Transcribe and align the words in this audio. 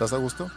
¿Estás 0.00 0.14
a 0.14 0.22
gusto? 0.22 0.50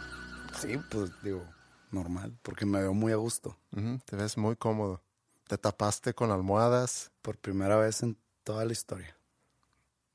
Sí, 0.58 0.80
pues 0.90 1.10
digo, 1.22 1.44
normal, 1.90 2.34
porque 2.40 2.64
me 2.64 2.80
veo 2.80 2.94
muy 2.94 3.12
a 3.12 3.16
gusto. 3.16 3.58
Te 4.06 4.16
ves 4.16 4.38
muy 4.38 4.56
cómodo. 4.56 5.02
Te 5.46 5.58
tapaste 5.58 6.14
con 6.14 6.30
almohadas. 6.30 7.12
Por 7.20 7.36
primera 7.36 7.76
vez 7.76 8.02
en 8.02 8.16
toda 8.42 8.64
la 8.64 8.72
historia. 8.72 9.14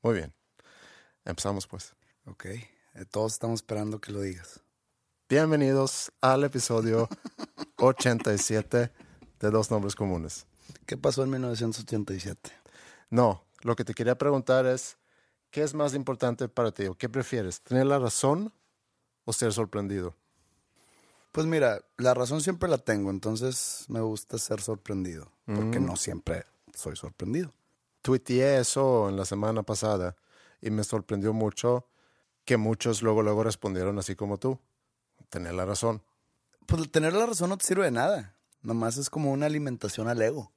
Muy 0.02 0.14
bien. 0.14 0.34
Empezamos 1.24 1.68
pues. 1.68 1.94
Ok, 2.26 2.46
eh, 2.46 2.64
todos 3.08 3.34
estamos 3.34 3.60
esperando 3.60 4.00
que 4.00 4.10
lo 4.10 4.20
digas. 4.20 4.64
Bienvenidos 5.28 6.10
al 6.20 6.42
episodio 6.42 7.08
87 7.76 8.90
de 9.38 9.50
Dos 9.52 9.70
Nombres 9.70 9.94
Comunes. 9.94 10.48
¿Qué 10.86 10.96
pasó 10.96 11.22
en 11.22 11.30
1987? 11.30 12.50
No, 13.10 13.44
lo 13.60 13.76
que 13.76 13.84
te 13.84 13.94
quería 13.94 14.18
preguntar 14.18 14.66
es, 14.66 14.98
¿qué 15.52 15.62
es 15.62 15.72
más 15.72 15.94
importante 15.94 16.48
para 16.48 16.72
ti 16.72 16.86
o 16.86 16.96
qué 16.96 17.08
prefieres? 17.08 17.60
¿Tener 17.60 17.86
la 17.86 18.00
razón 18.00 18.52
o 19.30 19.32
ser 19.32 19.52
sorprendido? 19.52 20.14
Pues 21.32 21.46
mira, 21.46 21.80
la 21.96 22.12
razón 22.14 22.40
siempre 22.40 22.68
la 22.68 22.78
tengo, 22.78 23.10
entonces 23.10 23.84
me 23.88 24.00
gusta 24.00 24.36
ser 24.38 24.60
sorprendido, 24.60 25.30
porque 25.46 25.78
Mm. 25.80 25.86
no 25.86 25.96
siempre 25.96 26.44
soy 26.74 26.96
sorprendido. 26.96 27.52
Tuiteé 28.02 28.58
eso 28.60 29.08
en 29.08 29.16
la 29.16 29.24
semana 29.24 29.62
pasada 29.62 30.16
y 30.60 30.70
me 30.70 30.82
sorprendió 30.84 31.32
mucho 31.32 31.86
que 32.44 32.56
muchos 32.56 33.02
luego 33.02 33.22
luego 33.22 33.44
respondieron 33.44 33.98
así 33.98 34.16
como 34.16 34.38
tú. 34.38 34.58
Tener 35.28 35.54
la 35.54 35.64
razón. 35.64 36.02
Pues 36.66 36.90
tener 36.90 37.12
la 37.12 37.26
razón 37.26 37.50
no 37.50 37.58
te 37.58 37.66
sirve 37.66 37.84
de 37.84 37.90
nada, 37.92 38.34
nomás 38.62 38.96
es 38.96 39.08
como 39.10 39.30
una 39.32 39.46
alimentación 39.46 40.08
al 40.08 40.20
ego. 40.22 40.50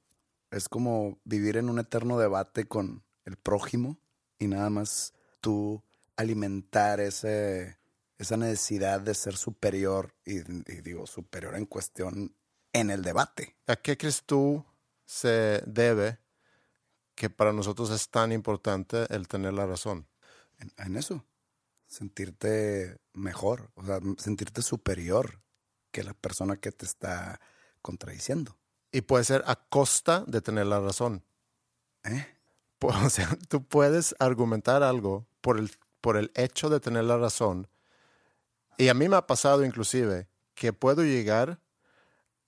Es 0.50 0.68
como 0.68 1.18
vivir 1.24 1.56
en 1.56 1.68
un 1.68 1.78
eterno 1.78 2.18
debate 2.18 2.66
con 2.66 3.02
el 3.24 3.36
prójimo 3.36 3.96
y 4.38 4.46
nada 4.48 4.70
más 4.70 5.12
tú 5.40 5.82
alimentar 6.16 7.00
ese, 7.00 7.76
esa 8.18 8.36
necesidad 8.36 9.00
de 9.00 9.14
ser 9.14 9.36
superior 9.36 10.14
y, 10.24 10.38
y 10.38 10.80
digo 10.82 11.06
superior 11.06 11.56
en 11.56 11.66
cuestión 11.66 12.34
en 12.72 12.90
el 12.90 13.02
debate. 13.02 13.56
¿A 13.66 13.76
qué 13.76 13.96
crees 13.96 14.24
tú 14.24 14.64
se 15.04 15.62
debe 15.66 16.18
que 17.14 17.30
para 17.30 17.52
nosotros 17.52 17.90
es 17.90 18.08
tan 18.08 18.32
importante 18.32 19.06
el 19.10 19.28
tener 19.28 19.54
la 19.54 19.66
razón? 19.66 20.06
En, 20.58 20.72
en 20.78 20.96
eso, 20.96 21.24
sentirte 21.86 22.98
mejor, 23.12 23.70
o 23.74 23.84
sea, 23.84 24.00
sentirte 24.18 24.62
superior 24.62 25.40
que 25.90 26.02
la 26.02 26.14
persona 26.14 26.56
que 26.56 26.72
te 26.72 26.84
está 26.84 27.40
contradiciendo. 27.80 28.58
Y 28.90 29.02
puede 29.02 29.24
ser 29.24 29.42
a 29.46 29.56
costa 29.56 30.24
de 30.26 30.40
tener 30.40 30.66
la 30.66 30.80
razón. 30.80 31.24
¿Eh? 32.04 32.26
O 32.86 33.08
sea, 33.08 33.30
tú 33.48 33.64
puedes 33.64 34.14
argumentar 34.18 34.82
algo 34.82 35.26
por 35.40 35.58
el, 35.58 35.70
por 36.02 36.18
el 36.18 36.30
hecho 36.34 36.68
de 36.68 36.80
tener 36.80 37.04
la 37.04 37.16
razón. 37.16 37.66
Y 38.78 38.88
a 38.88 38.94
mí 38.94 39.08
me 39.08 39.16
ha 39.16 39.26
pasado 39.26 39.64
inclusive 39.64 40.28
que 40.54 40.72
puedo 40.72 41.02
llegar 41.02 41.60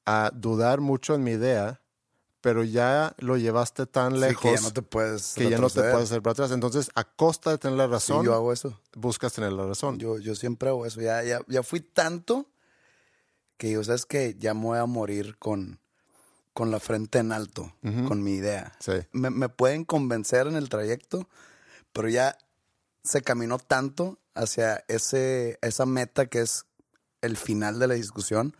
a 0.04 0.30
dudar 0.34 0.80
mucho 0.80 1.14
en 1.14 1.24
mi 1.24 1.32
idea, 1.32 1.80
pero 2.40 2.62
ya 2.62 3.14
lo 3.18 3.36
llevaste 3.36 3.86
tan 3.86 4.14
Sí, 4.14 4.20
lejos 4.20 4.42
que 4.42 4.54
ya 4.54 4.60
no 4.60 4.72
te 4.72 4.82
puedes 4.82 5.34
que 5.34 5.50
ya 5.50 5.58
no 5.58 5.68
te 5.68 5.80
puedes 5.80 6.04
hacer 6.10 6.22
para 6.22 6.32
atrás. 6.32 6.52
Entonces, 6.52 6.90
a 6.94 7.02
costa 7.04 7.50
de 7.50 7.58
tener 7.58 7.76
la 7.76 7.86
Sí, 7.86 7.90
razón, 7.90 8.24
yo 8.24 8.34
hago 8.34 8.52
eso. 8.52 8.80
buscas 8.94 9.32
tener 9.32 9.52
la 9.52 9.66
razón. 9.66 9.98
Yo, 9.98 10.18
yo 10.18 10.34
siempre 10.36 10.68
hago 10.68 10.86
eso. 10.86 11.00
Ya, 11.00 11.22
ya, 11.24 11.40
ya 11.48 11.62
fui 11.62 11.80
tanto 11.80 12.46
que 13.56 13.72
yo, 13.72 13.82
sabes 13.82 14.06
que 14.06 14.36
ya 14.38 14.54
me 14.54 14.60
voy 14.62 14.78
a 14.78 14.86
morir 14.86 15.38
con, 15.38 15.80
con 16.52 16.70
la 16.70 16.78
frente 16.78 17.18
en 17.18 17.32
alto, 17.32 17.72
con 18.06 18.22
mi 18.22 18.34
idea. 18.34 18.76
Sí. 18.80 18.92
Me, 19.12 19.30
me 19.30 19.48
pueden 19.48 19.84
convencer 19.84 20.46
en 20.46 20.56
el 20.56 20.68
trayecto, 20.68 21.28
pero 21.92 22.08
ya 22.08 22.36
se 23.02 23.22
caminó 23.22 23.58
tanto 23.58 24.18
hacia 24.36 24.84
ese, 24.88 25.58
esa 25.62 25.86
meta 25.86 26.26
que 26.26 26.40
es 26.40 26.66
el 27.22 27.36
final 27.36 27.78
de 27.78 27.88
la 27.88 27.94
discusión. 27.94 28.54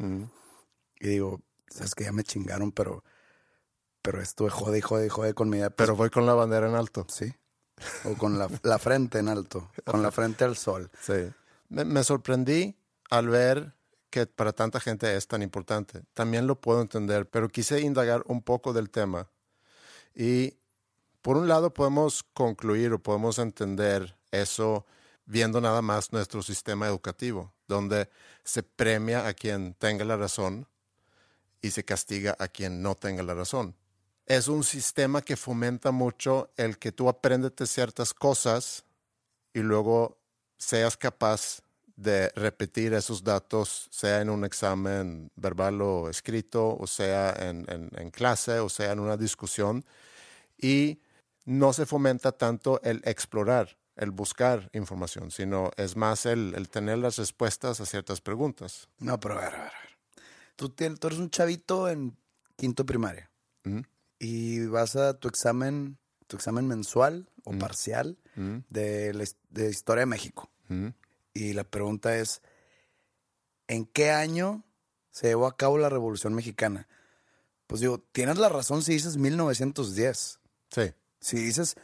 Y 0.99 1.09
digo, 1.09 1.41
sabes 1.69 1.95
que 1.95 2.05
ya 2.05 2.13
me 2.13 2.25
chingaron, 2.25 2.73
pero, 2.73 3.05
pero 4.03 4.21
estuve 4.21 4.51
jode 4.51 4.79
y 4.79 4.81
jode 4.81 5.07
y 5.07 5.09
jode 5.09 5.35
con 5.35 5.49
mi. 5.49 5.59
Pues, 5.59 5.73
Pero 5.77 5.97
voy 5.97 6.11
con 6.11 6.27
la 6.27 6.35
bandera 6.35 6.69
en 6.69 6.75
alto. 6.75 7.07
sí. 7.09 7.33
O 8.05 8.15
con 8.15 8.39
la, 8.39 8.49
la 8.63 8.79
frente 8.79 9.19
en 9.19 9.29
alto, 9.29 9.71
con 9.85 10.03
la 10.03 10.11
frente 10.11 10.45
al 10.45 10.57
sol. 10.57 10.91
Sí. 10.99 11.31
Me, 11.69 11.85
me 11.85 12.03
sorprendí 12.05 12.75
al 13.11 13.29
ver 13.29 13.75
que 14.09 14.27
para 14.27 14.53
tanta 14.55 14.81
gente 14.81 15.15
es 15.15 15.29
tan 15.29 15.43
importante. 15.43 16.03
También 16.15 16.47
lo 16.47 16.59
puedo 16.59 16.81
entender, 16.81 17.29
pero 17.29 17.51
quise 17.51 17.83
indagar 17.83 18.23
un 18.29 18.41
poco 18.41 18.73
del 18.73 18.89
tema. 18.89 19.29
Y 20.15 20.57
por 21.21 21.37
un 21.37 21.49
lado 21.49 21.75
podemos 21.75 22.23
concluir 22.23 22.95
o 22.95 22.99
podemos 23.03 23.39
entender 23.39 24.17
eso 24.31 24.87
viendo 25.27 25.61
nada 25.61 25.83
más 25.83 26.13
nuestro 26.13 26.43
sistema 26.43 26.87
educativo, 26.87 27.53
donde 27.69 28.09
se 28.45 28.63
premia 28.63 29.27
a 29.27 29.35
quien 29.35 29.75
tenga 29.75 30.05
la 30.05 30.17
razón 30.17 30.67
y 31.61 31.71
se 31.71 31.85
castiga 31.85 32.37
a 32.39 32.49
quien 32.49 32.81
no 32.83 32.95
tenga 32.95 33.23
la 33.23 33.35
razón. 33.35 33.75
Es 34.25 34.49
un 34.49 34.65
sistema 34.65 35.23
que 35.23 35.37
fomenta 35.37 35.91
mucho 35.91 36.51
el 36.57 36.79
que 36.79 36.93
tú 36.93 37.09
aprendes 37.09 37.53
ciertas 37.71 38.15
cosas 38.15 38.85
y 39.53 39.61
luego 39.61 40.19
seas 40.59 40.97
capaz 40.97 41.63
de 41.97 42.29
repetir 42.37 42.93
esos 42.93 43.25
datos, 43.25 43.89
sea 43.91 44.21
en 44.21 44.29
un 44.31 44.45
examen 44.45 45.31
verbal 45.35 45.81
o 45.81 46.11
escrito, 46.11 46.77
o 46.77 46.87
sea 46.87 47.31
en, 47.39 47.65
en- 47.71 47.91
en 47.97 48.11
clase, 48.11 48.59
o 48.61 48.69
sea 48.69 48.93
en 48.93 49.01
una 49.01 49.17
discusión, 49.17 49.85
y 50.59 51.01
no 51.45 51.73
se 51.73 51.87
fomenta 51.87 52.33
tanto 52.33 52.81
el 52.83 53.01
explorar, 53.05 53.79
el 53.97 54.11
buscar 54.11 54.69
información, 54.73 55.31
sino 55.31 55.71
es 55.77 55.97
más 55.97 56.27
el, 56.27 56.55
el 56.55 56.69
tener 56.69 56.99
las 56.99 57.17
respuestas 57.17 57.81
a 57.81 57.87
ciertas 57.87 58.21
preguntas. 58.21 58.89
No, 58.99 59.19
pero 59.19 59.39
a 59.39 59.41
ver, 59.41 59.55
a 59.55 59.59
ver. 59.59 59.61
a 59.61 59.65
ver. 59.65 59.99
Tú, 60.57 60.69
tienes, 60.71 61.01
tú 61.01 61.07
eres 61.09 61.19
un 61.19 61.31
chavito 61.31 61.89
en 61.89 62.17
quinto 62.57 62.87
primaria 62.87 63.31
Ujú, 63.65 63.83
y 64.19 64.67
vas 64.67 64.97
a 64.97 65.19
tu 65.19 65.29
examen, 65.29 65.99
tu 66.27 66.37
examen 66.37 66.67
mensual 66.67 67.31
o 67.45 67.53
Mm. 67.53 67.59
parcial 67.59 68.19
ujú, 68.37 68.63
de, 68.71 69.13
la 69.15 69.25
de 69.51 69.71
Historia 69.71 70.01
de 70.01 70.07
México. 70.07 70.51
Y 71.35 71.53
la 71.53 71.65
pregunta 71.65 72.17
es, 72.17 72.41
¿en 73.69 73.85
qué 73.87 74.11
año 74.11 74.65
se 75.11 75.29
llevó 75.29 75.47
a 75.47 75.57
cabo 75.57 75.79
la 75.79 75.89
Revolución 75.89 76.35
Mexicana? 76.35 76.89
Pues 77.67 77.81
digo, 77.81 77.99
tienes 78.13 78.39
la 78.39 78.49
razón 78.49 78.83
si 78.83 78.93
dices 78.93 79.17
1910. 79.17 80.41
Sí. 80.71 80.93
Si 81.21 81.37
dices 81.37 81.77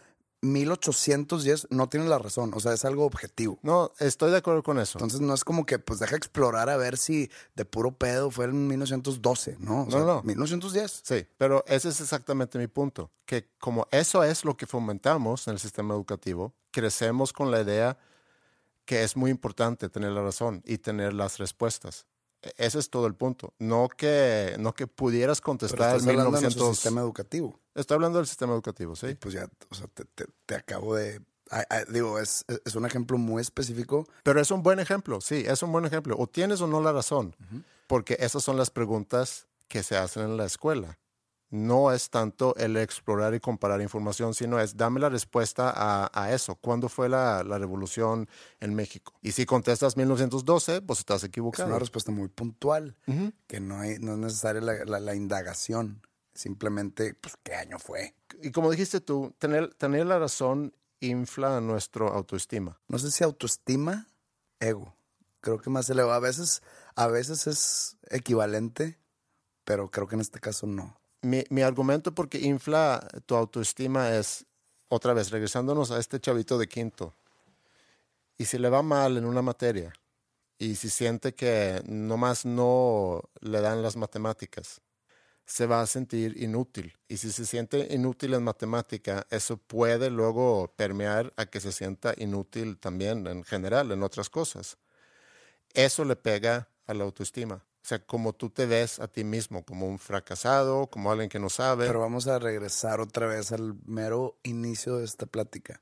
1810, 0.43 1.69
no 1.71 1.89
tienes 1.89 2.09
la 2.09 2.19
razón. 2.19 2.53
O 2.55 2.61
sea, 2.61 2.73
es 2.73 2.85
algo 2.85 3.07
objetivo. 3.07 3.59
No, 3.63 3.93
estoy 3.99 4.31
de 4.33 4.39
acuerdo 4.39 4.63
con 4.63 4.79
eso. 4.79 4.99
Entonces 4.99 5.21
no 5.21 5.33
es 5.35 5.45
como 5.45 5.65
que, 5.65 5.79
pues 5.79 6.01
deja 6.01 6.17
explorar 6.17 6.69
a 6.69 6.77
ver 6.77 6.99
si 6.99 7.31
de 7.55 7.65
puro 7.65 7.93
pedo 7.93 8.31
fue 8.31 8.47
en 8.47 8.67
1912, 8.67 9.57
¿no? 9.61 9.83
O 9.83 9.85
No, 9.87 9.91
sea, 9.91 10.01
no. 10.01 10.23
1910. 10.23 11.03
Sí, 11.05 11.27
pero 11.39 11.65
ese 11.67 11.89
es 11.89 12.01
exactamente 12.01 12.59
mi 12.59 12.67
punto, 12.67 13.11
que 13.25 13.49
como 13.59 13.87
eso 13.91 14.23
es 14.25 14.45
lo 14.45 14.57
que 14.57 14.67
fomentamos 14.67 15.47
en 15.47 15.55
el 15.55 15.61
sistema 15.61 15.95
educativo, 15.95 16.53
crecemos 16.71 17.33
con 17.33 17.51
la 17.51 17.61
idea 17.63 17.97
que 18.85 19.05
es 19.05 19.17
muy 19.17 19.31
importante 19.31 19.89
tener 19.89 20.11
la 20.11 20.23
razón 20.23 20.61
y 20.67 20.79
tener 20.79 21.13
las 21.15 21.39
respuestas. 21.39 22.07
Ese 22.57 22.79
es 22.79 22.91
todo 22.91 23.07
el 23.07 23.15
punto. 23.15 23.55
No 23.59 23.89
que, 23.89 24.57
no 24.59 24.75
que 24.75 24.87
pudieras 24.87 25.41
contestar 25.41 25.97
en 26.01 26.09
hablando 26.09 26.25
de 26.37 26.43
nuestro 26.43 26.65
1900... 26.65 26.77
sistema 26.77 27.01
educativo. 27.01 27.61
Estoy 27.75 27.95
hablando 27.95 28.19
del 28.19 28.27
sistema 28.27 28.53
educativo, 28.53 28.95
Y 28.95 28.97
sí. 28.97 29.15
pues 29.15 29.35
ya, 29.35 29.49
o 29.71 29.75
sea, 29.75 29.87
te, 29.89 30.05
te- 30.07 30.27
te 30.47 30.55
acabo 30.57 30.95
de... 30.97 31.21
digo, 31.91 32.19
es, 32.19 32.45
es 32.65 32.75
un 32.75 32.85
ejemplo 32.87 33.17
muy 33.19 33.41
específico. 33.41 34.07
Pero 34.25 34.41
es 34.41 34.51
un 34.51 34.63
buen 34.63 34.81
ejemplo, 34.81 35.21
sí, 35.21 35.45
es 35.47 35.63
un 35.63 35.71
buen 35.73 35.85
ejemplo. 35.85 36.17
O 36.19 36.27
tienes 36.27 36.61
o 36.61 36.67
no 36.67 36.81
la 36.83 36.93
razón, 36.93 37.37
porque 37.87 38.17
esas 38.21 38.43
son 38.43 38.57
las 38.57 38.71
preguntas 38.71 39.47
que 39.69 39.83
se 39.83 39.97
hacen 39.97 40.23
en 40.25 40.37
la 40.37 40.45
escuela. 40.47 40.99
No 41.53 41.93
es 41.93 42.09
tanto 42.11 42.57
el 42.57 42.77
explorar 42.79 43.35
y 43.35 43.41
comparar 43.41 43.81
información, 43.83 44.33
sino 44.35 44.59
es 44.59 44.77
dame 44.77 44.99
la 45.01 45.09
respuesta 45.11 45.71
a, 45.75 46.11
a 46.13 46.33
eso. 46.33 46.55
¿Cuándo 46.57 46.89
fue 46.89 47.09
la, 47.11 47.45
la 47.45 47.59
revolución 47.59 48.27
en 48.59 48.75
México? 48.75 49.13
Y 49.21 49.33
si 49.33 49.45
contestas 49.47 49.97
1912, 49.97 50.81
pues 50.83 51.01
estás 51.01 51.23
Es 51.23 51.29
equivocado. 51.29 51.69
una 51.69 51.79
respuesta 51.79 52.11
muy 52.11 52.29
puntual, 52.29 52.97
que 53.47 53.61
no, 53.61 53.79
hay, 53.81 53.99
no 53.99 54.13
es 54.15 54.19
necesaria 54.19 54.63
la, 54.63 54.85
la- 54.87 54.99
la 55.01 55.15
indagación. 55.15 56.01
Simplemente, 56.35 57.13
pues, 57.13 57.35
¿qué 57.43 57.55
año 57.55 57.79
fue? 57.79 58.15
Y 58.43 58.51
como 58.51 58.71
dijiste 58.71 59.03
tú, 59.03 59.35
tener, 59.39 59.75
tener 59.75 60.07
la 60.07 60.19
razón 60.19 60.75
infla 61.01 61.61
nuestro 61.61 62.09
autoestima. 62.09 62.81
No 62.89 62.99
sé 62.99 63.11
si 63.11 63.23
autoestima, 63.25 64.07
ego. 64.59 64.97
Creo 65.43 65.59
que 65.61 65.69
más 65.69 65.91
elevado. 65.91 66.15
A 66.15 66.21
veces, 66.21 66.63
a 66.97 67.09
veces 67.09 67.47
es 67.47 67.99
equivalente, 68.09 68.99
pero 69.65 69.91
creo 69.91 70.07
que 70.09 70.15
en 70.15 70.23
este 70.23 70.41
caso 70.41 70.67
no. 70.67 70.97
Mi, 71.23 71.45
mi 71.51 71.63
argumento 71.63 72.15
porque 72.15 72.39
infla 72.39 73.07
tu 73.27 73.35
autoestima 73.35 74.15
es, 74.17 74.45
otra 74.89 75.15
vez, 75.15 75.31
regresándonos 75.31 75.91
a 75.91 75.99
este 75.99 76.21
chavito 76.21 76.59
de 76.59 76.69
quinto. 76.69 77.15
Y 78.37 78.45
si 78.45 78.59
le 78.59 78.69
va 78.69 78.83
mal 78.83 79.17
en 79.17 79.25
una 79.25 79.43
materia 79.43 79.93
y 80.59 80.75
si 80.75 80.91
siente 80.91 81.35
que 81.35 81.83
nomás 81.87 82.45
no 82.45 83.23
le 83.41 83.61
dan 83.61 83.83
las 83.83 83.97
matemáticas, 83.97 84.81
se 85.45 85.67
va 85.67 85.81
a 85.81 85.87
sentir 85.87 86.41
inútil. 86.43 86.97
Y 87.09 87.17
si 87.17 87.31
se 87.31 87.47
siente 87.47 87.89
inútil 87.91 88.35
en 88.35 88.43
matemática, 88.43 89.27
eso 89.31 89.57
puede 89.57 90.11
luego 90.11 90.73
permear 90.77 91.33
a 91.37 91.47
que 91.47 91.61
se 91.61 91.73
sienta 91.73 92.15
inútil 92.17 92.79
también 92.79 93.27
en 93.27 93.45
general, 93.45 93.93
en 93.93 94.03
otras 94.03 94.31
cosas. 94.31 94.79
Eso 95.75 96.05
le 96.05 96.17
pega 96.17 96.69
a 96.87 96.95
la 96.95 97.05
autoestima. 97.05 97.65
O 97.83 97.85
sea, 97.85 97.99
como 97.99 98.33
tú 98.33 98.49
te 98.49 98.67
ves 98.67 99.01
a 99.01 99.09
ti 99.09 99.25
mismo, 99.25 99.65
como 99.65 99.89
un 99.89 99.99
fracasado, 99.99 100.87
como 100.87 101.11
alguien 101.11 101.29
que 101.29 101.41
no 101.41 101.51
sabe. 101.51 101.87
Pero 101.87 101.99
vamos 101.99 102.29
a 102.29 102.39
regresar 102.39 103.01
otra 103.01 103.27
vez 103.27 103.51
al 103.51 103.75
mero 103.87 104.39
inicio 104.45 104.99
de 104.99 105.05
esta 105.05 105.27
plática. 105.27 105.81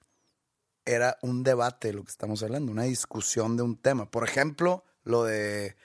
Era 0.87 1.19
un 1.20 1.43
debate 1.43 1.93
lo 1.93 2.02
que 2.02 2.11
estamos 2.11 2.43
hablando, 2.43 2.73
una 2.73 2.85
discusión 2.85 3.56
de 3.58 3.64
un 3.64 3.76
tema. 3.76 4.11
Por 4.11 4.26
ejemplo, 4.26 4.82
lo 5.05 5.25
de 5.25 5.76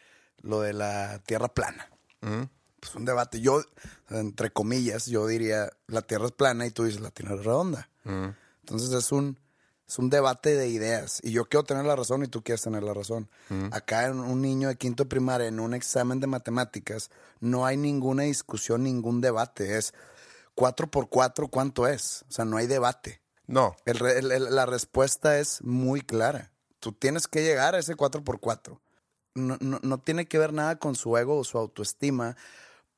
lo 0.42 0.62
de 0.62 0.74
la 0.74 1.20
tierra 1.26 1.50
plana. 1.50 1.90
Pues 2.80 2.96
un 2.96 3.04
debate. 3.04 3.42
Yo, 3.42 3.62
entre 4.10 4.52
comillas, 4.52 5.08
yo 5.08 5.28
diría 5.28 5.70
la 5.88 6.02
tierra 6.02 6.28
es 6.28 6.32
plana 6.32 6.66
y 6.66 6.72
tú 6.72 6.86
dices 6.86 7.02
la 7.02 7.12
tierra 7.12 7.36
es 7.36 7.44
redonda. 7.44 7.90
Entonces 8.06 8.92
es 8.92 9.12
un, 9.12 9.38
es 9.88 10.00
un 10.00 10.10
debate 10.10 10.56
de 10.56 10.68
ideas. 10.70 11.20
Y 11.24 11.32
yo 11.32 11.46
quiero 11.46 11.64
tener 11.64 11.86
la 11.86 11.96
razón 11.96 12.24
y 12.24 12.28
tú 12.28 12.44
quieres 12.44 12.62
tener 12.62 12.84
la 12.84 12.94
razón. 12.94 13.30
Acá 13.72 14.08
en 14.08 14.20
un 14.20 14.42
niño 14.42 14.68
de 14.68 14.76
quinto 14.78 15.08
primaria, 15.08 15.48
en 15.48 15.60
un 15.60 15.74
examen 15.74 16.20
de 16.20 16.28
matemáticas, 16.28 17.12
no 17.40 17.66
hay 17.66 17.78
ninguna 17.78 18.24
discusión, 18.24 18.84
ningún 18.84 19.22
debate. 19.22 19.78
Es 19.78 19.94
4 20.56 20.90
por 20.90 21.10
4, 21.10 21.48
¿cuánto 21.50 21.88
es? 21.88 22.24
O 22.30 22.32
sea, 22.32 22.46
no 22.46 22.58
hay 22.58 22.68
debate. 22.68 23.22
No, 23.48 23.76
El 23.86 24.00
re- 24.00 24.18
el- 24.20 24.32
el- 24.32 24.56
la 24.56 24.66
respuesta 24.66 25.38
es 25.40 25.62
muy 25.64 26.02
clara. 26.02 26.52
Tú 26.80 26.92
tienes 26.94 27.28
que 27.28 27.44
llegar 27.44 27.76
a 27.76 27.80
ese 27.80 27.96
4 27.96 28.24
por 28.24 28.40
4 28.40 28.82
no, 29.38 29.58
no, 29.60 29.80
no 29.84 29.98
tiene 30.00 30.28
que 30.28 30.38
ver 30.40 30.54
nada 30.54 30.78
con 30.78 30.96
su 30.96 31.18
ego 31.18 31.38
o 31.38 31.44
su 31.44 31.58
autoestima, 31.58 32.38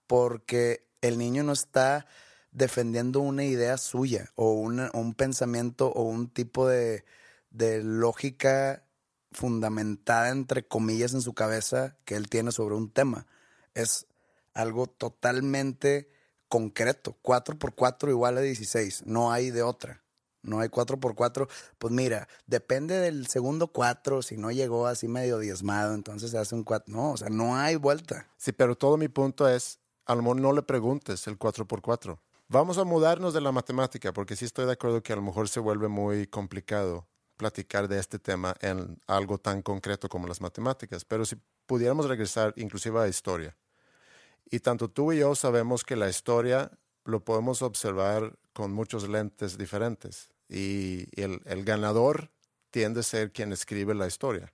porque 0.06 0.88
el 1.02 1.18
niño 1.18 1.44
no 1.44 1.52
está 1.52 2.06
defendiendo 2.52 3.20
una 3.20 3.44
idea 3.44 3.78
suya 3.78 4.32
o, 4.36 4.54
un 4.54 5.14
pensamiento 5.16 5.88
o 5.90 6.04
un 6.04 6.30
tipo 6.30 6.68
de, 6.68 7.06
de 7.52 7.84
lógica 7.84 8.84
fundamentada, 9.32 10.30
entre 10.30 10.68
comillas, 10.68 11.14
en 11.14 11.22
su 11.22 11.34
cabeza 11.34 11.98
que 12.06 12.16
él 12.16 12.30
tiene 12.30 12.52
sobre 12.52 12.76
un 12.76 12.90
tema. 12.90 13.28
Es 13.74 14.08
algo 14.54 14.88
totalmente 14.88 16.10
concreto. 16.48 17.18
4 17.22 17.58
por 17.58 17.76
4 17.76 18.10
igual 18.10 18.38
a 18.38 18.42
16. 18.42 19.06
No 19.06 19.32
hay 19.32 19.52
de 19.52 19.64
otra. 19.64 20.02
No 20.44 20.62
hay 20.62 20.70
4 20.70 21.00
por 21.00 21.14
4 21.14 21.50
Pues 21.78 21.94
mira, 21.94 22.28
depende 22.46 22.98
del 23.00 23.28
segundo 23.28 23.68
4. 23.68 24.22
Si 24.22 24.38
no 24.38 24.52
llegó 24.52 24.88
así 24.88 25.08
medio 25.08 25.40
diezmado, 25.40 25.94
entonces 25.94 26.32
se 26.32 26.38
hace 26.38 26.56
un 26.56 26.64
4. 26.64 26.94
No, 26.94 27.12
o 27.12 27.18
sea, 27.18 27.30
no 27.30 27.56
hay 27.56 27.76
vuelta. 27.76 28.28
sí, 28.38 28.52
pero 28.52 28.76
todo 28.76 28.98
mi 28.98 29.08
punto 29.08 29.48
es, 29.48 29.80
a 30.06 30.16
no 30.16 30.54
le 30.54 30.62
preguntes 30.64 31.28
el 31.28 31.38
4x4. 31.38 32.18
Vamos 32.50 32.78
a 32.78 32.86
mudarnos 32.86 33.34
de 33.34 33.42
la 33.42 33.52
matemática, 33.52 34.14
porque 34.14 34.38
sí 34.38 34.46
estoy 34.46 34.66
de 34.66 34.72
acuerdo 34.72 35.04
que 35.04 35.12
a 35.12 35.18
lo 35.18 35.22
mejor 35.22 35.50
se 35.50 35.60
vuelve 35.60 35.90
muy 35.90 36.28
complicado 36.28 37.06
platicar 37.36 37.90
de 37.90 38.00
este 38.00 38.20
tema 38.20 38.56
en 38.62 39.02
algo 39.06 39.38
tan 39.38 39.62
concreto 39.62 40.08
como 40.08 40.28
las 40.28 40.40
matemáticas, 40.40 41.04
pero 41.04 41.26
si 41.26 41.36
pudiéramos 41.66 42.08
regresar 42.08 42.54
inclusive 42.56 43.02
a 43.02 43.10
historia. 43.10 43.58
Y 44.50 44.62
tanto 44.62 44.90
tú 44.90 45.12
y 45.12 45.20
yo 45.20 45.36
sabemos 45.36 45.84
que 45.84 45.98
la 45.98 46.08
historia 46.08 46.72
lo 47.04 47.20
podemos 47.26 47.62
observar 47.62 48.40
con 48.54 48.72
muchos 48.72 49.10
lentes 49.10 49.58
diferentes 49.58 50.30
y 50.48 51.06
el, 51.22 51.42
el 51.44 51.66
ganador 51.66 52.32
tiende 52.72 53.02
a 53.02 53.04
ser 53.04 53.34
quien 53.34 53.52
escribe 53.52 53.94
la 53.94 54.08
historia. 54.08 54.54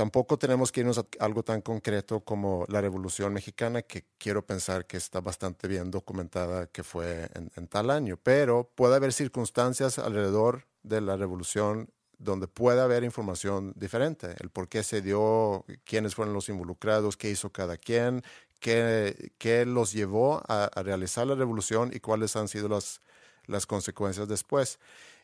Tampoco 0.00 0.38
tenemos 0.38 0.72
que 0.72 0.80
irnos 0.80 0.96
a 0.96 1.04
algo 1.18 1.42
tan 1.42 1.60
concreto 1.60 2.20
como 2.20 2.64
la 2.68 2.80
Revolución 2.80 3.34
Mexicana, 3.34 3.82
que 3.82 4.06
quiero 4.16 4.46
pensar 4.46 4.86
que 4.86 4.96
está 4.96 5.20
bastante 5.20 5.68
bien 5.68 5.90
documentada 5.90 6.68
que 6.68 6.82
fue 6.82 7.28
en, 7.34 7.66
tal 7.66 7.90
año, 7.90 8.16
pero 8.16 8.70
puede 8.74 8.96
haber 8.96 9.12
circunstancias 9.12 9.98
alrededor 9.98 10.64
de 10.82 11.02
la 11.02 11.18
Revolución 11.18 11.90
donde 12.16 12.48
puede 12.48 12.80
haber 12.80 13.04
información 13.04 13.74
diferente, 13.76 14.36
el 14.40 14.48
por 14.48 14.70
qué 14.70 14.82
se 14.84 15.02
dio, 15.02 15.66
quiénes 15.84 16.14
fueron 16.14 16.32
los 16.32 16.48
involucrados, 16.48 17.18
qué 17.18 17.28
hizo 17.28 17.52
cada 17.52 17.76
quien, 17.76 18.22
qué, 18.58 19.64
los 19.66 19.92
llevó 19.92 20.42
a, 20.48 20.70
realizar 20.82 21.26
la 21.26 21.34
revolución 21.34 21.90
y 21.92 22.00
cuáles 22.00 22.36
han 22.36 22.48
sido 22.48 22.70
las 22.70 23.66
consecuencias 23.66 24.28
después. 24.28 24.78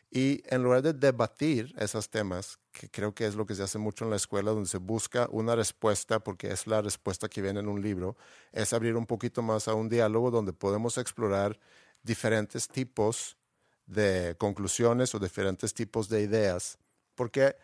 Y 0.09 0.41
en 0.47 0.63
lugar 0.63 0.81
de 0.81 0.93
debatir 0.93 1.73
esos 1.77 2.09
temas, 2.09 2.59
que 2.71 2.89
creo 2.89 3.13
que 3.13 3.25
es 3.25 3.35
lo 3.35 3.45
que 3.45 3.55
se 3.55 3.63
hace 3.63 3.77
mucho 3.77 4.05
en 4.05 4.11
la 4.11 4.15
escuela, 4.15 4.51
donde 4.51 4.69
se 4.69 4.77
busca 4.77 5.27
una 5.31 5.55
respuesta, 5.55 6.19
porque 6.19 6.47
es 6.51 6.65
la 6.65 6.81
respuesta 6.81 7.27
que 7.27 7.41
viene 7.41 7.59
en 7.59 7.67
un 7.67 7.81
libro, 7.81 8.15
es 8.53 8.71
abrir 8.71 8.95
un 8.95 9.05
poquito 9.05 9.41
más 9.41 9.67
a 9.67 9.73
un 9.73 9.89
diálogo 9.89 10.31
donde 10.31 10.53
podemos 10.53 10.97
explorar 10.97 11.59
diferentes 12.03 12.69
tipos 12.69 13.37
de 13.85 14.35
conclusiones 14.37 15.13
o 15.13 15.19
diferentes 15.19 15.73
tipos 15.73 16.07
de 16.07 16.21
ideas. 16.21 16.77
Porque 17.15 17.57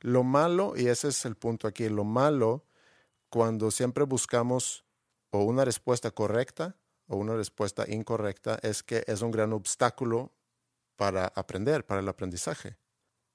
lo 0.00 0.22
malo, 0.22 0.74
y 0.76 0.86
ese 0.86 1.08
es 1.08 1.24
el 1.24 1.36
punto 1.36 1.66
aquí, 1.66 1.88
lo 1.88 2.04
malo 2.04 2.64
cuando 3.30 3.70
siempre 3.70 4.04
buscamos 4.04 4.84
o 5.30 5.44
una 5.44 5.64
respuesta 5.64 6.10
correcta 6.10 6.76
o 7.06 7.16
una 7.16 7.34
respuesta 7.34 7.84
incorrecta 7.88 8.58
es 8.62 8.82
que 8.82 9.04
es 9.06 9.22
un 9.22 9.30
gran 9.30 9.52
obstáculo 9.52 10.32
para 11.00 11.32
aprender, 11.34 11.86
para 11.86 12.02
el 12.02 12.08
aprendizaje, 12.10 12.76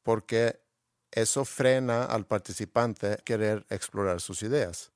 porque 0.03 0.61
eso 1.09 1.43
frena 1.45 2.05
al 2.05 2.27
participante 2.27 3.17
querer 3.25 3.65
explorar 3.71 4.21
sus 4.21 4.43
ideas. 4.43 4.91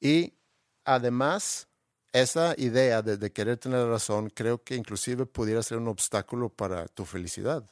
Y 0.00 0.32
además, 0.86 1.68
esa 2.10 2.54
idea 2.56 3.02
de, 3.02 3.30
querer 3.30 3.58
tener 3.58 3.86
razón 3.86 4.30
creo 4.30 4.64
que 4.64 4.76
inclusive 4.76 5.26
pudiera 5.26 5.62
ser 5.62 5.76
un 5.76 5.88
obstáculo 5.88 6.48
para 6.48 6.88
tu 6.88 7.04
felicidad, 7.04 7.70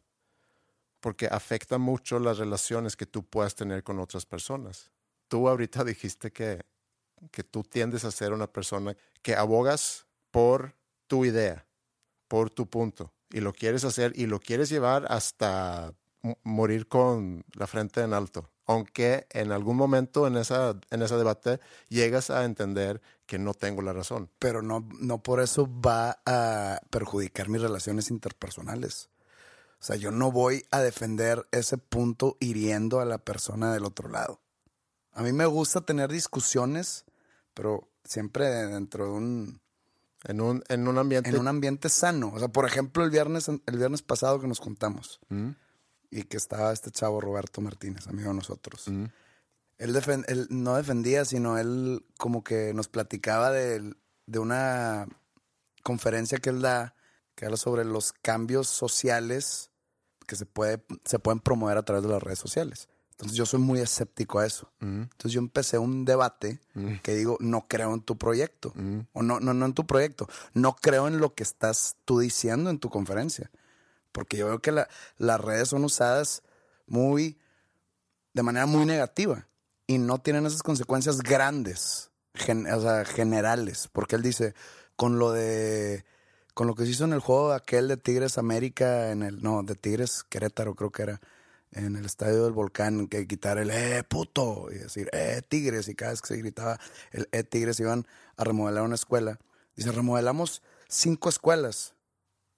porque 1.00 1.26
afecta 1.26 1.78
mucho 1.78 2.18
las 2.18 2.36
relaciones 2.36 2.96
que 2.96 3.06
tú 3.06 3.24
puedas 3.24 3.54
tener 3.54 3.82
con 3.82 3.98
otras 3.98 4.26
personas. 4.26 4.90
Tú 5.26 5.48
ahorita 5.48 5.84
dijiste 5.84 6.30
que, 6.30 6.60
que 7.30 7.44
tú 7.44 7.62
tiendes 7.62 8.04
a 8.04 8.10
ser 8.10 8.34
una 8.34 8.46
persona 8.46 8.94
que 9.22 9.34
abogas 9.34 10.04
por 10.30 10.74
tu 11.06 11.24
idea, 11.24 11.64
por 12.28 12.50
tu 12.50 12.68
punto, 12.68 13.10
y 13.32 13.40
lo 13.40 13.52
quieres 13.52 13.84
hacer 13.84 14.12
y 14.14 14.26
lo 14.26 14.40
quieres 14.40 14.68
llevar 14.68 15.06
hasta 15.08 15.94
morir 16.44 16.86
con 16.86 17.44
la 17.54 17.66
frente 17.66 18.02
en 18.02 18.14
alto. 18.14 18.48
Aunque 18.66 19.26
en 19.30 19.50
algún 19.50 19.76
momento 19.76 20.26
en 20.26 20.36
esa, 20.36 20.76
en 20.90 21.02
ese 21.02 21.16
debate 21.16 21.58
llegas 21.88 22.30
a 22.30 22.44
entender 22.44 23.00
que 23.26 23.38
no 23.38 23.54
tengo 23.54 23.82
la 23.82 23.92
razón. 23.92 24.30
Pero 24.38 24.62
no, 24.62 24.88
no 25.00 25.22
por 25.22 25.40
eso 25.40 25.68
va 25.80 26.20
a 26.24 26.80
perjudicar 26.90 27.48
mis 27.48 27.62
relaciones 27.62 28.10
interpersonales. 28.10 29.10
O 29.80 29.84
sea, 29.84 29.96
yo 29.96 30.12
no 30.12 30.30
voy 30.30 30.64
a 30.70 30.80
defender 30.80 31.44
ese 31.50 31.76
punto 31.76 32.36
hiriendo 32.38 33.00
a 33.00 33.04
la 33.04 33.18
persona 33.18 33.72
del 33.72 33.84
otro 33.84 34.08
lado. 34.08 34.40
A 35.12 35.22
mí 35.22 35.32
me 35.32 35.44
gusta 35.46 35.80
tener 35.80 36.10
discusiones, 36.12 37.04
pero 37.52 37.88
siempre 38.04 38.46
dentro 38.46 39.06
de 39.06 39.10
un... 39.10 39.60
En 40.24 40.40
un, 40.40 40.62
en 40.68 40.86
un 40.88 40.98
ambiente... 40.98 41.30
En 41.30 41.38
un 41.38 41.48
ambiente 41.48 41.88
sano. 41.88 42.30
O 42.34 42.38
sea, 42.38 42.48
por 42.48 42.64
ejemplo, 42.66 43.02
el 43.04 43.10
viernes, 43.10 43.48
el 43.48 43.76
viernes 43.78 44.02
pasado 44.02 44.40
que 44.40 44.46
nos 44.46 44.60
juntamos 44.60 45.20
Mm, 45.28 45.50
y 46.10 46.22
que 46.24 46.36
estaba 46.36 46.72
este 46.72 46.90
chavo 46.90 47.20
Roberto 47.20 47.60
Martínez, 47.60 48.06
amigo 48.06 48.28
de 48.28 48.34
nosotros. 48.36 48.86
mm, 48.88 49.04
Él, 49.78 49.94
defen- 49.94 50.24
él 50.28 50.46
no 50.50 50.76
defendía, 50.76 51.24
sino 51.24 51.58
él 51.58 52.04
como 52.18 52.44
que 52.44 52.72
nos 52.74 52.86
platicaba 52.88 53.50
de, 53.50 53.94
de 54.26 54.38
una 54.38 55.08
conferencia 55.82 56.38
que 56.38 56.50
él 56.50 56.60
da, 56.62 56.94
que 57.34 57.46
habla 57.46 57.56
sobre 57.56 57.84
los 57.84 58.12
cambios 58.12 58.68
sociales 58.68 59.70
que 60.26 60.36
se, 60.36 60.46
puede, 60.46 60.84
se 61.04 61.18
pueden 61.18 61.40
promover 61.40 61.76
a 61.78 61.82
través 61.82 62.04
de 62.04 62.10
las 62.10 62.22
redes 62.22 62.38
sociales. 62.38 62.88
Entonces 63.12 63.36
yo 63.36 63.46
soy 63.46 63.60
muy 63.60 63.78
escéptico 63.80 64.40
a 64.40 64.46
eso. 64.46 64.70
Entonces 64.80 65.32
yo 65.32 65.40
empecé 65.40 65.78
un 65.78 66.04
debate 66.04 66.60
que 67.02 67.14
digo, 67.14 67.36
no 67.40 67.66
creo 67.68 67.94
en 67.94 68.00
tu 68.02 68.18
proyecto. 68.18 68.72
O 69.12 69.22
no, 69.22 69.38
no, 69.40 69.54
no 69.54 69.66
en 69.66 69.74
tu 69.74 69.86
proyecto. 69.86 70.28
No 70.54 70.74
creo 70.74 71.06
en 71.08 71.18
lo 71.18 71.34
que 71.34 71.42
estás 71.44 71.96
tú 72.04 72.18
diciendo 72.18 72.68
en 72.70 72.78
tu 72.78 72.90
conferencia. 72.90 73.50
Porque 74.10 74.36
yo 74.36 74.46
veo 74.46 74.58
que 74.60 74.72
la- 74.72 74.88
las 75.18 75.40
redes 75.40 75.68
son 75.68 75.84
usadas 75.84 76.42
muy, 76.86 77.38
de 78.34 78.42
manera 78.42 78.66
muy 78.66 78.84
negativa. 78.86 79.46
Y 79.86 79.98
no 79.98 80.18
tienen 80.18 80.46
esas 80.46 80.62
consecuencias 80.62 81.18
grandes, 81.20 82.10
gen- 82.34 82.66
o 82.66 82.80
sea, 82.80 83.04
generales. 83.04 83.88
Porque 83.92 84.16
él 84.16 84.22
dice, 84.22 84.54
con 84.96 85.18
lo 85.18 85.32
de, 85.32 86.04
con 86.54 86.66
lo 86.66 86.74
que 86.74 86.84
se 86.84 86.90
hizo 86.90 87.04
en 87.04 87.12
el 87.12 87.20
juego 87.20 87.52
aquel 87.52 87.88
de 87.88 87.96
Tigres 87.96 88.36
América, 88.38 89.10
en 89.12 89.22
el, 89.22 89.42
no, 89.42 89.62
de 89.62 89.74
Tigres 89.74 90.24
Querétaro 90.28 90.74
creo 90.74 90.90
que 90.90 91.02
era, 91.02 91.20
en 91.72 91.96
el 91.96 92.04
estadio 92.04 92.44
del 92.44 92.52
volcán, 92.52 93.08
que 93.08 93.26
quitar 93.26 93.58
el, 93.58 93.70
eh, 93.70 94.04
puto, 94.04 94.68
y 94.70 94.78
decir, 94.78 95.08
eh, 95.12 95.42
Tigres, 95.48 95.88
y 95.88 95.94
cada 95.94 96.12
vez 96.12 96.20
que 96.22 96.28
se 96.28 96.36
gritaba 96.36 96.78
el, 97.10 97.28
eh, 97.32 97.42
Tigres, 97.44 97.80
iban 97.80 98.06
a 98.36 98.44
remodelar 98.44 98.82
una 98.84 98.94
escuela. 98.94 99.38
Dice, 99.74 99.90
remodelamos 99.92 100.62
cinco 100.88 101.28
escuelas. 101.28 101.94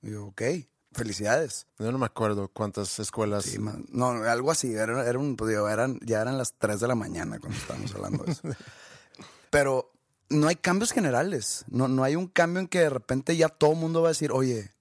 Y 0.03 0.11
yo, 0.11 0.27
ok, 0.27 0.43
felicidades. 0.93 1.67
Yo 1.79 1.91
no 1.93 1.99
me 1.99 2.07
acuerdo 2.07 2.49
cuántas 2.49 2.99
escuelas. 2.99 3.45
Sí, 3.45 3.59
man. 3.59 3.87
no, 3.91 4.09
algo 4.09 4.51
así, 4.51 4.75
era, 4.75 5.09
era 5.09 5.19
un, 5.19 5.37
pues, 5.37 5.51
digo, 5.51 5.69
eran, 5.69 5.99
ya 6.03 6.21
eran 6.21 6.39
las 6.39 6.55
3 6.59 6.81
de 6.81 6.89
la 6.89 6.95
mañana 6.95 7.39
cuando 7.39 7.59
estábamos 7.59 7.95
hablando 7.95 8.25
de 8.25 8.33
eso. 8.33 8.43
Pero 9.51 9.93
no 10.29 10.49
hay 10.49 10.57
cambios 10.57 10.93
generales, 10.93 11.65
no, 11.69 11.87
no 11.87 12.03
hay 12.03 12.17
un 12.17 12.27
cambio 12.27 12.61
en 12.61 12.69
que 12.69 12.81
de 12.81 12.91
repente 12.91 13.37
ya 13.37 13.49
todo 13.49 13.73
el 13.73 13.79
mundo 13.79 14.03
va 14.03 14.09
a 14.09 14.13
decir, 14.13 14.33
oye, 14.33 14.73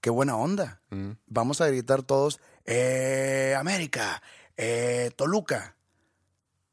qué 0.00 0.10
buena 0.10 0.36
onda. 0.36 0.80
Mm, 0.90 1.10
Vamos 1.26 1.60
a 1.60 1.66
gritar 1.66 2.02
todos, 2.02 2.40
eh, 2.66 3.54
América, 3.58 4.22
eh, 4.56 5.10
Toluca. 5.16 5.76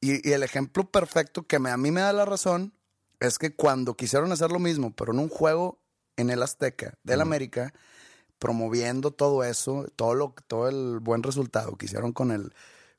Y, 0.01 0.27
y 0.29 0.33
el 0.33 0.43
ejemplo 0.43 0.89
perfecto 0.89 1.43
que 1.47 1.59
me- 1.59 1.71
a 1.71 1.77
mí 1.77 1.91
me 1.91 2.01
da 2.01 2.13
la 2.13 2.25
razón 2.25 2.73
es 3.19 3.39
que 3.39 3.55
cuando 3.55 3.95
quisieron 3.95 4.31
hacer 4.31 4.51
lo 4.51 4.59
mismo, 4.59 4.93
pero 4.95 5.11
en 5.11 5.19
un 5.19 5.29
juego 5.29 5.79
en 6.17 6.29
el 6.29 6.43
Azteca 6.43 6.97
del 7.03 7.21
América, 7.21 7.73
promoviendo 8.39 9.11
todo 9.11 9.43
eso, 9.43 9.87
todo 9.95 10.13
lo, 10.13 10.35
todo 10.47 10.69
el 10.69 10.99
buen 10.99 11.23
resultado 11.23 11.75
que 11.75 11.85
hicieron 11.87 12.13
con 12.13 12.31
el, 12.31 12.53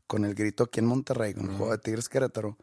con 0.07 0.25
el 0.25 0.35
grito 0.35 0.64
aquí 0.64 0.80
en 0.80 0.87
Monterrey, 0.87 1.35
con 1.35 1.50
el 1.50 1.57
juego 1.57 1.73
de 1.73 1.78
Tigres 1.78 2.09
Querétaro, 2.09 2.59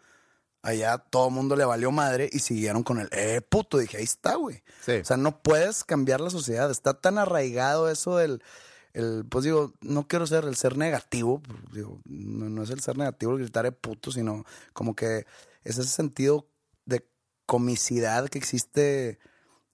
allá 0.62 0.98
todo 0.98 1.28
el 1.30 1.34
mundo 1.34 1.56
le 1.56 1.64
valió 1.64 1.92
madre 1.92 2.30
y 2.32 2.40
siguieron 2.40 2.84
con 2.84 3.00
el, 3.00 3.08
eh, 3.12 3.40
puto, 3.48 3.78
dije, 3.78 3.98
ahí 3.98 4.04
está, 4.04 4.36
güey. 4.36 4.64
Sí. 4.86 4.94
O 4.94 5.06
sea, 5.06 5.16
no 5.16 5.42
puedes 5.42 5.84
cambiar 5.84 6.20
la 6.20 6.30
sociedad. 6.30 6.70
Está 6.72 6.94
tan 6.96 7.18
arraigado 7.18 7.90
eso 7.90 8.18
del. 8.18 8.42
El, 8.96 9.26
pues 9.30 9.44
digo, 9.44 9.74
no 9.82 10.08
quiero 10.08 10.26
ser 10.26 10.46
el 10.46 10.56
ser 10.56 10.78
negativo. 10.78 11.42
Digo, 11.74 12.00
no, 12.06 12.50
no 12.50 12.64
es 12.64 12.70
el 12.70 12.80
ser 12.80 12.98
negativo 12.98 13.34
el 13.34 13.40
gritar 13.40 13.66
de 13.66 13.74
puto, 13.74 14.10
sino 14.12 14.46
como 14.74 14.96
que 14.96 15.26
es 15.64 15.78
ese 15.78 15.90
sentido 15.90 16.48
de 16.86 17.06
comicidad 17.46 18.30
que 18.30 18.38
existe 18.38 19.20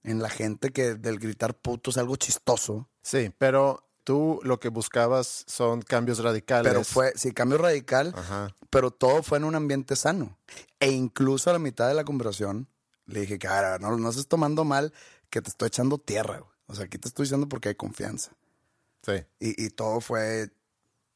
en 0.02 0.20
la 0.20 0.28
gente 0.28 0.70
que 0.70 0.94
del 0.94 1.20
gritar 1.20 1.54
puto 1.54 1.90
es 1.90 1.98
algo 1.98 2.16
chistoso. 2.16 2.88
Sí, 3.02 3.32
pero 3.38 3.88
tú 4.02 4.40
lo 4.42 4.58
que 4.58 4.68
buscabas 4.68 5.44
son 5.46 5.82
cambios 5.82 6.18
radicales. 6.18 6.70
Pero 6.72 6.82
fue, 6.82 7.12
sí, 7.14 7.30
cambio 7.32 7.58
radical, 7.58 8.12
Ajá. 8.16 8.54
pero 8.70 8.90
todo 8.90 9.22
fue 9.22 9.38
en 9.38 9.44
un 9.44 9.54
ambiente 9.54 9.94
sano. 9.94 10.36
E 10.80 10.90
incluso 10.90 11.48
a 11.50 11.52
la 11.52 11.58
mitad 11.60 11.86
de 11.86 11.94
la 11.94 12.04
conversación 12.04 12.68
le 13.06 13.20
dije, 13.20 13.38
cara, 13.38 13.78
no, 13.78 13.96
no 13.96 14.10
estés 14.10 14.26
tomando 14.26 14.64
mal 14.64 14.92
que 15.30 15.40
te 15.40 15.50
estoy 15.50 15.68
echando 15.68 15.98
tierra. 15.98 16.38
güey. 16.40 16.50
O 16.66 16.74
sea, 16.74 16.86
aquí 16.86 16.98
te 16.98 17.06
estoy 17.06 17.24
diciendo 17.24 17.48
porque 17.48 17.68
hay 17.68 17.74
confianza. 17.76 18.32
Sí. 19.02 19.12
Y, 19.40 19.64
y 19.66 19.70
todo 19.70 20.00
fue 20.00 20.50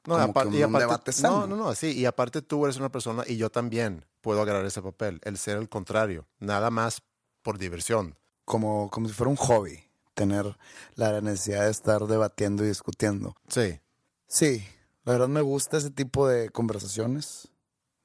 No, 0.07 0.14
como 0.14 0.33
apar- 0.35 0.50
que 0.50 0.59
y 0.59 0.62
un 0.64 0.71
aparte- 0.71 0.87
debate 0.87 1.12
sano. 1.12 1.47
No, 1.47 1.47
no, 1.47 1.57
no, 1.57 1.75
sí. 1.75 1.93
Y 1.93 2.05
aparte 2.07 2.43
tú 2.43 2.64
eres 2.64 2.76
una 2.78 2.90
persona 2.90 3.25
y 3.26 3.37
yo 3.37 3.50
también 3.50 4.05
puedo 4.21 4.43
agarrar 4.43 4.64
ese 4.64 4.83
papel, 4.83 5.21
el 5.25 5.38
ser 5.38 5.57
el 5.59 5.69
contrario, 5.69 6.26
nada 6.40 6.71
más 6.71 7.02
por 7.43 7.59
diversión. 7.59 8.16
como, 8.45 8.88
como 8.90 9.09
si 9.09 9.14
fuera 9.14 9.31
un 9.31 9.37
hobby, 9.37 9.83
tener 10.14 10.57
la 10.95 11.21
necesidad 11.21 11.64
de 11.64 11.71
estar 11.73 12.07
debatiendo 12.07 12.64
y 12.64 12.69
discutiendo. 12.69 13.35
Sí. 13.49 13.81
Sí, 14.28 14.64
la 15.05 15.12
verdad 15.12 15.28
me 15.28 15.40
gusta 15.40 15.76
ese 15.78 15.90
tipo 15.90 16.28
de 16.28 16.50
conversaciones, 16.50 17.49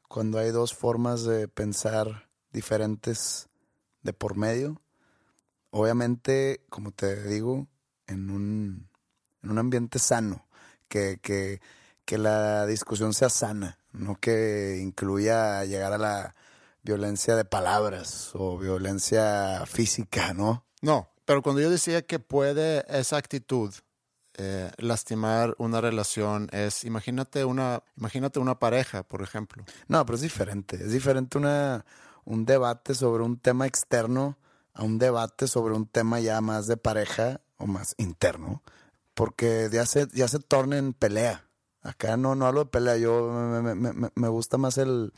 cuando 0.08 0.38
hay 0.40 0.50
dos 0.52 0.74
formas 0.76 1.24
de 1.24 1.48
pensar 1.48 2.28
diferentes 2.52 3.50
de 4.02 4.14
por 4.14 4.36
medio. 4.36 4.82
Obviamente, 5.70 6.66
como 6.70 6.92
te 6.92 7.24
digo, 7.24 7.68
en 8.08 8.30
un, 8.30 8.90
en 9.44 9.52
un 9.52 9.60
ambiente 9.60 10.00
sano, 10.00 10.46
que, 10.88 11.20
que, 11.22 11.62
que 12.06 12.18
la 12.18 12.66
discusión 12.66 13.14
sea 13.14 13.30
sana, 13.30 13.78
no 13.94 14.16
que 14.16 14.80
incluya 14.82 15.64
llegar 15.66 15.94
a 15.94 15.98
la 15.98 16.36
violencia 16.84 17.36
de 17.36 17.46
palabras 17.46 18.32
o 18.34 18.58
violencia 18.58 19.64
física, 19.66 20.34
¿no? 20.34 20.66
No, 20.82 21.10
pero 21.26 21.42
cuando 21.42 21.62
yo 21.62 21.70
decía 21.70 22.02
que 22.02 22.20
puede 22.20 22.86
esa 22.90 23.18
actitud 23.18 23.74
eh, 24.38 24.72
lastimar 24.78 25.56
una 25.58 25.82
relación, 25.82 26.50
es 26.52 26.84
imagínate 26.84 27.46
una, 27.46 27.84
imagínate 27.98 28.40
una 28.40 28.60
pareja, 28.60 29.04
por 29.04 29.22
ejemplo. 29.22 29.64
No, 29.88 30.06
pero 30.06 30.16
es 30.16 30.22
diferente. 30.22 30.78
Es 30.78 30.92
diferente 30.92 31.38
una, 31.38 31.86
un 32.26 32.46
debate 32.46 32.96
sobre 32.96 33.24
un 33.24 33.38
tema 33.38 33.68
externo 33.68 34.38
a 34.74 34.84
un 34.84 34.98
debate 34.98 35.48
sobre 35.48 35.74
un 35.74 35.86
tema 35.86 36.20
ya 36.20 36.40
más 36.42 36.68
de 36.68 36.78
pareja 36.78 37.42
o 37.58 37.68
más 37.68 37.94
interno. 37.98 38.64
Porque 39.22 39.70
ya 39.72 39.86
se, 39.86 40.08
ya 40.14 40.28
se 40.28 40.40
torna 40.40 40.78
en 40.80 40.94
pelea. 40.94 41.46
Acá 41.84 42.18
no, 42.18 42.34
no 42.34 42.48
hablo 42.48 42.64
de 42.64 42.70
pelea. 42.72 42.98
Yo 42.98 43.30
me, 43.62 43.76
me- 43.76 43.94
me- 43.94 44.10
me 44.16 44.28
gusta 44.30 44.58
más 44.58 44.80
el, 44.80 45.14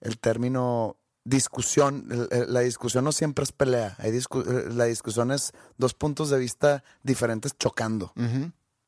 el 0.00 0.18
término 0.18 0.96
discusión. 1.24 2.06
La 2.48 2.60
discusión 2.60 3.04
no 3.04 3.12
siempre 3.12 3.44
es 3.44 3.52
pelea. 3.52 3.94
Hay 3.98 4.10
discu- 4.10 4.44
la 4.72 4.86
discusión 4.86 5.30
es 5.30 5.52
dos 5.78 5.94
puntos 5.94 6.30
de 6.30 6.38
vista 6.38 6.82
diferentes 7.04 7.56
chocando. 7.56 8.12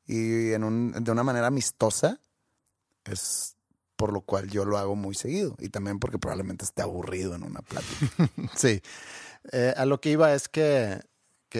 Y 0.06 0.50
en 0.52 0.64
un, 0.64 0.92
de 1.04 1.10
una 1.12 1.22
manera 1.22 1.46
amistosa 1.46 2.18
es 3.04 3.56
por 3.96 4.12
lo 4.12 4.20
cual 4.22 4.48
yo 4.50 4.64
lo 4.64 4.76
hago 4.78 4.96
muy 4.96 5.14
seguido. 5.14 5.54
Y 5.60 5.68
también 5.68 6.00
porque 6.00 6.18
probablemente 6.18 6.64
esté 6.64 6.82
aburrido 6.82 7.34
en 7.36 7.44
una 7.44 7.60
plática. 7.62 8.28
Sí. 8.56 8.82
Eh, 9.52 9.74
a 9.76 9.84
lo 9.84 10.00
que 10.00 10.10
iba 10.10 10.34
es 10.34 10.48
que, 10.48 11.00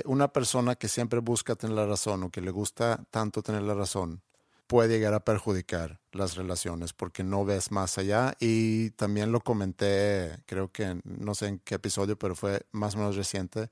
una 0.04 0.32
persona 0.32 0.74
que 0.74 0.88
siempre 0.88 1.20
busca 1.20 1.54
tener 1.54 1.76
la 1.76 1.86
razón 1.86 2.22
o 2.24 2.30
que 2.30 2.40
le 2.40 2.50
gusta 2.50 3.04
tanto 3.10 3.42
tener 3.42 3.62
la 3.62 3.74
razón 3.74 4.22
puede 4.66 4.88
llegar 4.88 5.14
a 5.14 5.24
perjudicar 5.24 6.00
las 6.12 6.36
relaciones 6.36 6.92
porque 6.92 7.22
no 7.22 7.44
ves 7.44 7.70
más 7.70 7.98
allá 7.98 8.34
y 8.40 8.90
también 8.90 9.30
lo 9.30 9.40
comenté, 9.40 10.38
creo 10.46 10.72
que 10.72 11.00
no 11.04 11.34
sé 11.34 11.48
en 11.48 11.58
qué 11.58 11.76
episodio, 11.76 12.18
pero 12.18 12.34
fue 12.34 12.62
más 12.72 12.94
o 12.94 12.98
menos 12.98 13.16
reciente, 13.16 13.68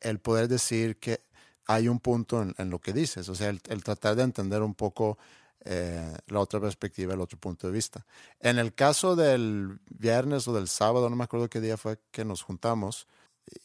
el 0.00 0.18
poder 0.18 0.48
decir 0.48 0.98
que 0.98 1.22
hay 1.66 1.88
un 1.88 2.00
punto 2.00 2.42
en, 2.42 2.70
lo 2.70 2.80
que 2.80 2.92
dices, 2.92 3.28
o 3.28 3.34
sea, 3.34 3.50
el, 3.50 3.60
el 3.68 3.84
tratar 3.84 4.16
de 4.16 4.24
entender 4.24 4.62
un 4.62 4.74
poco 4.74 5.16
eh, 5.64 6.16
la 6.26 6.40
otra 6.40 6.60
perspectiva, 6.60 7.14
el 7.14 7.20
otro 7.20 7.38
punto 7.38 7.68
de 7.68 7.72
vista. 7.72 8.04
En 8.40 8.58
el 8.58 8.74
caso 8.74 9.14
del 9.14 9.78
viernes 9.90 10.48
o 10.48 10.52
del 10.52 10.66
sábado, 10.66 11.08
no 11.08 11.14
me 11.14 11.24
acuerdo 11.24 11.48
qué 11.48 11.60
día 11.60 11.76
fue 11.76 12.00
que 12.10 12.24
nos 12.24 12.42
juntamos, 12.42 13.06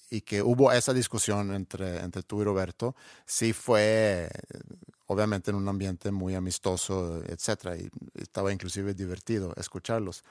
y 0.10 0.22
que 0.22 0.42
hubo 0.42 0.72
esa 0.72 0.94
discusión 0.94 1.54
entre, 1.54 2.00
entre 2.00 2.24
tú 2.24 2.42
y 2.42 2.46
Roberto, 2.46 2.96
sí 3.26 3.54
fue 3.54 4.30
obviamente 5.08 5.52
en 5.52 5.58
un 5.58 5.68
ambiente 5.68 6.12
muy 6.12 6.36
amistoso, 6.36 7.22
etcétera, 7.26 7.78
y 7.78 7.90
estaba 8.16 8.52
inclusive 8.52 8.94
divertido 8.94 9.54
escucharlos. 9.56 10.24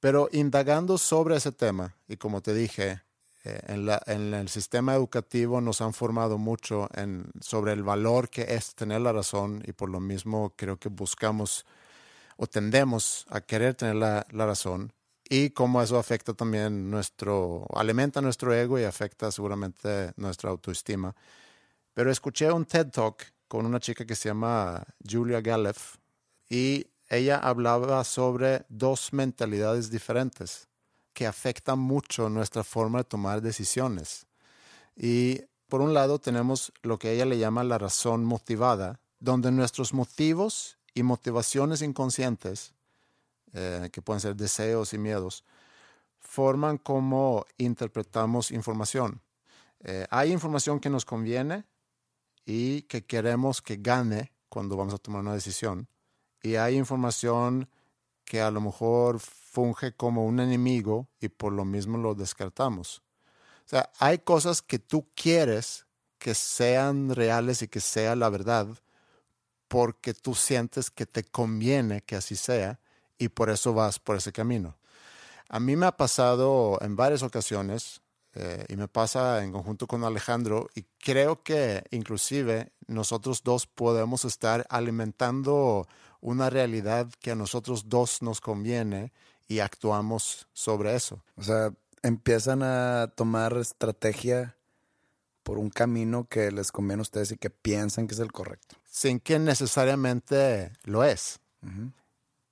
Pero 0.00 0.28
indagando 0.32 0.98
sobre 0.98 1.36
ese 1.36 1.52
tema, 1.52 1.94
y 2.08 2.16
como 2.16 2.40
te 2.40 2.54
dije, 2.54 3.02
eh, 3.44 3.60
en, 3.68 3.86
la, 3.86 4.02
en, 4.06 4.34
el 4.34 4.48
sistema 4.48 4.94
educativo 4.94 5.60
nos 5.60 5.80
han 5.80 5.92
formado 5.92 6.36
mucho 6.36 6.88
en, 6.94 7.30
sobre 7.40 7.72
el 7.72 7.82
valor 7.82 8.28
que 8.28 8.54
es 8.54 8.74
tener 8.74 9.00
la 9.00 9.12
razón 9.12 9.62
y 9.66 9.72
por 9.72 9.88
lo 9.88 10.00
mismo 10.00 10.52
creo 10.56 10.78
que 10.78 10.90
buscamos 10.90 11.64
o 12.36 12.46
tendemos 12.46 13.26
a 13.30 13.40
querer 13.40 13.74
tener 13.74 13.96
la, 13.96 14.26
la 14.30 14.46
razón 14.46 14.92
y 15.32 15.50
cómo 15.50 15.80
eso 15.80 15.96
afecta 15.96 16.34
también 16.34 16.90
nuestro, 16.90 17.64
alimenta 17.72 18.20
nuestro 18.20 18.52
ego 18.52 18.80
y 18.80 18.82
afecta 18.82 19.30
seguramente 19.30 20.12
nuestra 20.16 20.50
autoestima. 20.50 21.14
Pero 21.94 22.10
escuché 22.10 22.50
un 22.50 22.64
TED 22.66 22.88
Talk 22.90 23.24
con 23.46 23.64
una 23.64 23.78
chica 23.78 24.04
que 24.04 24.16
se 24.16 24.28
llama 24.28 24.84
Julia 25.08 25.40
Galef 25.40 25.96
y 26.48 26.88
ella 27.08 27.38
hablaba 27.38 28.02
sobre 28.02 28.64
dos 28.68 29.12
mentalidades 29.12 29.88
diferentes 29.88 30.68
que 31.12 31.28
afectan 31.28 31.78
mucho 31.78 32.28
nuestra 32.28 32.64
forma 32.64 32.98
de 32.98 33.04
tomar 33.04 33.40
decisiones. 33.40 34.26
Y 34.96 35.42
por 35.68 35.80
un 35.80 35.94
lado 35.94 36.18
tenemos 36.18 36.72
lo 36.82 36.98
que 36.98 37.12
ella 37.12 37.24
le 37.24 37.38
llama 37.38 37.62
la 37.62 37.78
razón 37.78 38.24
motivada, 38.24 38.98
donde 39.20 39.52
nuestros 39.52 39.94
motivos 39.94 40.78
y 40.92 41.04
motivaciones 41.04 41.82
inconscientes, 41.82 42.74
eh, 43.52 43.88
que 43.92 44.02
pueden 44.02 44.20
ser 44.20 44.36
deseos 44.36 44.92
y 44.92 44.98
miedos, 44.98 45.44
forman 46.18 46.78
cómo 46.78 47.44
interpretamos 47.58 48.50
información. 48.50 49.20
Eh, 49.80 50.06
hay 50.10 50.32
información 50.32 50.78
que 50.80 50.90
nos 50.90 51.04
conviene 51.04 51.64
y 52.44 52.82
que 52.82 53.04
queremos 53.04 53.62
que 53.62 53.76
gane 53.76 54.32
cuando 54.48 54.76
vamos 54.76 54.94
a 54.94 54.98
tomar 54.98 55.22
una 55.22 55.34
decisión. 55.34 55.88
Y 56.42 56.56
hay 56.56 56.76
información 56.76 57.68
que 58.24 58.40
a 58.40 58.50
lo 58.50 58.60
mejor 58.60 59.18
funge 59.18 59.92
como 59.92 60.24
un 60.24 60.40
enemigo 60.40 61.08
y 61.20 61.28
por 61.28 61.52
lo 61.52 61.64
mismo 61.64 61.98
lo 61.98 62.14
descartamos. 62.14 63.02
O 63.66 63.68
sea, 63.70 63.90
hay 63.98 64.18
cosas 64.18 64.62
que 64.62 64.78
tú 64.78 65.08
quieres 65.14 65.86
que 66.18 66.34
sean 66.34 67.14
reales 67.14 67.62
y 67.62 67.68
que 67.68 67.80
sea 67.80 68.14
la 68.14 68.28
verdad 68.28 68.68
porque 69.68 70.14
tú 70.14 70.34
sientes 70.34 70.90
que 70.90 71.06
te 71.06 71.24
conviene 71.24 72.02
que 72.02 72.16
así 72.16 72.36
sea 72.36 72.80
y 73.20 73.28
por 73.28 73.50
eso 73.50 73.72
vas 73.72 74.00
por 74.00 74.16
ese 74.16 74.32
camino. 74.32 74.76
A 75.48 75.60
mí 75.60 75.76
me 75.76 75.86
ha 75.86 75.96
pasado 75.96 76.78
en 76.80 76.96
varias 76.96 77.22
ocasiones 77.22 78.00
eh, 78.34 78.64
y 78.68 78.76
me 78.76 78.88
pasa 78.88 79.44
en 79.44 79.52
conjunto 79.52 79.86
con 79.86 80.02
Alejandro 80.04 80.68
y 80.74 80.84
creo 80.98 81.42
que 81.42 81.84
inclusive 81.90 82.72
nosotros 82.86 83.42
dos 83.44 83.66
podemos 83.66 84.24
estar 84.24 84.66
alimentando 84.70 85.86
una 86.20 86.50
realidad 86.50 87.08
que 87.20 87.32
a 87.32 87.34
nosotros 87.34 87.88
dos 87.88 88.22
nos 88.22 88.40
conviene 88.40 89.12
y 89.48 89.58
actuamos 89.58 90.46
sobre 90.52 90.94
eso. 90.94 91.22
O 91.36 91.42
sea, 91.42 91.72
empiezan 92.02 92.62
a 92.62 93.12
tomar 93.14 93.56
estrategia 93.56 94.56
por 95.42 95.58
un 95.58 95.68
camino 95.68 96.26
que 96.28 96.52
les 96.52 96.72
conviene 96.72 97.00
a 97.00 97.02
ustedes 97.02 97.32
y 97.32 97.36
que 97.36 97.50
piensan 97.50 98.06
que 98.06 98.14
es 98.14 98.20
el 98.20 98.32
correcto. 98.32 98.76
Sin 98.88 99.20
que 99.20 99.38
necesariamente 99.38 100.72
lo 100.84 101.04
es. 101.04 101.40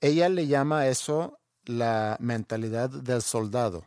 Ella 0.00 0.28
le 0.28 0.46
llama 0.46 0.80
a 0.80 0.88
eso 0.88 1.38
la 1.64 2.16
mentalidad 2.20 2.88
del 2.88 3.22
soldado, 3.22 3.84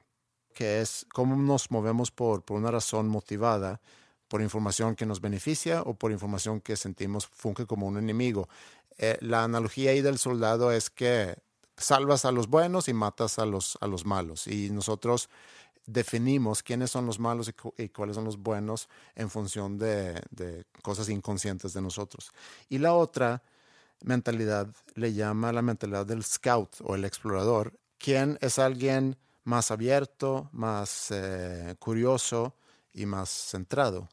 que 0.53 0.81
es 0.81 1.05
cómo 1.13 1.35
nos 1.35 1.71
movemos 1.71 2.11
por, 2.11 2.43
por 2.43 2.57
una 2.57 2.71
razón 2.71 3.07
motivada, 3.07 3.79
por 4.27 4.41
información 4.41 4.95
que 4.95 5.05
nos 5.05 5.21
beneficia 5.21 5.81
o 5.81 5.93
por 5.93 6.11
información 6.11 6.61
que 6.61 6.75
sentimos 6.75 7.27
funge 7.27 7.65
como 7.65 7.87
un 7.87 7.97
enemigo. 7.97 8.49
Eh, 8.97 9.17
la 9.21 9.43
analogía 9.43 9.91
ahí 9.91 10.01
del 10.01 10.19
soldado 10.19 10.71
es 10.71 10.89
que 10.89 11.35
salvas 11.77 12.25
a 12.25 12.31
los 12.31 12.47
buenos 12.47 12.87
y 12.87 12.93
matas 12.93 13.39
a 13.39 13.45
los, 13.45 13.77
a 13.81 13.87
los 13.87 14.05
malos. 14.05 14.47
Y 14.47 14.69
nosotros 14.69 15.29
definimos 15.85 16.61
quiénes 16.61 16.91
son 16.91 17.05
los 17.05 17.19
malos 17.19 17.51
y, 17.77 17.89
cuáles 17.89 18.15
son 18.15 18.25
los 18.25 18.37
buenos 18.37 18.87
en 19.15 19.29
función 19.29 19.77
de, 19.77 20.21
de, 20.29 20.65
cosas 20.83 21.09
inconscientes 21.09 21.73
de 21.73 21.81
nosotros. 21.81 22.31
Y 22.69 22.77
la 22.77 22.93
otra 22.93 23.41
mentalidad 24.03 24.73
le 24.95 25.13
llama 25.13 25.51
la 25.51 25.61
mentalidad 25.61 26.05
del 26.05 26.23
scout 26.23 26.75
o 26.81 26.95
el 26.95 27.05
explorador, 27.05 27.79
quien 27.97 28.37
es 28.41 28.59
alguien 28.59 29.17
más 29.43 29.71
abierto, 29.71 30.49
más 30.51 31.07
eh, 31.11 31.75
curioso 31.79 32.55
y 32.93 33.05
más 33.05 33.29
centrado 33.29 34.09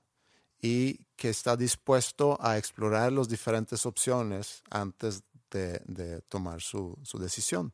y 0.60 1.04
que 1.16 1.30
está 1.30 1.56
dispuesto 1.56 2.38
a 2.40 2.58
explorar 2.58 3.12
las 3.12 3.28
diferentes 3.28 3.86
opciones 3.86 4.62
antes 4.70 5.22
de, 5.50 6.22
tomar 6.28 6.60
su, 6.60 6.98
decisión. 7.14 7.72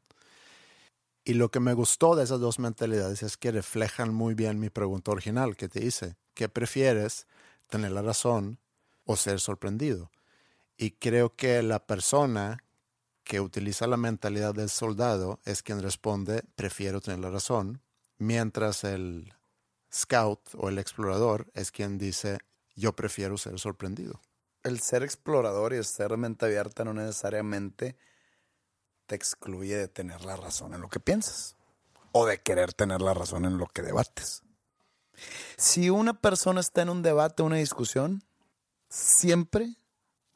Y 1.25 1.35
lo 1.35 1.51
que 1.51 1.61
me 1.61 1.73
gustó 1.73 2.15
de 2.15 2.25
esas 2.25 2.41
dos 2.41 2.59
mentalidades 2.59 3.23
es 3.23 3.37
que 3.37 3.51
reflejan 3.51 4.13
muy 4.13 4.35
bien 4.35 4.61
mi 4.61 4.71
pregunta 4.71 5.11
original 5.11 5.57
que 5.57 5.69
te 5.69 5.85
hice. 5.85 6.17
¿Qué 6.35 6.49
prefieres? 6.49 7.27
¿Tener 7.69 7.93
la 7.93 8.03
razón 8.03 8.59
o 9.05 9.17
ser 9.17 9.41
sorprendido? 9.41 10.11
Y 10.77 10.93
creo 10.93 11.35
que 11.35 11.63
la 11.63 11.87
persona 11.87 12.63
que 13.23 13.41
utiliza 13.41 13.87
la 13.87 13.97
mentalidad 13.97 14.55
del 14.55 14.69
soldado 14.69 15.41
es 15.45 15.63
quien 15.63 15.83
responde, 15.83 16.45
prefiero 16.57 17.01
tener 17.01 17.21
la 17.21 17.31
razón, 17.31 17.81
mientras 18.19 18.85
el 18.85 19.33
scout 19.93 20.41
o 20.57 20.69
el 20.69 20.79
explorador 20.79 21.51
es 21.55 21.71
quien 21.71 21.99
dice, 21.99 22.39
yo 22.75 22.95
prefiero 22.95 23.39
ser 23.39 23.59
sorprendido. 23.59 24.21
El 24.63 24.81
ser 24.81 25.03
explorador 25.03 25.73
y 25.73 25.77
el 25.77 25.85
ser 25.85 26.17
mente 26.17 26.47
abierta 26.47 26.85
no 26.85 26.93
necesariamente 26.95 27.97
te 29.07 29.15
excluye 29.15 29.77
de 29.77 29.89
tener 29.89 30.25
la 30.25 30.37
razón 30.37 30.75
en 30.75 30.81
lo 30.81 30.89
que 30.89 31.01
piensas 31.01 31.57
o 32.13 32.27
de 32.27 32.41
querer 32.41 32.73
tener 32.73 33.03
la 33.03 33.13
razón 33.13 33.45
en 33.45 33.59
lo 33.59 33.67
que 33.67 33.83
debates. 33.83 34.43
Si 35.57 35.91
una 35.91 36.15
persona 36.15 36.61
está 36.61 36.83
en 36.83 36.89
un 36.89 37.03
debate, 37.03 37.43
una 37.43 37.57
discusión, 37.57 38.23
siempre, 38.89 39.77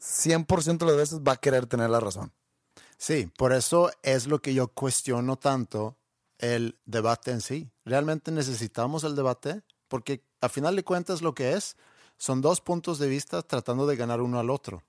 100% 0.01 0.79
de 0.79 0.87
las 0.87 0.97
veces 0.97 1.21
va 1.21 1.33
a 1.33 1.37
querer 1.37 1.67
tener 1.67 1.91
la 1.91 2.01
razón. 2.01 2.33
Sí, 2.97 3.31
por 3.37 3.53
eso 3.53 3.91
es 4.03 4.27
lo 4.27 4.41
que 4.41 4.55
yo 4.55 4.69
cuestiono 4.69 5.37
tanto 5.37 5.97
el 6.39 6.79
debate 6.85 7.31
en 7.31 7.41
sí. 7.41 7.71
¿Realmente 7.85 8.31
necesitamos 8.31 9.05
el 9.05 9.15
debate? 9.15 9.63
Porque 9.89 10.25
a 10.41 10.49
final 10.49 10.77
de 10.77 10.85
cuentas 10.85 11.23
lo 11.23 11.35
que 11.35 11.53
es 11.53 11.77
son 12.17 12.41
dos 12.41 12.61
puntos 12.61 12.99
de 12.99 13.09
vista 13.09 13.43
tratando 13.43 13.87
de 13.87 13.97
ganar 13.97 14.21
uno 14.21 14.39
al 14.39 14.51
otro. 14.51 14.83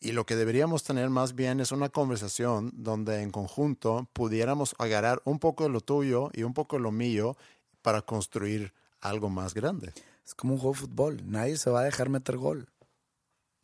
Y 0.00 0.12
lo 0.12 0.26
que 0.26 0.34
deberíamos 0.34 0.82
tener 0.82 1.10
más 1.10 1.34
bien 1.34 1.60
es 1.60 1.70
una 1.70 1.88
conversación 1.88 2.72
donde 2.74 3.22
en 3.22 3.30
conjunto 3.30 4.08
pudiéramos 4.12 4.74
agarrar 4.78 5.22
un 5.24 5.38
poco 5.38 5.62
de 5.62 5.70
lo 5.70 5.80
tuyo 5.80 6.30
y 6.32 6.42
un 6.42 6.54
poco 6.54 6.76
de 6.76 6.82
lo 6.82 6.90
mío 6.90 7.36
para 7.82 8.02
construir 8.02 8.72
algo 9.00 9.30
más 9.30 9.54
grande. 9.54 9.92
Es 10.26 10.34
como 10.34 10.54
un 10.54 10.60
juego 10.60 10.74
de 10.74 10.80
fútbol. 10.80 11.22
Nadie 11.24 11.56
se 11.56 11.70
va 11.70 11.80
a 11.80 11.84
dejar 11.84 12.08
meter 12.08 12.36
gol. 12.36 12.68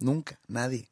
Nunca, 0.01 0.39
nadie. 0.47 0.89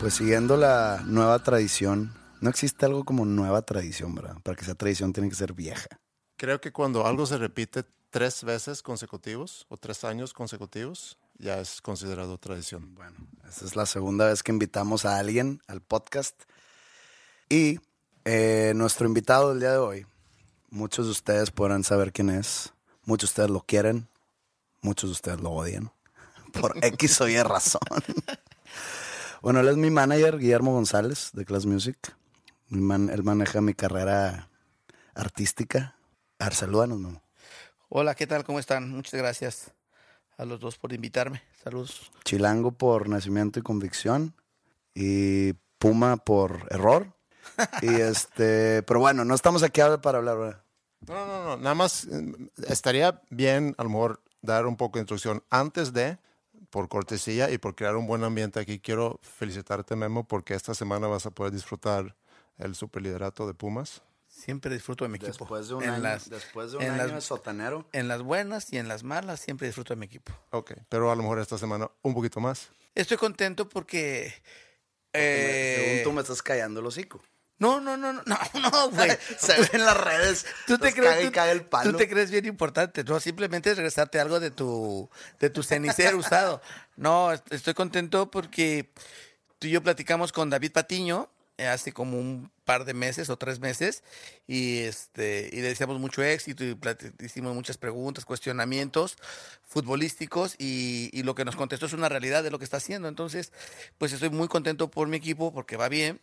Pues 0.00 0.14
siguiendo 0.14 0.56
la 0.56 1.02
nueva 1.04 1.42
tradición 1.42 2.14
no 2.40 2.48
existe 2.48 2.86
algo 2.86 3.04
como 3.04 3.26
nueva 3.26 3.60
tradición, 3.60 4.14
¿verdad? 4.14 4.36
Para 4.42 4.56
que 4.56 4.64
esa 4.64 4.74
tradición 4.74 5.12
tiene 5.12 5.28
que 5.28 5.34
ser 5.34 5.52
vieja. 5.52 5.88
Creo 6.36 6.58
que 6.58 6.72
cuando 6.72 7.06
algo 7.06 7.26
se 7.26 7.36
repite 7.36 7.84
tres 8.08 8.42
veces 8.42 8.82
consecutivos 8.82 9.66
o 9.68 9.76
tres 9.76 10.04
años 10.04 10.32
consecutivos, 10.32 11.18
ya 11.36 11.60
es 11.60 11.82
considerado 11.82 12.38
tradición. 12.38 12.94
Bueno, 12.94 13.14
esa 13.46 13.66
es 13.66 13.76
la 13.76 13.84
segunda 13.84 14.26
vez 14.26 14.42
que 14.42 14.52
invitamos 14.52 15.04
a 15.04 15.18
alguien 15.18 15.60
al 15.66 15.82
podcast. 15.82 16.34
Y 17.50 17.78
eh, 18.24 18.72
nuestro 18.74 19.06
invitado 19.06 19.50
del 19.50 19.60
día 19.60 19.72
de 19.72 19.78
hoy, 19.78 20.06
muchos 20.70 21.06
de 21.06 21.12
ustedes 21.12 21.50
podrán 21.50 21.84
saber 21.84 22.12
quién 22.12 22.30
es. 22.30 22.72
Muchos 23.04 23.30
de 23.30 23.32
ustedes 23.32 23.50
lo 23.50 23.60
quieren, 23.60 24.08
muchos 24.82 25.10
de 25.10 25.12
ustedes 25.12 25.40
lo 25.40 25.50
odian. 25.50 25.92
Por 26.52 26.76
X 26.82 27.20
o 27.20 27.28
Y 27.28 27.42
razón. 27.42 27.80
bueno, 29.42 29.60
él 29.60 29.68
es 29.68 29.76
mi 29.76 29.90
manager, 29.90 30.38
Guillermo 30.38 30.72
González, 30.72 31.30
de 31.32 31.44
Class 31.44 31.66
Music 31.66 32.14
él 32.70 33.22
maneja 33.22 33.60
mi 33.60 33.74
carrera 33.74 34.48
artística. 35.14 35.96
A 36.38 36.48
¿no? 36.86 37.22
Hola, 37.90 38.14
¿qué 38.14 38.26
tal? 38.26 38.44
¿Cómo 38.44 38.58
están? 38.58 38.90
Muchas 38.90 39.14
gracias 39.14 39.72
a 40.38 40.46
los 40.46 40.58
dos 40.58 40.78
por 40.78 40.92
invitarme. 40.94 41.42
Saludos. 41.62 42.10
Chilango 42.24 42.72
por 42.72 43.08
nacimiento 43.08 43.58
y 43.58 43.62
convicción 43.62 44.34
y 44.94 45.52
Puma 45.78 46.16
por 46.16 46.66
error. 46.70 47.14
y 47.82 47.94
este, 47.94 48.82
pero 48.84 49.00
bueno, 49.00 49.24
no 49.24 49.34
estamos 49.34 49.62
aquí 49.62 49.80
para 50.02 50.18
hablar. 50.18 50.64
No, 51.06 51.26
no, 51.26 51.44
no, 51.44 51.56
nada 51.56 51.74
más 51.74 52.04
eh, 52.04 52.50
estaría 52.68 53.22
bien 53.30 53.74
a 53.78 53.82
lo 53.84 53.88
mejor 53.90 54.22
dar 54.42 54.66
un 54.66 54.76
poco 54.76 54.98
de 54.98 55.02
introducción 55.02 55.42
antes 55.50 55.92
de 55.92 56.18
por 56.70 56.88
cortesía 56.88 57.50
y 57.50 57.58
por 57.58 57.74
crear 57.74 57.96
un 57.96 58.06
buen 58.06 58.22
ambiente 58.22 58.60
aquí, 58.60 58.78
quiero 58.78 59.18
felicitarte, 59.22 59.96
Memo, 59.96 60.24
porque 60.28 60.54
esta 60.54 60.74
semana 60.74 61.06
vas 61.08 61.26
a 61.26 61.30
poder 61.30 61.52
disfrutar 61.52 62.14
el 62.58 62.74
superliderato 62.74 63.46
de 63.46 63.54
Pumas. 63.54 64.02
Siempre 64.28 64.72
disfruto 64.72 65.04
de 65.04 65.08
mi 65.08 65.16
equipo. 65.16 65.32
Después 65.32 65.68
de 65.68 65.74
un 65.74 65.82
en 65.82 65.90
año, 65.90 66.02
las, 66.02 66.30
después 66.30 66.70
de 66.70 66.76
un 66.76 66.84
en 66.84 66.90
año 66.90 66.98
las- 67.06 67.12
de 67.14 67.20
sotanero. 67.22 67.86
en 67.92 68.06
las 68.06 68.22
buenas 68.22 68.72
y 68.72 68.78
en 68.78 68.86
las 68.86 69.02
malas, 69.02 69.40
siempre 69.40 69.66
disfruto 69.66 69.94
de 69.94 69.98
mi 69.98 70.06
equipo. 70.06 70.32
Ok, 70.50 70.72
pero 70.88 71.10
a 71.10 71.16
lo 71.16 71.22
mejor 71.22 71.40
esta 71.40 71.58
semana 71.58 71.90
un 72.02 72.14
poquito 72.14 72.38
más. 72.40 72.70
Estoy 72.94 73.16
contento 73.16 73.68
porque... 73.68 74.32
eh, 75.12 75.72
Según 75.74 76.02
tú 76.04 76.12
me 76.12 76.20
estás 76.22 76.42
callando 76.42 76.78
el 76.80 76.86
hocico. 76.86 77.20
No, 77.60 77.80
no, 77.80 77.96
no, 77.96 78.12
no, 78.12 78.22
no, 78.54 78.90
güey. 78.90 79.10
Se 79.38 79.60
ve 79.60 79.68
en 79.74 79.84
las 79.84 79.96
redes. 79.96 80.46
¿Tú 80.66 80.76
te, 80.78 80.92
crees, 80.92 81.12
cae 81.14 81.24
tú- 81.26 81.32
cae 81.32 81.52
el 81.52 81.62
palo. 81.64 81.92
tú 81.92 81.96
te 81.98 82.08
crees 82.08 82.30
bien 82.32 82.46
importante, 82.46 83.04
no, 83.04 83.20
simplemente 83.20 83.70
es 83.70 83.76
regresarte 83.76 84.18
algo 84.18 84.40
de 84.40 84.50
tu, 84.50 85.08
de 85.38 85.50
tu 85.50 85.62
cenicero 85.62 86.16
usado. 86.18 86.60
No, 86.96 87.30
est- 87.32 87.52
estoy 87.52 87.74
contento 87.74 88.30
porque 88.30 88.90
tú 89.60 89.68
y 89.68 89.70
yo 89.70 89.82
platicamos 89.82 90.32
con 90.32 90.50
David 90.50 90.72
Patiño 90.72 91.30
eh, 91.58 91.66
hace 91.68 91.92
como 91.92 92.18
un 92.18 92.50
par 92.64 92.86
de 92.86 92.94
meses 92.94 93.28
o 93.28 93.36
tres 93.36 93.60
meses 93.60 94.02
y 94.46 94.78
este 94.78 95.50
y 95.52 95.56
le 95.56 95.68
deseamos 95.68 95.98
mucho 96.00 96.22
éxito 96.22 96.64
y 96.64 96.78
hicimos 97.22 97.54
muchas 97.54 97.76
preguntas, 97.76 98.24
cuestionamientos 98.24 99.18
futbolísticos 99.68 100.54
y, 100.58 101.10
y 101.12 101.22
lo 101.22 101.34
que 101.34 101.44
nos 101.44 101.56
contestó 101.56 101.84
es 101.86 101.92
una 101.92 102.08
realidad 102.08 102.42
de 102.42 102.50
lo 102.50 102.58
que 102.58 102.64
está 102.64 102.78
haciendo. 102.78 103.08
Entonces, 103.08 103.52
pues 103.98 104.12
estoy 104.12 104.30
muy 104.30 104.48
contento 104.48 104.90
por 104.90 105.08
mi 105.08 105.18
equipo 105.18 105.52
porque 105.52 105.76
va 105.76 105.88
bien 105.90 106.20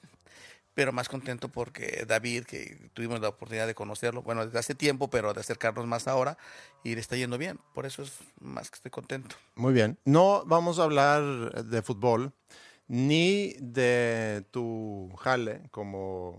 pero 0.77 0.93
más 0.93 1.09
contento 1.09 1.49
porque 1.49 2.05
David, 2.07 2.43
que 2.43 2.77
tuvimos 2.93 3.19
la 3.19 3.29
oportunidad 3.29 3.65
de 3.65 3.73
conocerlo, 3.73 4.21
bueno, 4.21 4.45
desde 4.45 4.59
hace 4.59 4.75
tiempo, 4.75 5.09
pero 5.09 5.33
de 5.33 5.39
acercarnos 5.39 5.87
más 5.87 6.07
ahora, 6.07 6.37
y 6.83 6.93
le 6.93 7.01
está 7.01 7.15
yendo 7.15 7.39
bien. 7.39 7.59
Por 7.73 7.87
eso 7.87 8.03
es 8.03 8.13
más 8.39 8.69
que 8.69 8.75
estoy 8.75 8.91
contento. 8.91 9.35
Muy 9.55 9.73
bien. 9.73 9.97
No 10.05 10.43
vamos 10.45 10.77
a 10.77 10.83
hablar 10.83 11.65
de 11.65 11.81
fútbol 11.81 12.31
ni 12.87 13.55
de 13.59 14.45
tu 14.51 15.09
jale 15.17 15.63
como 15.71 16.37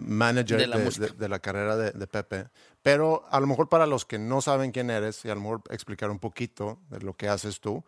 manager 0.00 0.56
De 0.56 0.62
de 0.62 0.66
la 0.68 0.78
la, 0.78 0.84
música. 0.84 1.08
de 1.08 1.28
la 1.28 1.38
carrera 1.40 1.76
de, 1.76 1.90
de 1.90 2.06
Pepe, 2.06 2.46
pero 2.80 3.26
a 3.28 3.38
lo 3.40 3.46
mejor 3.46 3.68
para 3.68 3.86
los 3.86 4.06
que 4.06 4.18
no 4.18 4.40
saben 4.40 4.72
quién 4.72 4.88
eres 4.88 5.22
y 5.26 5.28
a 5.28 5.34
lo 5.34 5.42
mejor 5.42 5.62
explicar 5.68 6.10
un 6.10 6.18
poquito 6.18 6.78
de 6.88 7.00
lo 7.00 7.12
que 7.14 7.28
haces 7.28 7.60
tú, 7.60 7.84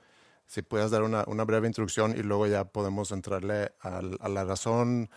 si 0.46 0.60
puedes 0.60 0.90
dar 0.90 1.02
una, 1.02 1.24
una 1.28 1.44
breve 1.44 1.66
introducción 1.66 2.14
y 2.14 2.22
luego 2.22 2.46
ya 2.46 2.66
podemos 2.66 3.10
entrarle 3.10 3.72
a 3.80 4.28
la 4.28 4.44
razón 4.44 5.08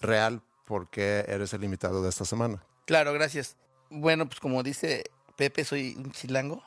real 0.00 0.42
por 0.64 0.88
qué 0.88 1.24
eres 1.28 1.52
el 1.52 1.64
invitado 1.64 2.02
de 2.02 2.08
esta 2.08 2.24
semana. 2.24 2.62
Claro, 2.86 3.12
gracias. 3.12 3.56
Bueno, 3.90 4.26
pues 4.28 4.40
como 4.40 4.62
dice 4.62 5.04
Pepe, 5.36 5.64
soy 5.64 5.94
un 5.96 6.12
chilango 6.12 6.62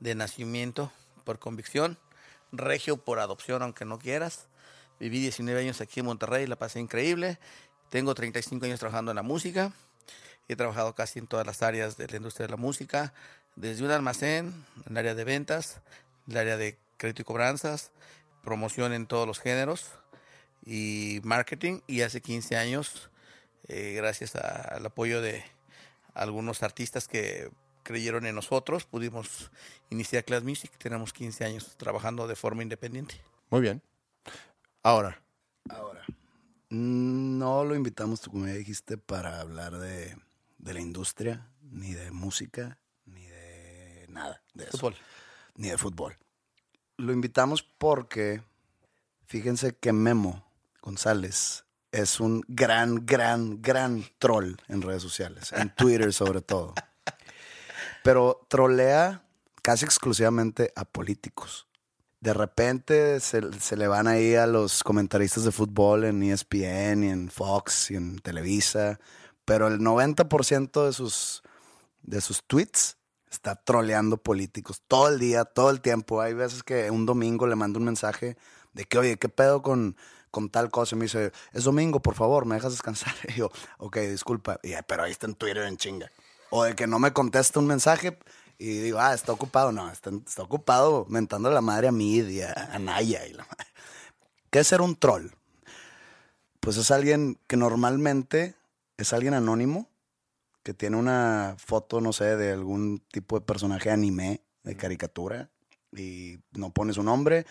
de 0.00 0.14
nacimiento 0.14 0.92
por 1.24 1.38
convicción, 1.38 1.98
regio 2.52 2.98
por 2.98 3.18
adopción, 3.18 3.62
aunque 3.62 3.84
no 3.84 3.98
quieras. 3.98 4.46
Viví 5.00 5.20
19 5.20 5.60
años 5.60 5.80
aquí 5.80 6.00
en 6.00 6.06
Monterrey, 6.06 6.46
la 6.46 6.56
pasé 6.56 6.80
increíble. 6.80 7.38
Tengo 7.90 8.14
35 8.14 8.64
años 8.64 8.80
trabajando 8.80 9.10
en 9.10 9.16
la 9.16 9.22
música. 9.22 9.72
He 10.48 10.56
trabajado 10.56 10.94
casi 10.94 11.18
en 11.18 11.26
todas 11.26 11.46
las 11.46 11.62
áreas 11.62 11.96
de 11.96 12.06
la 12.06 12.16
industria 12.16 12.46
de 12.46 12.52
la 12.52 12.56
música, 12.56 13.12
desde 13.56 13.84
un 13.84 13.90
almacén, 13.90 14.64
en 14.86 14.92
el 14.92 14.98
área 14.98 15.14
de 15.14 15.24
ventas, 15.24 15.80
en 16.26 16.32
el 16.34 16.38
área 16.38 16.56
de 16.56 16.78
crédito 16.96 17.22
y 17.22 17.24
cobranzas, 17.24 17.90
promoción 18.44 18.92
en 18.92 19.06
todos 19.06 19.26
los 19.26 19.40
géneros 19.40 19.90
y 20.66 21.20
marketing. 21.22 21.80
Y 21.86 22.02
hace 22.02 22.20
15 22.20 22.56
años, 22.56 23.10
eh, 23.68 23.92
gracias 23.96 24.36
a- 24.36 24.62
al 24.76 24.84
apoyo 24.84 25.22
de 25.22 25.42
algunos 26.12 26.62
artistas 26.62 27.08
que 27.08 27.50
creyeron 27.82 28.26
en 28.26 28.34
nosotros, 28.34 28.84
pudimos 28.84 29.50
iniciar 29.90 30.24
Class 30.24 30.42
Music. 30.42 30.72
Tenemos 30.76 31.12
15 31.12 31.44
años 31.44 31.76
trabajando 31.76 32.26
de 32.26 32.34
forma 32.36 32.62
independiente. 32.62 33.14
Muy 33.48 33.60
bien. 33.60 33.80
Ahora, 34.82 35.22
Ahora, 35.68 36.04
no 36.70 37.64
lo 37.64 37.74
invitamos, 37.74 38.20
tú 38.20 38.30
como 38.30 38.46
ya 38.46 38.52
dijiste, 38.54 38.96
para 38.98 39.40
hablar 39.40 39.78
de, 39.78 40.16
de 40.58 40.74
la 40.74 40.80
industria, 40.80 41.48
ni 41.60 41.92
de 41.92 42.10
música, 42.12 42.78
ni 43.04 43.26
de 43.26 44.06
nada 44.08 44.42
de 44.54 44.64
eso. 44.64 44.78
Fútbol. 44.78 44.96
Ni 45.56 45.68
de 45.68 45.78
fútbol. 45.78 46.16
Lo 46.98 47.12
invitamos 47.12 47.62
porque, 47.64 48.42
fíjense 49.26 49.74
que 49.76 49.92
Memo 49.92 50.45
González 50.86 51.64
es 51.90 52.20
un 52.20 52.44
gran, 52.46 53.04
gran, 53.04 53.60
gran 53.60 54.04
troll 54.20 54.54
en 54.68 54.82
redes 54.82 55.02
sociales, 55.02 55.52
en 55.52 55.74
Twitter 55.74 56.12
sobre 56.12 56.42
todo. 56.42 56.74
Pero 58.04 58.46
trolea 58.48 59.24
casi 59.62 59.84
exclusivamente 59.84 60.72
a 60.76 60.84
políticos. 60.84 61.66
De 62.20 62.32
repente 62.32 63.18
se, 63.18 63.52
se 63.58 63.76
le 63.76 63.88
van 63.88 64.06
ahí 64.06 64.36
a 64.36 64.46
los 64.46 64.84
comentaristas 64.84 65.42
de 65.42 65.50
fútbol 65.50 66.04
en 66.04 66.22
ESPN 66.22 67.02
y 67.02 67.08
en 67.08 67.30
Fox 67.30 67.90
y 67.90 67.96
en 67.96 68.20
Televisa, 68.20 69.00
pero 69.44 69.66
el 69.66 69.80
90% 69.80 70.86
de 70.86 70.92
sus, 70.92 71.42
de 72.02 72.20
sus 72.20 72.44
tweets 72.44 72.96
está 73.28 73.56
troleando 73.56 74.18
políticos 74.18 74.82
todo 74.86 75.08
el 75.08 75.18
día, 75.18 75.44
todo 75.44 75.70
el 75.70 75.80
tiempo. 75.80 76.20
Hay 76.20 76.34
veces 76.34 76.62
que 76.62 76.92
un 76.92 77.06
domingo 77.06 77.48
le 77.48 77.56
mando 77.56 77.80
un 77.80 77.86
mensaje 77.86 78.36
de 78.72 78.84
que, 78.84 78.98
oye, 78.98 79.16
¿qué 79.18 79.28
pedo 79.28 79.62
con, 79.62 79.96
con 80.36 80.50
tal 80.50 80.70
cosa? 80.70 80.94
Y 80.94 80.98
me 80.98 81.06
dice, 81.06 81.32
es 81.54 81.64
domingo, 81.64 82.00
por 82.00 82.14
favor, 82.14 82.44
¿me 82.44 82.56
dejas 82.56 82.72
descansar? 82.72 83.14
Y 83.28 83.38
yo, 83.38 83.50
ok, 83.78 83.96
disculpa, 84.00 84.60
Y, 84.62 84.74
pero 84.86 85.04
ahí 85.04 85.10
está 85.10 85.26
en 85.26 85.34
Twitter 85.34 85.62
en 85.62 85.78
chinga. 85.78 86.12
O 86.50 86.64
de 86.64 86.74
que 86.74 86.86
no 86.86 86.98
me 86.98 87.14
contesta 87.14 87.58
un 87.58 87.66
mensaje 87.66 88.18
y 88.58 88.66
digo, 88.80 88.98
ah, 89.00 89.14
está 89.14 89.32
ocupado. 89.32 89.72
No, 89.72 89.90
está, 89.90 90.10
está 90.10 90.42
ocupado 90.42 91.06
mentando 91.08 91.50
la 91.50 91.62
madre 91.62 91.88
a 91.88 91.92
mí 91.92 92.18
y 92.18 92.42
a, 92.42 92.52
a 92.52 92.78
Naya 92.78 93.26
y 93.26 93.32
la 93.32 93.44
madre. 93.44 93.66
¿Qué 94.50 94.58
es 94.58 94.66
ser 94.66 94.82
un 94.82 94.96
troll? 94.96 95.28
Pues 96.60 96.76
es 96.76 96.90
alguien 96.90 97.38
que 97.46 97.56
normalmente 97.56 98.56
es 98.98 99.14
alguien 99.14 99.32
anónimo, 99.32 99.88
que 100.62 100.74
tiene 100.74 100.98
una 100.98 101.54
foto, 101.56 102.02
no 102.02 102.12
sé, 102.12 102.36
de 102.36 102.52
algún 102.52 103.02
tipo 103.10 103.38
de 103.38 103.46
personaje 103.46 103.90
anime, 103.90 104.42
de 104.64 104.76
caricatura, 104.76 105.48
y 105.92 106.40
no 106.52 106.70
pone 106.74 106.92
su 106.92 107.02
nombre, 107.02 107.46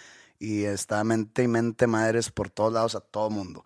y 0.46 0.66
está 0.66 1.04
mente 1.04 1.44
y 1.44 1.48
mente 1.48 1.88
madres 1.88 2.30
por 2.30 2.50
todos 2.52 2.72
lados 2.72 2.96
a 2.96 3.00
todo 3.00 3.30
mundo. 3.32 3.66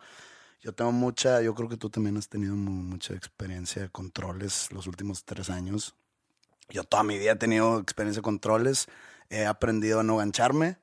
Yo 0.62 0.74
tengo 0.74 0.92
mucha, 0.92 1.42
yo 1.42 1.54
creo 1.56 1.68
que 1.70 1.78
tú 1.78 1.89
también 1.89 2.18
has 2.18 2.30
tenido 2.30 2.56
mu- 2.56 2.72
mucha 2.84 3.13
experiencia 3.13 3.82
de 3.82 3.89
controles 3.89 4.72
los 4.72 4.88
últimos 4.88 5.26
tres 5.26 5.50
años. 5.50 5.96
Yo 6.70 6.84
toda 6.84 7.04
mi 7.04 7.18
vida 7.18 7.34
he 7.34 7.36
tenido 7.36 7.80
experiencia 7.80 8.20
de 8.20 8.24
controles, 8.24 8.88
he 9.30 9.46
aprendido 9.46 10.00
a 10.00 10.04
no 10.04 10.18
gancharme. 10.18 10.78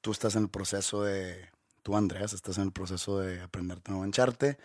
Tú 0.00 0.12
estás 0.12 0.36
en 0.36 0.44
el 0.44 0.48
proceso 0.48 1.02
de, 1.02 1.50
tú 1.82 1.96
Andreas, 1.96 2.32
estás 2.32 2.56
en 2.56 2.64
el 2.64 2.72
proceso 2.72 3.18
de 3.18 3.42
aprenderte 3.42 3.90
a 3.90 3.94
no 3.94 4.00
gancharte. 4.00 4.58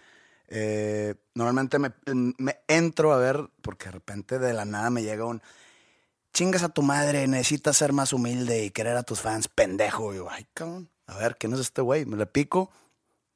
Eh, 0.47 1.15
normalmente 1.33 1.79
me, 1.79 1.91
me 2.37 2.59
entro 2.67 3.11
a 3.13 3.17
ver, 3.17 3.49
porque 3.61 3.85
de 3.85 3.91
repente 3.91 4.39
de 4.39 4.53
la 4.53 4.63
nada 4.65 4.89
me 4.89 5.03
llega 5.03 5.25
un, 5.25 5.41
chingas 6.35 6.63
a 6.63 6.69
tu 6.69 6.81
madre, 6.81 7.27
necesitas 7.27 7.77
ser 7.77 7.93
más 7.93 8.11
humilde 8.11 8.65
y 8.65 8.69
querer 8.69 8.97
a 8.97 9.03
tus 9.03 9.21
fans, 9.21 9.47
pendejo. 9.47 10.13
Y 10.13 10.17
yo, 10.17 10.29
ay, 10.29 10.45
cabrón, 10.53 10.91
a 11.07 11.15
ver, 11.15 11.37
¿quién 11.37 11.53
es 11.53 11.61
este 11.61 11.81
güey? 11.81 12.05
Me 12.05 12.17
le 12.17 12.25
pico 12.25 12.69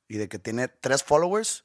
y 0.09 0.17
de 0.17 0.27
que 0.27 0.37
tiene 0.37 0.67
tres 0.67 1.01
followers 1.01 1.63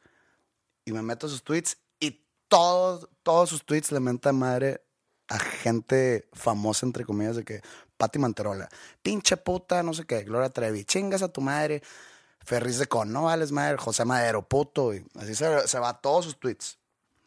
y 0.85 0.93
me 0.93 1.03
meto 1.03 1.29
sus 1.29 1.43
tweets 1.43 1.79
y 1.99 2.25
todos, 2.47 3.09
todos 3.25 3.49
sus 3.49 3.67
tweets 3.67 3.91
le 3.91 3.99
mentan 3.99 4.37
madre 4.37 4.85
a 5.27 5.41
gente 5.41 6.29
famosa, 6.35 6.87
entre 6.87 7.05
comillas, 7.05 7.35
de 7.35 7.45
que 7.45 7.63
Pati 7.97 8.21
Manterola, 8.21 8.69
pinche 9.03 9.37
puta, 9.37 9.83
no 9.83 9.93
sé 9.93 10.05
qué, 10.05 10.23
Gloria 10.23 10.51
Trevi, 10.51 10.85
chingas 10.85 11.23
a 11.23 11.33
tu 11.33 11.41
madre, 11.41 11.83
Ferris 12.45 12.79
de 12.79 12.87
Con, 12.87 13.13
no 13.13 13.25
vales 13.25 13.51
madre, 13.51 13.77
José 13.79 14.05
Madero, 14.05 14.47
puto, 14.47 14.95
y 14.95 15.05
así 15.17 15.35
se, 15.35 15.67
se 15.67 15.79
va 15.81 15.89
a 15.89 16.01
todos 16.01 16.27
sus 16.27 16.39
tweets. 16.39 16.79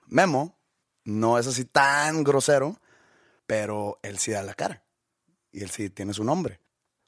Memo 0.05 0.55
no 1.03 1.37
es 1.37 1.47
así 1.47 1.65
tan 1.65 2.23
grosero, 2.23 2.79
pero 3.47 3.99
él 4.03 4.19
sí 4.19 4.31
da 4.31 4.43
la 4.43 4.53
cara 4.53 4.83
y 5.51 5.63
él 5.63 5.71
sí 5.71 5.89
tiene 5.89 6.13
su 6.13 6.23
nombre. 6.23 6.59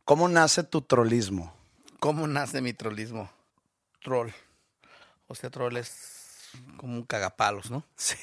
¿Cómo 0.06 0.28
nace 0.28 0.63
tu 0.63 0.82
trollismo? 0.82 1.54
¿Cómo 1.99 2.25
nace 2.28 2.62
mi 2.62 2.73
trollismo? 2.73 3.30
Troll. 4.02 4.32
O 5.28 5.36
sea, 5.36 5.52
troll 5.52 5.78
es 5.78 6.49
como 6.78 6.95
un 6.95 7.04
cagapalos, 7.04 7.69
¿no? 7.69 7.86
Sí. 7.95 8.17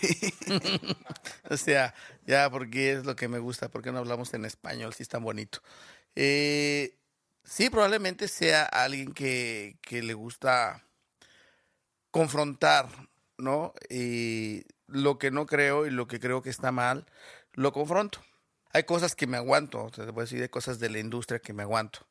O 1.48 1.57
sea, 1.57 1.94
ya, 2.26 2.50
porque 2.50 2.90
es 2.90 3.07
lo 3.07 3.14
que 3.14 3.29
me 3.29 3.38
gusta, 3.38 3.68
porque 3.68 3.92
no 3.92 3.98
hablamos 3.98 4.35
en 4.35 4.44
español, 4.44 4.92
si 4.92 5.05
es 5.05 5.09
tan 5.09 5.22
bonito. 5.22 5.61
Eh, 6.16 6.96
sí, 7.44 7.70
probablemente 7.70 8.26
sea 8.26 8.64
alguien 8.64 9.12
que, 9.12 9.79
que 9.81 10.02
le 10.02 10.14
gusta 10.14 10.83
confrontar, 12.11 12.88
¿no? 13.38 13.74
Y 13.88 14.64
lo 14.88 15.18
que 15.18 15.31
no 15.31 15.46
creo 15.46 15.87
y 15.87 15.90
lo 15.90 16.09
que 16.09 16.18
creo 16.18 16.42
que 16.42 16.50
está 16.50 16.72
mal, 16.72 17.07
lo 17.56 17.72
confronto. 17.72 18.20
Hay 18.72 18.84
cosas 18.84 19.16
que 19.16 19.26
me 19.26 19.36
aguanto, 19.38 19.90
te 19.90 20.04
voy 20.06 20.20
a 20.22 20.24
decir, 20.24 20.42
hay 20.42 20.48
cosas 20.48 20.78
de 20.78 20.90
la 20.90 20.98
industria 20.98 21.40
que 21.40 21.52
me 21.54 21.62
aguanto, 21.62 22.06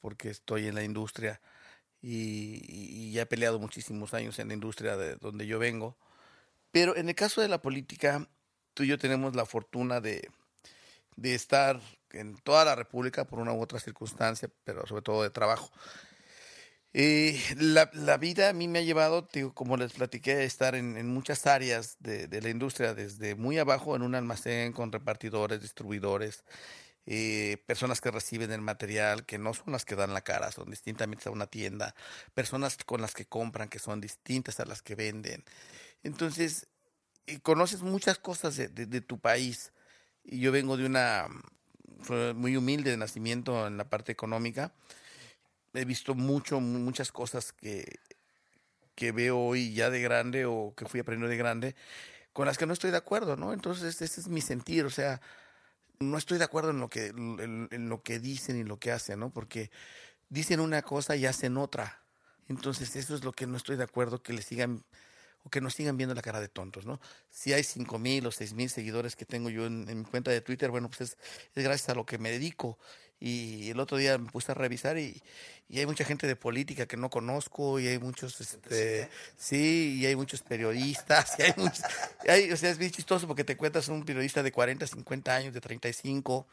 porque 0.00 0.30
estoy 0.30 0.66
en 0.66 0.74
la 0.74 0.82
industria 0.82 1.40
y, 2.02 2.62
y- 2.68 3.18
he 3.18 3.26
peleado 3.26 3.58
muchísimos 3.58 4.14
años 4.14 4.38
en 4.38 4.48
la 4.48 4.54
industria 4.54 4.96
de 4.96 5.16
donde 5.16 5.46
yo 5.46 5.58
vengo. 5.58 5.96
Pero 6.72 6.96
en 6.96 7.08
el 7.08 7.14
caso 7.14 7.40
de 7.40 7.48
la 7.48 7.62
política, 7.62 8.28
tú 8.74 8.82
y 8.84 8.88
yo 8.88 8.98
tenemos 8.98 9.36
la 9.36 9.46
fortuna 9.46 10.00
de, 10.00 10.30
de 11.16 11.34
estar 11.34 11.80
en 12.12 12.36
toda 12.38 12.64
la 12.64 12.74
República 12.74 13.26
por 13.26 13.38
una 13.40 13.52
u 13.52 13.62
otra 13.62 13.80
circunstancia, 13.80 14.50
pero 14.64 14.86
sobre 14.86 15.02
todo 15.02 15.22
de 15.22 15.30
trabajo. 15.30 15.70
Eh, 16.98 17.38
la, 17.58 17.90
la, 17.92 18.16
vida 18.16 18.48
a 18.48 18.52
mí 18.54 18.68
me 18.68 18.78
ha 18.78 18.82
llevado, 18.82 19.28
como 19.52 19.76
les 19.76 19.92
platiqué, 19.92 20.32
a 20.32 20.42
estar 20.44 20.74
en, 20.74 20.96
en 20.96 21.06
muchas 21.08 21.46
áreas 21.46 21.98
de, 22.00 22.26
de, 22.26 22.40
la 22.40 22.48
industria, 22.48 22.94
desde 22.94 23.34
muy 23.34 23.58
abajo 23.58 23.94
en 23.96 24.00
un 24.00 24.14
almacén 24.14 24.72
con 24.72 24.90
repartidores, 24.90 25.60
distribuidores, 25.60 26.42
eh, 27.04 27.62
personas 27.66 28.00
que 28.00 28.10
reciben 28.10 28.50
el 28.50 28.62
material, 28.62 29.26
que 29.26 29.36
no 29.36 29.52
son 29.52 29.72
las 29.74 29.84
que 29.84 29.94
dan 29.94 30.14
la 30.14 30.22
cara, 30.22 30.50
son 30.52 30.70
distintamente 30.70 31.28
a 31.28 31.32
una 31.32 31.46
tienda, 31.48 31.94
personas 32.32 32.78
con 32.86 33.02
las 33.02 33.12
que 33.12 33.26
compran, 33.26 33.68
que 33.68 33.78
son 33.78 34.00
distintas 34.00 34.58
a 34.60 34.64
las 34.64 34.80
que 34.80 34.94
venden. 34.94 35.44
Entonces, 36.02 36.66
eh, 37.26 37.40
conoces 37.40 37.82
muchas 37.82 38.18
cosas 38.18 38.56
de, 38.56 38.68
de, 38.68 38.86
de 38.86 39.02
tu 39.02 39.18
país. 39.18 39.70
Y 40.24 40.40
yo 40.40 40.50
vengo 40.50 40.78
de 40.78 40.86
una 40.86 41.28
muy 42.34 42.56
humilde 42.56 42.90
de 42.90 42.96
nacimiento 42.96 43.66
en 43.66 43.76
la 43.76 43.90
parte 43.90 44.12
económica 44.12 44.72
he 45.76 45.84
visto 45.84 46.14
mucho, 46.14 46.60
muchas 46.60 47.12
cosas 47.12 47.52
que, 47.52 47.98
que 48.94 49.12
veo 49.12 49.38
hoy 49.38 49.74
ya 49.74 49.90
de 49.90 50.00
grande 50.00 50.46
o 50.46 50.74
que 50.76 50.86
fui 50.86 51.00
aprendiendo 51.00 51.30
de 51.30 51.36
grande, 51.36 51.76
con 52.32 52.46
las 52.46 52.58
que 52.58 52.66
no 52.66 52.72
estoy 52.72 52.90
de 52.90 52.96
acuerdo, 52.96 53.36
¿no? 53.36 53.52
Entonces, 53.52 54.00
ese 54.02 54.20
es 54.20 54.28
mi 54.28 54.40
sentir, 54.40 54.84
o 54.84 54.90
sea, 54.90 55.20
no 56.00 56.18
estoy 56.18 56.38
de 56.38 56.44
acuerdo 56.44 56.70
en 56.70 56.80
lo 56.80 56.88
que, 56.88 57.06
en, 57.06 57.88
lo 57.88 58.02
que 58.02 58.18
dicen 58.18 58.58
y 58.58 58.64
lo 58.64 58.78
que 58.78 58.92
hacen, 58.92 59.20
¿no? 59.20 59.30
Porque 59.30 59.70
dicen 60.28 60.60
una 60.60 60.82
cosa 60.82 61.16
y 61.16 61.26
hacen 61.26 61.56
otra. 61.56 62.02
Entonces, 62.48 62.94
eso 62.96 63.14
es 63.14 63.24
lo 63.24 63.32
que 63.32 63.46
no 63.46 63.56
estoy 63.56 63.76
de 63.76 63.84
acuerdo, 63.84 64.22
que 64.22 64.32
le 64.32 64.42
sigan 64.42 64.84
o 65.44 65.50
que 65.50 65.60
nos 65.60 65.74
sigan 65.74 65.96
viendo 65.96 66.14
la 66.14 66.22
cara 66.22 66.40
de 66.40 66.48
tontos, 66.48 66.86
¿no? 66.86 67.00
Si 67.30 67.52
hay 67.52 67.62
cinco 67.62 67.98
mil 67.98 68.26
o 68.26 68.32
seis 68.32 68.52
mil 68.52 68.68
seguidores 68.68 69.14
que 69.14 69.24
tengo 69.24 69.48
yo 69.48 69.66
en, 69.66 69.84
mi 69.86 70.04
cuenta 70.04 70.30
de 70.30 70.40
Twitter, 70.40 70.70
bueno, 70.70 70.88
pues 70.88 71.02
es, 71.02 71.18
es 71.54 71.64
gracias 71.64 71.90
a 71.90 71.94
lo 71.94 72.04
que 72.04 72.18
me 72.18 72.30
dedico. 72.30 72.78
Y 73.18 73.70
el 73.70 73.80
otro 73.80 73.96
día 73.96 74.18
me 74.18 74.30
puse 74.30 74.52
a 74.52 74.54
revisar 74.54 74.98
y, 74.98 75.22
y, 75.68 75.78
hay 75.78 75.86
mucha 75.86 76.04
gente 76.04 76.26
de 76.26 76.36
política 76.36 76.86
que 76.86 76.98
no 76.98 77.08
conozco 77.08 77.80
y 77.80 77.86
hay 77.86 77.98
muchos, 77.98 78.38
este, 78.42 79.08
sí, 79.38 79.98
y 80.00 80.06
hay 80.06 80.14
muchos 80.14 80.42
periodistas, 80.42 81.34
y 81.38 81.42
hay 81.42 81.54
muchos, 81.56 81.82
hay, 82.28 82.52
o 82.52 82.56
sea, 82.58 82.70
es 82.70 82.76
bien 82.76 82.90
chistoso 82.90 83.26
porque 83.26 83.42
te 83.42 83.56
cuentas 83.56 83.88
un 83.88 84.04
periodista 84.04 84.42
de 84.42 84.52
40, 84.52 84.86
50 84.86 85.34
años, 85.34 85.54
de 85.54 85.62
35, 85.62 86.46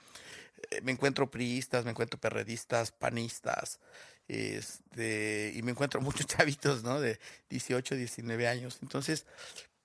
eh, 0.71 0.81
me 0.83 0.93
encuentro 0.93 1.29
priistas, 1.29 1.83
me 1.83 1.91
encuentro 1.91 2.17
perredistas, 2.17 2.93
panistas, 2.93 3.79
este, 4.29 5.51
y 5.55 5.61
me 5.63 5.71
encuentro 5.71 5.99
muchos 6.01 6.27
chavitos, 6.27 6.81
¿no? 6.83 7.01
De 7.01 7.19
18, 7.49 7.95
19 7.95 8.47
años. 8.47 8.79
Entonces, 8.81 9.25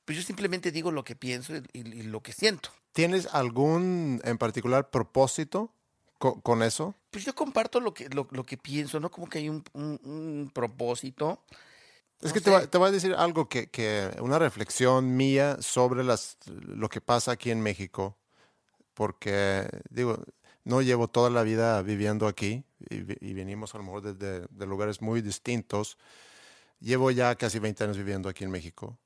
pues 0.04 0.16
yo 0.16 0.24
simplemente 0.24 0.70
digo 0.70 0.92
lo 0.92 1.02
que 1.02 1.16
pienso 1.16 1.56
y, 1.56 1.62
y, 1.72 1.80
y 1.80 2.02
lo 2.04 2.22
que 2.22 2.32
siento. 2.32 2.70
¿Tienes 2.92 3.26
algún 3.32 4.20
en 4.24 4.38
particular 4.38 4.90
propósito 4.90 5.72
con, 6.18 6.40
con, 6.40 6.62
eso? 6.62 6.94
Pues 7.10 7.24
yo 7.24 7.34
comparto 7.34 7.80
lo 7.80 7.94
que, 7.94 8.08
lo, 8.08 8.26
lo, 8.30 8.44
que 8.44 8.56
pienso, 8.56 9.00
¿no? 9.00 9.10
Como 9.10 9.28
que 9.28 9.38
hay 9.38 9.48
un, 9.48 9.64
un, 9.72 10.00
un 10.04 10.50
propósito. 10.52 11.44
Es 12.20 12.28
no 12.28 12.34
que 12.34 12.40
te, 12.40 12.50
va, 12.50 12.66
te, 12.66 12.78
voy 12.78 12.88
a 12.88 12.92
decir 12.92 13.14
algo 13.14 13.48
que, 13.48 13.70
que, 13.70 14.10
una 14.20 14.38
reflexión 14.38 15.16
mía 15.16 15.56
sobre 15.60 16.02
las, 16.02 16.36
lo 16.46 16.88
que 16.88 17.00
pasa 17.00 17.32
aquí 17.32 17.50
en 17.50 17.60
México, 17.60 18.16
porque 18.94 19.68
digo, 19.90 20.24
no 20.64 20.82
llevo 20.82 21.08
toda 21.08 21.30
la 21.30 21.42
vida 21.42 21.80
viviendo 21.82 22.26
aquí 22.26 22.64
y, 22.90 22.96
y 23.26 23.34
venimos 23.34 23.74
a 23.74 23.78
lo 23.78 23.84
mejor 23.84 24.02
de, 24.02 24.46
de, 24.48 24.66
lugares 24.66 25.00
muy 25.00 25.22
distintos. 25.22 25.96
Llevo 26.80 27.10
ya 27.10 27.34
casi 27.36 27.58
20 27.58 27.84
años 27.84 27.96
viviendo 27.96 28.28
aquí 28.28 28.44
en 28.44 28.50
México 28.50 28.98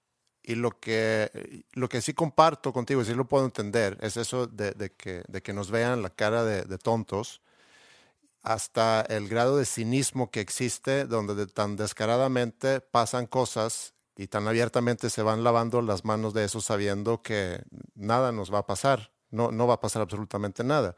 y 0.43 0.57
lo 0.57 0.79
que, 0.81 1.65
lo 1.73 1.89
que 1.89 2.01
sí 2.01 2.15
comparto 2.15 2.73
contigo, 2.73 3.03
y 3.03 3.05
sí 3.05 3.15
lo 3.15 3.29
puedo 3.29 3.45
entender, 3.45 3.99
es 4.01 4.17
eso 4.17 4.47
de, 4.47 4.93
que, 4.97 5.23
de 5.29 5.43
que 5.43 5.53
nos 5.53 5.71
vean 5.71 6.03
la 6.03 6.11
cara 6.11 6.45
de, 6.45 6.63
de, 6.63 6.79
tontos, 6.79 7.41
hasta 8.43 9.03
el 9.03 9.29
grado 9.29 9.57
de 9.57 9.65
cinismo 9.65 10.31
que 10.31 10.41
existe, 10.41 11.05
donde 11.07 11.35
de, 11.35 11.47
tan 11.47 11.77
descaradamente 11.77 12.81
pasan 12.81 13.27
cosas 13.27 13.95
y 14.17 14.27
tan 14.27 14.49
abiertamente 14.49 15.11
se 15.11 15.23
van 15.23 15.45
lavando 15.45 15.81
las 15.81 16.05
manos 16.05 16.35
de 16.35 16.45
eso 16.45 16.61
sabiendo 16.61 17.23
que 17.23 17.63
nada 17.95 18.33
nos 18.33 18.53
va 18.53 18.59
a 18.59 18.67
pasar, 18.67 19.13
no, 19.31 19.53
no 19.53 19.67
va 19.67 19.75
a 19.75 19.81
pasar 19.81 20.03
absolutamente 20.03 20.65
nada 20.65 20.97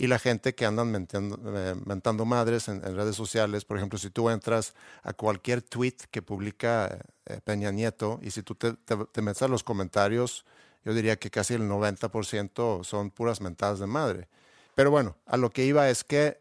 y 0.00 0.06
la 0.06 0.18
gente 0.18 0.54
que 0.54 0.64
andan 0.64 0.90
mentando, 0.90 1.38
eh, 1.54 1.74
mentando 1.84 2.24
madres 2.24 2.68
en, 2.68 2.76
en, 2.76 2.96
redes 2.96 3.14
sociales. 3.14 3.66
Por 3.66 3.76
ejemplo, 3.76 3.98
si 3.98 4.08
tú 4.08 4.30
entras 4.30 4.72
a 5.02 5.12
cualquier 5.12 5.60
tweet 5.60 5.96
que 6.10 6.22
publica 6.22 7.00
eh, 7.26 7.40
Peña 7.44 7.70
Nieto 7.70 8.18
y 8.22 8.30
si 8.30 8.42
tú 8.42 8.54
te, 8.54 8.72
te, 8.72 8.96
te, 8.96 9.20
metes 9.20 9.42
a 9.42 9.48
los 9.48 9.62
comentarios, 9.62 10.46
yo 10.86 10.94
diría 10.94 11.16
que 11.16 11.30
casi 11.30 11.52
el 11.52 11.68
90% 11.68 12.82
son 12.82 13.10
puras 13.10 13.42
mentadas 13.42 13.78
de 13.78 13.86
madre. 13.86 14.28
Pero 14.74 14.90
bueno, 14.90 15.18
a 15.26 15.36
lo 15.36 15.50
que 15.50 15.66
iba 15.66 15.90
es 15.90 16.02
que 16.02 16.40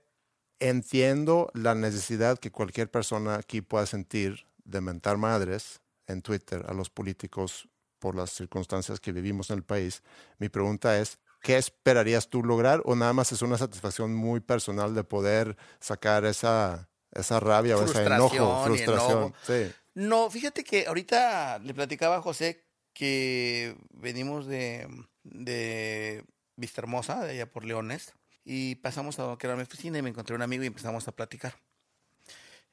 entiendo 0.59 1.51
la 1.53 1.75
necesidad 1.75 2.39
que 2.39 2.51
cualquier 2.51 2.89
persona 2.89 3.35
aquí 3.35 3.59
pueda 3.59 3.85
sentir 3.85 4.45
de 4.63 4.79
mentar 4.79 5.17
madres 5.17 5.81
en 6.07 6.21
Twitter 6.21 6.63
a 6.69 6.73
los 6.73 6.89
políticos 6.89 7.67
por 7.99 8.15
las 8.15 8.29
circunstancias 8.29 9.01
que 9.01 9.11
vivimos 9.11 9.49
en 9.49 9.57
el 9.57 9.63
país. 9.63 10.01
Mi 10.37 10.47
pregunta 10.47 10.97
es, 10.97 11.19
¿qué 11.41 11.57
esperarías 11.57 12.29
tú 12.29 12.43
lograr 12.43 12.81
o 12.85 12.95
nada 12.95 13.13
más 13.13 13.31
es 13.31 13.41
una 13.41 13.57
satisfacción 13.57 14.13
muy 14.13 14.39
personal 14.39 14.93
de 14.95 15.03
poder 15.03 15.57
sacar 15.79 16.25
esa, 16.25 16.89
esa 17.11 17.39
rabia 17.39 17.77
o 17.77 17.83
ese 17.83 18.03
enojo, 18.03 18.63
frustración? 18.65 19.11
Enojo. 19.11 19.33
Sí. 19.45 19.71
No, 19.95 20.29
fíjate 20.29 20.63
que 20.63 20.87
ahorita 20.87 21.59
le 21.59 21.73
platicaba 21.73 22.17
a 22.17 22.21
José 22.21 22.63
que 22.93 23.75
venimos 23.91 24.45
de, 24.45 24.87
de 25.23 26.23
Vista 26.55 26.81
Hermosa, 26.81 27.23
de 27.23 27.31
allá 27.31 27.51
por 27.51 27.63
Leones, 27.65 28.13
y 28.43 28.75
pasamos 28.75 29.19
a 29.19 29.35
que 29.37 29.47
era 29.47 29.55
mi 29.55 29.63
oficina 29.63 29.97
y 29.97 30.01
me 30.01 30.09
encontré 30.09 30.35
un 30.35 30.41
amigo 30.41 30.63
y 30.63 30.67
empezamos 30.67 31.07
a 31.07 31.11
platicar. 31.11 31.55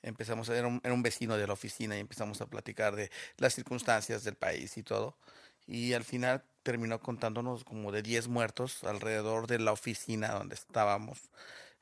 Empezamos 0.02 0.48
a, 0.50 0.56
era 0.56 0.68
un, 0.68 0.80
era 0.84 0.94
un 0.94 1.02
vecino 1.02 1.36
de 1.36 1.46
la 1.46 1.52
oficina 1.52 1.96
y 1.96 2.00
empezamos 2.00 2.40
a 2.40 2.46
platicar 2.46 2.94
de 2.96 3.10
las 3.38 3.54
circunstancias 3.54 4.24
del 4.24 4.36
país 4.36 4.76
y 4.76 4.82
todo. 4.82 5.18
Y 5.66 5.92
al 5.94 6.04
final 6.04 6.44
terminó 6.62 7.00
contándonos 7.00 7.64
como 7.64 7.92
de 7.92 8.02
10 8.02 8.28
muertos 8.28 8.84
alrededor 8.84 9.46
de 9.46 9.58
la 9.58 9.72
oficina 9.72 10.32
donde 10.32 10.54
estábamos 10.54 11.30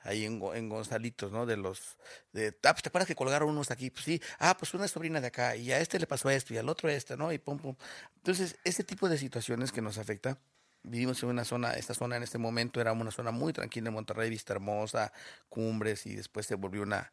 ahí 0.04 0.24
en, 0.24 0.40
en 0.54 0.68
Gonzalitos, 0.68 1.32
¿no? 1.32 1.46
De 1.46 1.56
los, 1.56 1.98
de, 2.32 2.48
ah, 2.64 2.72
pues 2.72 2.82
te 2.82 2.88
acuerdas 2.90 3.08
que 3.08 3.14
colgaron 3.14 3.48
unos 3.48 3.70
aquí, 3.70 3.90
pues 3.90 4.04
sí, 4.04 4.20
ah, 4.38 4.56
pues 4.56 4.74
una 4.74 4.86
sobrina 4.86 5.20
de 5.20 5.28
acá, 5.28 5.56
y 5.56 5.72
a 5.72 5.80
este 5.80 5.98
le 5.98 6.06
pasó 6.06 6.30
esto, 6.30 6.54
y 6.54 6.58
al 6.58 6.68
otro 6.68 6.88
esto, 6.88 7.16
¿no? 7.16 7.32
Y 7.32 7.38
pum, 7.38 7.58
pum. 7.58 7.74
Entonces, 8.16 8.56
ese 8.64 8.84
tipo 8.84 9.08
de 9.08 9.18
situaciones 9.18 9.72
que 9.72 9.80
nos 9.80 9.98
afecta, 9.98 10.38
vivimos 10.82 11.22
en 11.22 11.30
una 11.30 11.44
zona, 11.44 11.72
esta 11.72 11.94
zona 11.94 12.16
en 12.16 12.22
este 12.22 12.38
momento 12.38 12.80
era 12.80 12.92
una 12.92 13.10
zona 13.10 13.30
muy 13.30 13.52
tranquila 13.52 13.88
en 13.88 13.94
Monterrey, 13.94 14.30
Vista 14.30 14.52
Hermosa, 14.52 15.12
Cumbres, 15.48 16.06
y 16.06 16.14
después 16.14 16.46
se 16.46 16.54
volvió 16.54 16.82
una 16.82 17.10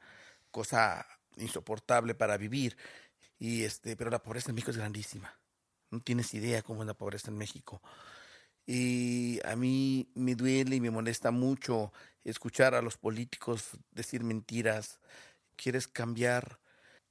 cosa 0.52 1.06
insoportable 1.38 2.14
para 2.16 2.38
vivir, 2.38 2.78
y 3.40 3.64
este, 3.64 3.96
pero 3.96 4.12
la 4.12 4.22
pobreza 4.22 4.50
en 4.50 4.56
México 4.56 4.72
es 4.72 4.78
grandísima. 4.78 5.41
No 5.92 6.00
tienes 6.00 6.34
idea 6.34 6.62
cómo 6.62 6.82
es 6.82 6.88
la 6.88 6.94
pobreza 6.94 7.30
en 7.30 7.38
México. 7.38 7.82
Y 8.66 9.40
a 9.46 9.56
mí 9.56 10.10
me 10.16 10.36
duele 10.36 10.78
y 10.78 10.82
me 10.82 10.92
molesta 10.92 11.32
mucho 11.32 11.92
escuchar 12.24 12.74
a 12.76 12.82
los 12.82 12.98
políticos 12.98 13.70
decir 13.92 14.24
mentiras. 14.24 15.00
Quieres 15.56 15.88
cambiar 15.88 16.60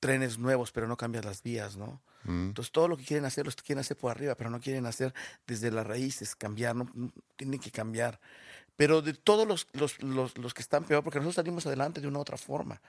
trenes 0.00 0.38
nuevos, 0.38 0.72
pero 0.72 0.88
no 0.88 0.96
cambias 0.96 1.24
las 1.24 1.42
vías, 1.42 1.76
¿no? 1.76 2.02
Mm. 2.24 2.48
Entonces 2.48 2.72
todo 2.72 2.88
lo 2.88 2.96
que 2.96 3.04
quieren 3.04 3.24
hacer, 3.26 3.46
lo 3.46 3.52
quieren 3.52 3.80
hacer 3.80 3.96
por 3.96 4.10
arriba, 4.10 4.34
pero 4.34 4.50
no 4.50 4.60
quieren 4.60 4.86
hacer 4.86 5.14
desde 5.46 5.70
las 5.70 5.86
raíces, 5.86 6.34
cambiar, 6.34 6.74
no, 6.74 6.90
no 6.94 7.12
tienen 7.36 7.60
que 7.60 7.70
cambiar. 7.70 8.20
Pero 8.76 9.02
de 9.02 9.12
todos 9.14 9.46
los, 9.46 9.68
los, 9.72 10.02
los, 10.02 10.38
los 10.38 10.54
que 10.54 10.62
están 10.62 10.84
peor, 10.84 11.04
porque 11.04 11.18
nosotros 11.18 11.36
salimos 11.36 11.66
adelante 11.66 12.00
de 12.00 12.08
una 12.08 12.18
otra 12.18 12.38
forma. 12.38 12.80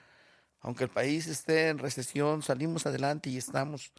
Aunque 0.61 0.85
el 0.85 0.89
país 0.89 1.27
esté 1.27 1.69
en 1.69 1.79
recesión, 1.79 2.43
salimos 2.43 2.85
adelante 2.85 3.29
y 3.29 3.37
estamos 3.37 3.91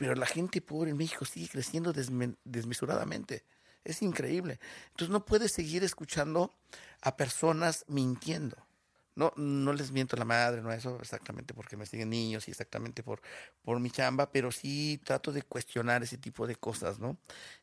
pero 0.00 0.14
la 0.14 0.24
gente 0.24 0.62
pobre 0.62 0.92
en 0.92 0.96
México 0.96 1.26
sigue 1.26 1.46
creciendo 1.46 1.92
desmesuradamente. 1.92 3.44
Es 3.84 4.00
increíble. 4.00 4.58
Entonces 4.92 5.10
no 5.10 5.26
puedes 5.26 5.52
seguir 5.52 5.84
escuchando 5.84 6.54
a 7.02 7.18
personas 7.18 7.84
mintiendo. 7.86 8.56
No, 9.14 9.30
no 9.36 9.74
les 9.74 9.92
miento 9.92 10.16
la 10.16 10.24
madre, 10.24 10.62
no 10.62 10.72
eso 10.72 10.96
exactamente 11.02 11.52
porque 11.52 11.76
me 11.76 11.84
siguen 11.84 12.08
niños 12.08 12.48
y 12.48 12.50
exactamente 12.50 13.02
por, 13.02 13.20
por 13.60 13.78
mi 13.78 13.90
chamba, 13.90 14.32
pero 14.32 14.50
sí 14.50 14.98
trato 15.04 15.32
de 15.32 15.42
cuestionar 15.42 16.02
ese 16.02 16.16
tipo 16.16 16.46
de 16.46 16.56
cosas, 16.56 16.98
¿no? 16.98 17.18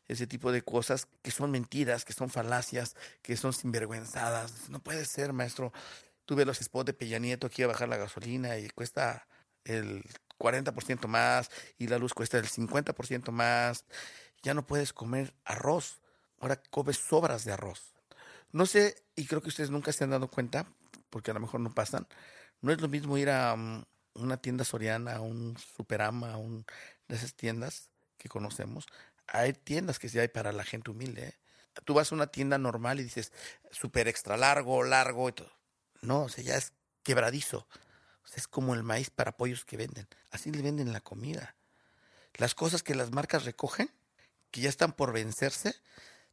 Ese 0.06 0.28
tipo 0.28 0.52
de 0.52 0.62
cosas 0.62 1.08
que 1.22 1.32
son 1.32 1.50
mentiras, 1.50 2.04
que 2.04 2.12
son 2.12 2.30
falacias, 2.30 2.94
que 3.20 3.36
son 3.36 3.52
sinvergüenzadas. 3.52 4.70
No 4.70 4.78
puede 4.78 5.06
ser, 5.06 5.32
maestro. 5.32 5.72
Tuve 6.24 6.44
los 6.44 6.58
spots 6.58 6.86
de 6.86 6.92
Peña 6.92 7.18
Nieto 7.18 7.48
aquí 7.48 7.64
a 7.64 7.66
bajar 7.66 7.88
la 7.88 7.96
gasolina 7.96 8.56
y 8.58 8.68
cuesta 8.68 9.26
el 9.64 10.04
40% 10.38 11.06
más 11.06 11.50
y 11.78 11.88
la 11.88 11.98
luz 11.98 12.14
cuesta 12.14 12.38
el 12.38 12.48
50% 12.48 13.30
más. 13.30 13.84
Ya 14.42 14.54
no 14.54 14.66
puedes 14.66 14.92
comer 14.92 15.34
arroz. 15.44 16.00
Ahora 16.40 16.62
comes 16.70 16.96
sobras 16.96 17.44
de 17.44 17.52
arroz. 17.52 17.94
No 18.52 18.66
sé, 18.66 18.96
y 19.16 19.26
creo 19.26 19.42
que 19.42 19.48
ustedes 19.48 19.70
nunca 19.70 19.92
se 19.92 20.04
han 20.04 20.10
dado 20.10 20.28
cuenta, 20.28 20.66
porque 21.10 21.30
a 21.30 21.34
lo 21.34 21.40
mejor 21.40 21.60
no 21.60 21.74
pasan. 21.74 22.06
No 22.60 22.72
es 22.72 22.80
lo 22.80 22.88
mismo 22.88 23.18
ir 23.18 23.30
a 23.30 23.54
um, 23.54 23.84
una 24.14 24.36
tienda 24.38 24.64
soriana, 24.64 25.16
a 25.16 25.20
un 25.20 25.56
superama, 25.58 26.32
a 26.32 26.36
un, 26.38 26.64
de 27.08 27.16
esas 27.16 27.34
tiendas 27.34 27.90
que 28.16 28.28
conocemos. 28.28 28.86
Hay 29.26 29.52
tiendas 29.52 29.98
que 29.98 30.08
sí 30.08 30.18
hay 30.18 30.28
para 30.28 30.52
la 30.52 30.64
gente 30.64 30.90
humilde. 30.90 31.28
¿eh? 31.28 31.34
tú 31.84 31.94
vas 31.94 32.12
a 32.12 32.14
una 32.14 32.28
tienda 32.28 32.58
normal 32.58 33.00
y 33.00 33.04
dices, 33.04 33.32
súper 33.70 34.08
extra 34.08 34.36
largo, 34.36 34.82
largo 34.82 35.28
y 35.28 35.32
todo. 35.32 35.52
No, 36.00 36.22
o 36.22 36.28
sea, 36.28 36.44
ya 36.44 36.56
es 36.56 36.72
quebradizo. 37.02 37.66
Sea, 38.28 38.36
es 38.36 38.48
como 38.48 38.74
el 38.74 38.82
maíz 38.82 39.10
para 39.10 39.36
pollos 39.36 39.64
que 39.64 39.76
venden. 39.76 40.06
Así 40.30 40.50
le 40.50 40.62
venden 40.62 40.92
la 40.92 41.00
comida. 41.00 41.56
Las 42.34 42.54
cosas 42.54 42.82
que 42.82 42.94
las 42.94 43.10
marcas 43.10 43.44
recogen, 43.44 43.90
que 44.50 44.60
ya 44.60 44.68
están 44.68 44.92
por 44.92 45.12
vencerse, 45.12 45.74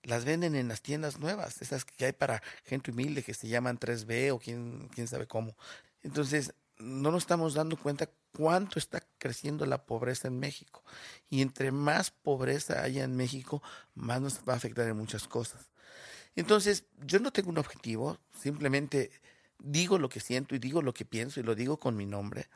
las 0.03 0.25
venden 0.25 0.55
en 0.55 0.67
las 0.67 0.81
tiendas 0.81 1.19
nuevas, 1.19 1.61
esas 1.61 1.85
que 1.85 2.05
hay 2.05 2.11
para 2.11 2.43
gente 2.63 2.91
humilde 2.91 3.23
que 3.23 3.33
se 3.33 3.47
llaman 3.47 3.79
3B 3.79 4.31
o 4.31 4.39
quién, 4.39 4.89
quién 4.93 5.07
sabe 5.07 5.25
cómo. 5.25 5.55
Entonces, 6.03 6.53
no 6.77 7.11
nos 7.11 7.23
estamos 7.23 7.53
dando 7.53 7.77
cuenta 7.77 8.09
cuánto 8.35 8.77
está 8.77 9.01
creciendo 9.17 9.65
la 9.65 9.85
pobreza 9.85 10.27
en 10.27 10.39
México. 10.39 10.83
Y 11.29 11.41
entre 11.41 11.71
más 11.71 12.11
pobreza 12.11 12.83
haya 12.83 13.03
en 13.03 13.15
México, 13.15 13.63
más 13.93 14.21
nos 14.21 14.39
va 14.47 14.53
a 14.53 14.57
afectar 14.57 14.87
en 14.87 14.97
muchas 14.97 15.27
cosas. 15.27 15.71
Entonces, 16.35 16.83
yo 17.05 17.19
no 17.19 17.31
tengo 17.31 17.49
un 17.49 17.57
objetivo, 17.57 18.19
simplemente 18.37 19.09
digo 19.59 19.97
lo 19.97 20.09
que 20.09 20.19
siento 20.19 20.55
y 20.55 20.59
digo 20.59 20.81
lo 20.81 20.93
que 20.93 21.05
pienso 21.05 21.39
y 21.39 21.43
lo 21.43 21.55
digo 21.55 21.77
con 21.77 21.95
mi 21.95 22.05
nombre. 22.05 22.47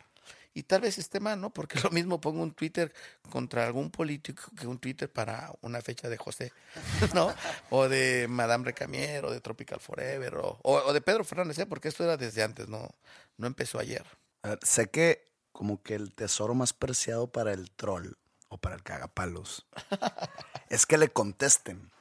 Y 0.54 0.64
tal 0.64 0.82
vez 0.82 0.98
esté 0.98 1.20
mal, 1.20 1.40
¿no? 1.40 1.52
Porque 1.52 1.80
lo 1.84 1.90
mismo 1.92 2.20
pongo 2.20 2.42
un 2.42 2.54
Twitter 2.54 2.94
contra 3.30 3.66
algún 3.66 3.92
político 3.92 4.52
que 4.58 4.68
un 4.68 4.80
Twitter 4.80 5.12
para 5.12 5.52
una 5.62 5.82
fecha 5.82 6.10
de 6.10 6.18
José, 6.18 6.52
¿no? 7.14 7.34
O 7.70 7.88
de 7.88 8.28
Madame 8.30 8.66
Recamier, 8.66 9.26
o 9.26 9.32
de 9.32 9.42
Tropical 9.42 9.80
Forever, 9.80 10.36
o, 10.38 10.60
o 10.64 10.94
de 10.94 11.02
Pedro 11.02 11.24
Fernández, 11.24 11.60
¿eh? 11.60 11.66
Porque 11.66 11.88
esto 11.88 12.04
era 12.04 12.18
desde 12.18 12.44
antes, 12.44 12.68
no, 12.68 12.90
no 13.38 13.48
empezó 13.48 13.80
ayer. 13.80 14.06
A 14.42 14.50
ver, 14.50 14.60
sé 14.64 14.90
que 14.90 15.26
como 15.52 15.82
que 15.82 15.96
el 15.96 16.14
tesoro 16.14 16.56
más 16.56 16.74
preciado 16.74 17.28
para 17.28 17.52
el 17.52 17.70
troll 17.72 18.14
o 18.48 18.58
para 18.58 18.76
el 18.76 18.84
cagapalos 18.84 19.66
es 20.70 20.86
que 20.86 20.98
le 20.98 21.10
contesten. 21.10 21.92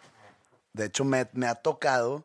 De 0.73 0.87
hecho, 0.87 1.05
me, 1.05 1.29
me 1.33 1.47
ha 1.47 1.57
tocado 1.57 2.25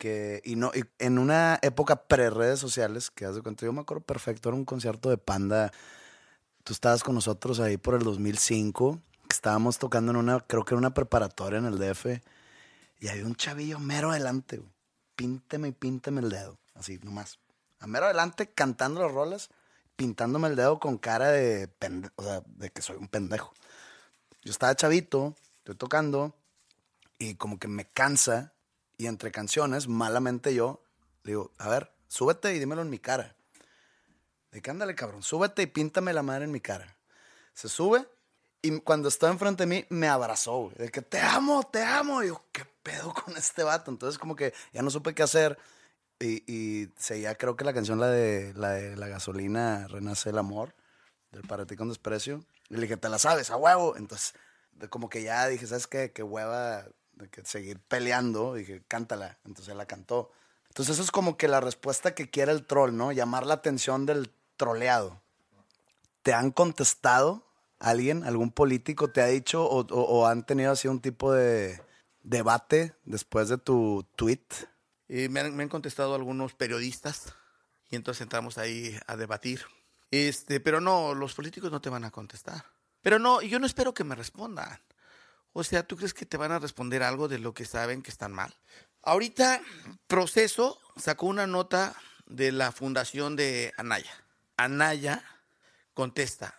que, 0.00 0.40
y 0.46 0.56
no, 0.56 0.72
y 0.74 0.82
en 0.98 1.18
una 1.18 1.58
época 1.60 2.04
pre-redes 2.06 2.58
sociales, 2.58 3.10
que 3.10 3.26
hace 3.26 3.42
cuenta, 3.42 3.66
yo 3.66 3.72
me 3.74 3.82
acuerdo 3.82 4.02
perfecto, 4.02 4.48
era 4.48 4.56
un 4.56 4.64
concierto 4.64 5.10
de 5.10 5.18
Panda. 5.18 5.70
Tú 6.64 6.72
estabas 6.72 7.04
con 7.04 7.14
nosotros 7.14 7.60
ahí 7.60 7.76
por 7.76 7.94
el 7.94 8.02
2005, 8.02 8.98
que 9.28 9.34
estábamos 9.34 9.78
tocando 9.78 10.10
en 10.10 10.16
una, 10.16 10.40
creo 10.40 10.64
que 10.64 10.74
era 10.74 10.78
una 10.78 10.94
preparatoria 10.94 11.58
en 11.58 11.66
el 11.66 11.78
DF, 11.78 12.20
y 12.98 13.08
había 13.08 13.26
un 13.26 13.36
chavillo 13.36 13.78
mero 13.78 14.10
adelante, 14.10 14.56
güey. 14.56 14.72
Pínteme 15.16 15.68
y 15.68 15.72
pínteme 15.72 16.22
el 16.22 16.30
dedo, 16.30 16.58
así 16.74 16.98
nomás. 17.02 17.38
A 17.78 17.86
mero 17.86 18.06
adelante 18.06 18.48
cantando 18.48 19.02
las 19.02 19.12
rolas, 19.12 19.50
pintándome 19.96 20.48
el 20.48 20.56
dedo 20.56 20.80
con 20.80 20.96
cara 20.96 21.28
de, 21.28 21.68
pende- 21.78 22.10
o 22.16 22.22
sea, 22.22 22.42
de 22.46 22.70
que 22.70 22.80
soy 22.80 22.96
un 22.96 23.08
pendejo. 23.08 23.52
Yo 24.42 24.50
estaba 24.50 24.74
chavito, 24.74 25.36
estoy 25.58 25.74
tocando, 25.74 26.34
y 27.18 27.34
como 27.34 27.58
que 27.58 27.68
me 27.68 27.84
cansa 27.84 28.54
y 29.00 29.06
entre 29.06 29.32
canciones, 29.32 29.88
malamente 29.88 30.54
yo, 30.54 30.82
le 31.22 31.32
digo, 31.32 31.52
a 31.56 31.70
ver, 31.70 31.90
súbete 32.06 32.54
y 32.54 32.58
dímelo 32.58 32.82
en 32.82 32.90
mi 32.90 32.98
cara. 32.98 33.34
De 34.52 34.60
que 34.60 34.70
ándale, 34.70 34.94
cabrón, 34.94 35.22
súbete 35.22 35.62
y 35.62 35.66
píntame 35.66 36.12
la 36.12 36.22
madre 36.22 36.44
en 36.44 36.50
mi 36.50 36.60
cara. 36.60 36.98
Se 37.54 37.70
sube 37.70 38.06
y 38.60 38.78
cuando 38.80 39.08
estaba 39.08 39.32
enfrente 39.32 39.62
de 39.62 39.66
mí, 39.68 39.86
me 39.88 40.06
abrazó, 40.06 40.70
güey. 40.70 40.90
Que 40.90 41.00
te 41.00 41.18
amo, 41.18 41.62
te 41.62 41.82
amo. 41.82 42.22
Y 42.22 42.26
yo, 42.26 42.44
¿qué 42.52 42.66
pedo 42.82 43.14
con 43.14 43.38
este 43.38 43.62
vato? 43.62 43.90
Entonces, 43.90 44.18
como 44.18 44.36
que 44.36 44.52
ya 44.74 44.82
no 44.82 44.90
supe 44.90 45.14
qué 45.14 45.22
hacer. 45.22 45.56
Y, 46.18 46.44
y 46.46 46.92
seguía, 46.98 47.34
creo 47.36 47.56
que 47.56 47.64
la 47.64 47.72
canción, 47.72 47.98
la 48.00 48.08
de, 48.08 48.52
la 48.52 48.72
de 48.72 48.98
la 48.98 49.08
gasolina, 49.08 49.86
Renace 49.88 50.28
el 50.28 50.36
amor, 50.36 50.74
del 51.32 51.40
Para 51.44 51.64
ti 51.64 51.74
con 51.74 51.88
desprecio. 51.88 52.44
Y 52.68 52.74
le 52.74 52.82
dije, 52.82 52.98
¿te 52.98 53.08
la 53.08 53.18
sabes? 53.18 53.48
A 53.50 53.56
huevo. 53.56 53.96
Entonces, 53.96 54.34
como 54.90 55.08
que 55.08 55.22
ya 55.22 55.46
dije, 55.48 55.66
¿sabes 55.66 55.86
qué? 55.86 56.12
Qué 56.12 56.22
hueva 56.22 56.84
de 57.22 57.28
que 57.28 57.44
seguir 57.44 57.78
peleando. 57.80 58.54
Dije, 58.54 58.82
cántala. 58.88 59.38
Entonces 59.44 59.68
él 59.68 59.78
la 59.78 59.86
cantó. 59.86 60.30
Entonces 60.68 60.94
eso 60.94 61.02
es 61.02 61.10
como 61.10 61.36
que 61.36 61.48
la 61.48 61.60
respuesta 61.60 62.14
que 62.14 62.30
quiere 62.30 62.52
el 62.52 62.64
troll, 62.64 62.96
¿no? 62.96 63.12
Llamar 63.12 63.46
la 63.46 63.54
atención 63.54 64.06
del 64.06 64.30
troleado. 64.56 65.20
¿Te 66.22 66.32
han 66.32 66.50
contestado 66.50 67.44
alguien, 67.78 68.24
algún 68.24 68.52
político 68.52 69.08
te 69.08 69.22
ha 69.22 69.26
dicho 69.26 69.64
o, 69.64 70.26
han 70.26 70.44
tenido 70.44 70.72
así 70.72 70.86
un 70.86 71.00
tipo 71.00 71.32
de 71.32 71.82
debate 72.22 72.94
después 73.04 73.48
de 73.48 73.58
tu 73.58 74.06
tweet? 74.16 74.44
Me, 75.08 75.40
han, 75.40 75.56
me 75.56 75.64
han 75.64 75.68
contestado 75.68 76.14
algunos 76.14 76.54
periodistas 76.54 77.34
y 77.90 77.96
entonces 77.96 78.20
entramos 78.20 78.58
ahí 78.58 78.96
a 79.06 79.16
debatir. 79.16 79.62
Este, 80.10 80.60
pero 80.60 80.80
no, 80.80 81.14
los 81.14 81.34
políticos 81.34 81.70
no 81.70 81.80
te 81.80 81.90
van 81.90 82.04
a 82.04 82.10
contestar. 82.10 82.64
Pero 83.02 83.18
no, 83.18 83.40
yo 83.42 83.58
no 83.58 83.66
espero 83.66 83.94
que 83.94 84.04
me 84.04 84.14
respondan. 84.14 84.78
O 85.52 85.64
sea, 85.64 85.82
¿tú 85.82 85.96
crees 85.96 86.14
que 86.14 86.26
te 86.26 86.36
van 86.36 86.52
a 86.52 86.58
responder 86.58 87.02
algo 87.02 87.28
de 87.28 87.38
lo 87.38 87.52
que 87.54 87.64
saben 87.64 88.02
que 88.02 88.10
están 88.10 88.32
mal? 88.32 88.54
Ahorita, 89.02 89.60
Proceso 90.06 90.80
sacó 90.96 91.26
una 91.26 91.46
nota 91.46 91.96
de 92.26 92.52
la 92.52 92.70
fundación 92.70 93.34
de 93.34 93.72
Anaya. 93.76 94.12
Anaya 94.56 95.24
contesta 95.94 96.54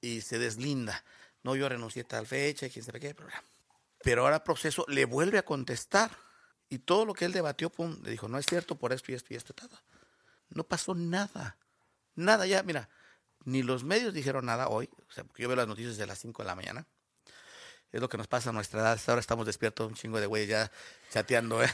y 0.00 0.20
se 0.20 0.38
deslinda. 0.38 1.04
No, 1.42 1.56
yo 1.56 1.68
renuncié 1.68 2.02
a 2.02 2.08
tal 2.08 2.26
fecha, 2.26 2.66
y 2.66 2.70
quién 2.70 2.84
sabe 2.84 3.00
qué, 3.00 3.16
pero, 4.02 4.22
ahora 4.22 4.44
Proceso 4.44 4.84
le 4.88 5.04
vuelve 5.04 5.38
a 5.38 5.44
contestar. 5.44 6.10
Y 6.68 6.78
todo 6.78 7.04
lo 7.04 7.14
que 7.14 7.24
él 7.24 7.32
debatió, 7.32 7.70
pum, 7.70 7.98
le 8.02 8.12
dijo, 8.12 8.28
no 8.28 8.38
es 8.38 8.46
cierto 8.46 8.76
por 8.76 8.92
esto 8.92 9.10
y 9.10 9.16
esto 9.16 9.34
y 9.34 9.36
esto. 9.36 9.54
No 10.50 10.62
pasó 10.62 10.94
nada. 10.94 11.56
Nada 12.14 12.46
ya, 12.46 12.62
mira, 12.62 12.88
ni 13.44 13.62
los 13.62 13.82
medios 13.82 14.14
dijeron 14.14 14.46
nada 14.46 14.68
hoy, 14.68 14.88
o 15.08 15.12
sea, 15.12 15.24
porque 15.24 15.42
yo 15.42 15.48
veo 15.48 15.56
las 15.56 15.66
noticias 15.66 15.96
de 15.96 16.06
las 16.06 16.18
5 16.20 16.42
de 16.42 16.46
la 16.46 16.54
mañana. 16.54 16.86
Es 17.92 18.00
lo 18.00 18.08
que 18.08 18.18
nos 18.18 18.28
pasa 18.28 18.50
a 18.50 18.52
nuestra 18.52 18.80
edad. 18.80 18.92
Hasta 18.92 19.12
Ahora 19.12 19.20
estamos 19.20 19.46
despiertos, 19.46 19.88
un 19.88 19.94
chingo 19.94 20.20
de 20.20 20.26
güeyes 20.26 20.48
ya 20.48 20.72
chateando, 21.10 21.62
¿eh? 21.62 21.70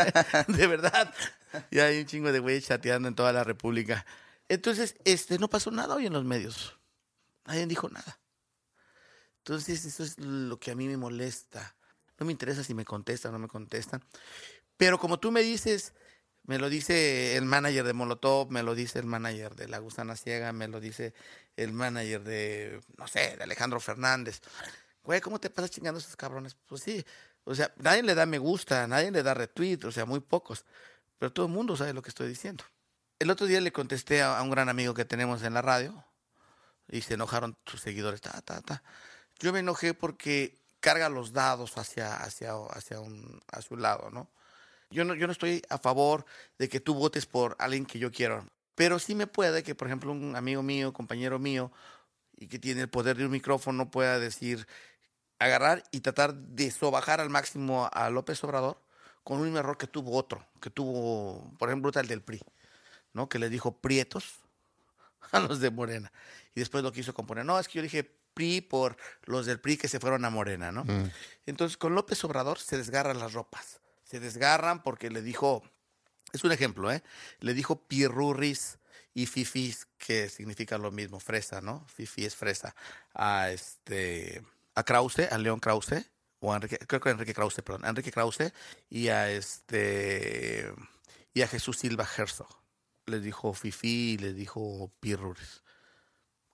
de 0.48 0.66
verdad. 0.66 1.14
Ya 1.70 1.86
hay 1.86 2.00
un 2.00 2.06
chingo 2.06 2.32
de 2.32 2.40
güeyes 2.40 2.66
chateando 2.66 3.08
en 3.08 3.14
toda 3.14 3.32
la 3.32 3.44
República. 3.44 4.04
Entonces, 4.48 4.96
este, 5.04 5.38
no 5.38 5.48
pasó 5.48 5.70
nada 5.70 5.94
hoy 5.94 6.06
en 6.06 6.12
los 6.12 6.24
medios. 6.24 6.78
Nadie 7.46 7.66
dijo 7.66 7.88
nada. 7.88 8.18
Entonces, 9.38 9.84
eso 9.84 10.02
es 10.02 10.18
lo 10.18 10.58
que 10.58 10.70
a 10.72 10.74
mí 10.74 10.88
me 10.88 10.96
molesta. 10.96 11.76
No 12.18 12.26
me 12.26 12.32
interesa 12.32 12.64
si 12.64 12.74
me 12.74 12.84
contestan 12.84 13.30
o 13.30 13.32
no 13.34 13.38
me 13.40 13.48
contestan. 13.48 14.02
Pero 14.76 14.98
como 14.98 15.18
tú 15.20 15.30
me 15.30 15.42
dices, 15.42 15.94
me 16.44 16.58
lo 16.58 16.68
dice 16.68 17.36
el 17.36 17.44
manager 17.44 17.84
de 17.84 17.92
Molotov, 17.92 18.50
me 18.50 18.62
lo 18.62 18.74
dice 18.74 18.98
el 18.98 19.06
manager 19.06 19.54
de 19.54 19.68
La 19.68 19.78
Gusana 19.78 20.16
Ciega, 20.16 20.52
me 20.52 20.66
lo 20.66 20.80
dice 20.80 21.14
el 21.56 21.72
manager 21.72 22.24
de, 22.24 22.80
no 22.96 23.06
sé, 23.06 23.36
de 23.36 23.44
Alejandro 23.44 23.78
Fernández. 23.78 24.40
Güey, 25.04 25.20
¿cómo 25.20 25.40
te 25.40 25.50
pasas 25.50 25.70
chingando 25.70 25.98
a 25.98 26.02
esos 26.02 26.16
cabrones? 26.16 26.56
Pues 26.66 26.82
sí, 26.82 27.04
o 27.44 27.54
sea, 27.54 27.72
nadie 27.76 28.02
le 28.02 28.14
da 28.14 28.24
me 28.26 28.38
gusta, 28.38 28.86
nadie 28.86 29.10
le 29.10 29.22
da 29.22 29.34
retweet, 29.34 29.84
o 29.84 29.92
sea, 29.92 30.04
muy 30.04 30.20
pocos. 30.20 30.64
Pero 31.18 31.32
todo 31.32 31.46
el 31.46 31.52
mundo 31.52 31.76
sabe 31.76 31.92
lo 31.92 32.02
que 32.02 32.10
estoy 32.10 32.28
diciendo. 32.28 32.64
El 33.18 33.30
otro 33.30 33.46
día 33.46 33.60
le 33.60 33.72
contesté 33.72 34.22
a, 34.22 34.40
un 34.42 34.50
gran 34.50 34.68
amigo 34.68 34.94
que 34.94 35.04
tenemos 35.04 35.42
en 35.42 35.54
la 35.54 35.62
radio 35.62 36.04
y 36.88 37.00
se 37.02 37.14
enojaron 37.14 37.56
sus 37.66 37.80
seguidores. 37.80 38.20
Ta, 38.20 38.40
ta, 38.42 38.60
ta. 38.60 38.82
Yo 39.38 39.52
me 39.52 39.60
enojé 39.60 39.94
porque 39.94 40.60
carga 40.80 41.08
los 41.08 41.32
dados 41.32 41.78
hacia, 41.78 42.16
hacia, 42.16 42.54
hacia, 42.70 43.00
un, 43.00 43.40
hacia 43.52 43.74
un 43.74 43.82
lado, 43.82 44.10
¿no? 44.10 44.30
Yo, 44.90 45.04
¿no? 45.04 45.14
yo 45.14 45.26
no 45.26 45.32
estoy 45.32 45.62
a 45.68 45.78
favor 45.78 46.26
de 46.58 46.68
que 46.68 46.80
tú 46.80 46.94
votes 46.94 47.26
por 47.26 47.56
alguien 47.58 47.86
que 47.86 47.98
yo 47.98 48.10
quiero, 48.10 48.46
pero 48.74 48.98
sí 48.98 49.14
me 49.14 49.26
puede 49.26 49.62
que, 49.62 49.74
por 49.74 49.86
ejemplo, 49.86 50.12
un 50.12 50.36
amigo 50.36 50.62
mío, 50.62 50.92
compañero 50.92 51.38
mío, 51.38 51.72
y 52.36 52.48
que 52.48 52.58
tiene 52.58 52.82
el 52.82 52.88
poder 52.88 53.16
de 53.16 53.24
un 53.24 53.30
micrófono 53.30 53.90
pueda 53.90 54.18
decir, 54.18 54.66
agarrar 55.44 55.84
y 55.90 56.00
tratar 56.00 56.34
de 56.34 56.70
sobajar 56.70 57.20
al 57.20 57.30
máximo 57.30 57.88
a 57.92 58.10
López 58.10 58.42
Obrador 58.44 58.80
con 59.24 59.40
un 59.40 59.56
error 59.56 59.78
que 59.78 59.86
tuvo 59.86 60.16
otro, 60.16 60.44
que 60.60 60.70
tuvo, 60.70 61.52
por 61.58 61.68
ejemplo, 61.68 61.90
el 61.94 62.08
del 62.08 62.22
PRI, 62.22 62.40
¿no? 63.12 63.28
Que 63.28 63.38
le 63.38 63.48
dijo 63.48 63.76
prietos 63.78 64.40
a 65.30 65.40
los 65.40 65.60
de 65.60 65.70
Morena. 65.70 66.12
Y 66.54 66.60
después 66.60 66.82
lo 66.82 66.92
quiso 66.92 67.14
componer. 67.14 67.44
No, 67.44 67.58
es 67.58 67.68
que 67.68 67.74
yo 67.78 67.82
dije 67.82 68.04
PRI 68.34 68.60
por 68.60 68.96
los 69.24 69.46
del 69.46 69.60
PRI 69.60 69.76
que 69.76 69.88
se 69.88 70.00
fueron 70.00 70.24
a 70.24 70.30
Morena, 70.30 70.72
¿no? 70.72 70.84
Entonces, 71.46 71.76
con 71.76 71.94
López 71.94 72.22
Obrador 72.24 72.58
se 72.58 72.76
desgarran 72.76 73.18
las 73.18 73.32
ropas. 73.32 73.80
Se 74.04 74.20
desgarran 74.20 74.82
porque 74.82 75.10
le 75.10 75.22
dijo, 75.22 75.62
es 76.32 76.44
un 76.44 76.52
ejemplo, 76.52 76.90
¿eh? 76.92 77.02
Le 77.40 77.54
dijo 77.54 77.86
pirurris 77.86 78.78
y 79.14 79.26
fifis, 79.26 79.86
que 79.98 80.28
significa 80.28 80.78
lo 80.78 80.90
mismo, 80.90 81.20
fresa, 81.20 81.60
¿no? 81.60 81.86
Fifi 81.86 82.24
es 82.24 82.34
fresa. 82.34 82.74
A 83.14 83.50
este, 83.50 84.42
a 84.74 84.82
Krause, 84.84 85.28
a 85.30 85.38
León 85.38 85.60
Krause, 85.60 86.10
o 86.40 86.52
a 86.52 86.56
Enrique, 86.56 86.78
creo 86.78 87.00
que 87.00 87.08
a 87.08 87.12
Enrique 87.12 87.34
Krause, 87.34 87.62
perdón, 87.62 87.84
a 87.84 87.90
Enrique 87.90 88.10
Krause 88.10 88.52
y 88.90 89.08
a 89.08 89.30
este, 89.30 90.72
y 91.34 91.42
a 91.42 91.48
Jesús 91.48 91.78
Silva 91.78 92.06
Herzog. 92.16 92.48
Le 93.06 93.20
dijo 93.20 93.52
fifi 93.52 94.12
y 94.12 94.18
le 94.18 94.32
dijo 94.32 94.92
pirurris. 95.00 95.62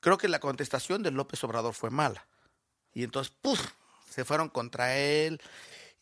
Creo 0.01 0.19
que 0.19 0.29
la 0.29 0.41
contestación 0.41 1.03
de 1.03 1.11
López 1.11 1.43
Obrador 1.45 1.75
fue 1.75 1.91
mala. 1.91 2.29
Y 2.93 3.05
entonces, 3.05 3.35
¡puf! 3.41 3.61
Se 4.09 4.25
fueron 4.25 4.49
contra 4.49 4.97
él. 4.97 5.41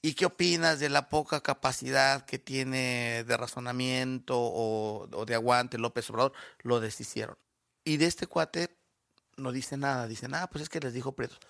¿Y 0.02 0.14
qué 0.14 0.26
opinas 0.26 0.78
de 0.78 0.88
la 0.88 1.08
poca 1.08 1.40
capacidad 1.40 2.24
que 2.24 2.38
tiene 2.38 3.24
de 3.24 3.36
razonamiento 3.36 4.34
o, 4.38 5.08
de 5.26 5.34
aguante 5.34 5.78
López 5.78 6.08
Obrador? 6.10 6.32
Lo 6.62 6.80
deshicieron. 6.80 7.36
Y 7.84 7.96
de 7.96 8.06
este 8.06 8.26
cuate 8.26 8.76
no 9.36 9.50
dice 9.50 9.76
nada. 9.76 10.06
Dicen, 10.06 10.34
ah, 10.34 10.48
pues 10.48 10.62
es 10.62 10.68
que 10.68 10.80
les 10.80 10.92
dijo 10.92 11.12
presos. 11.12 11.40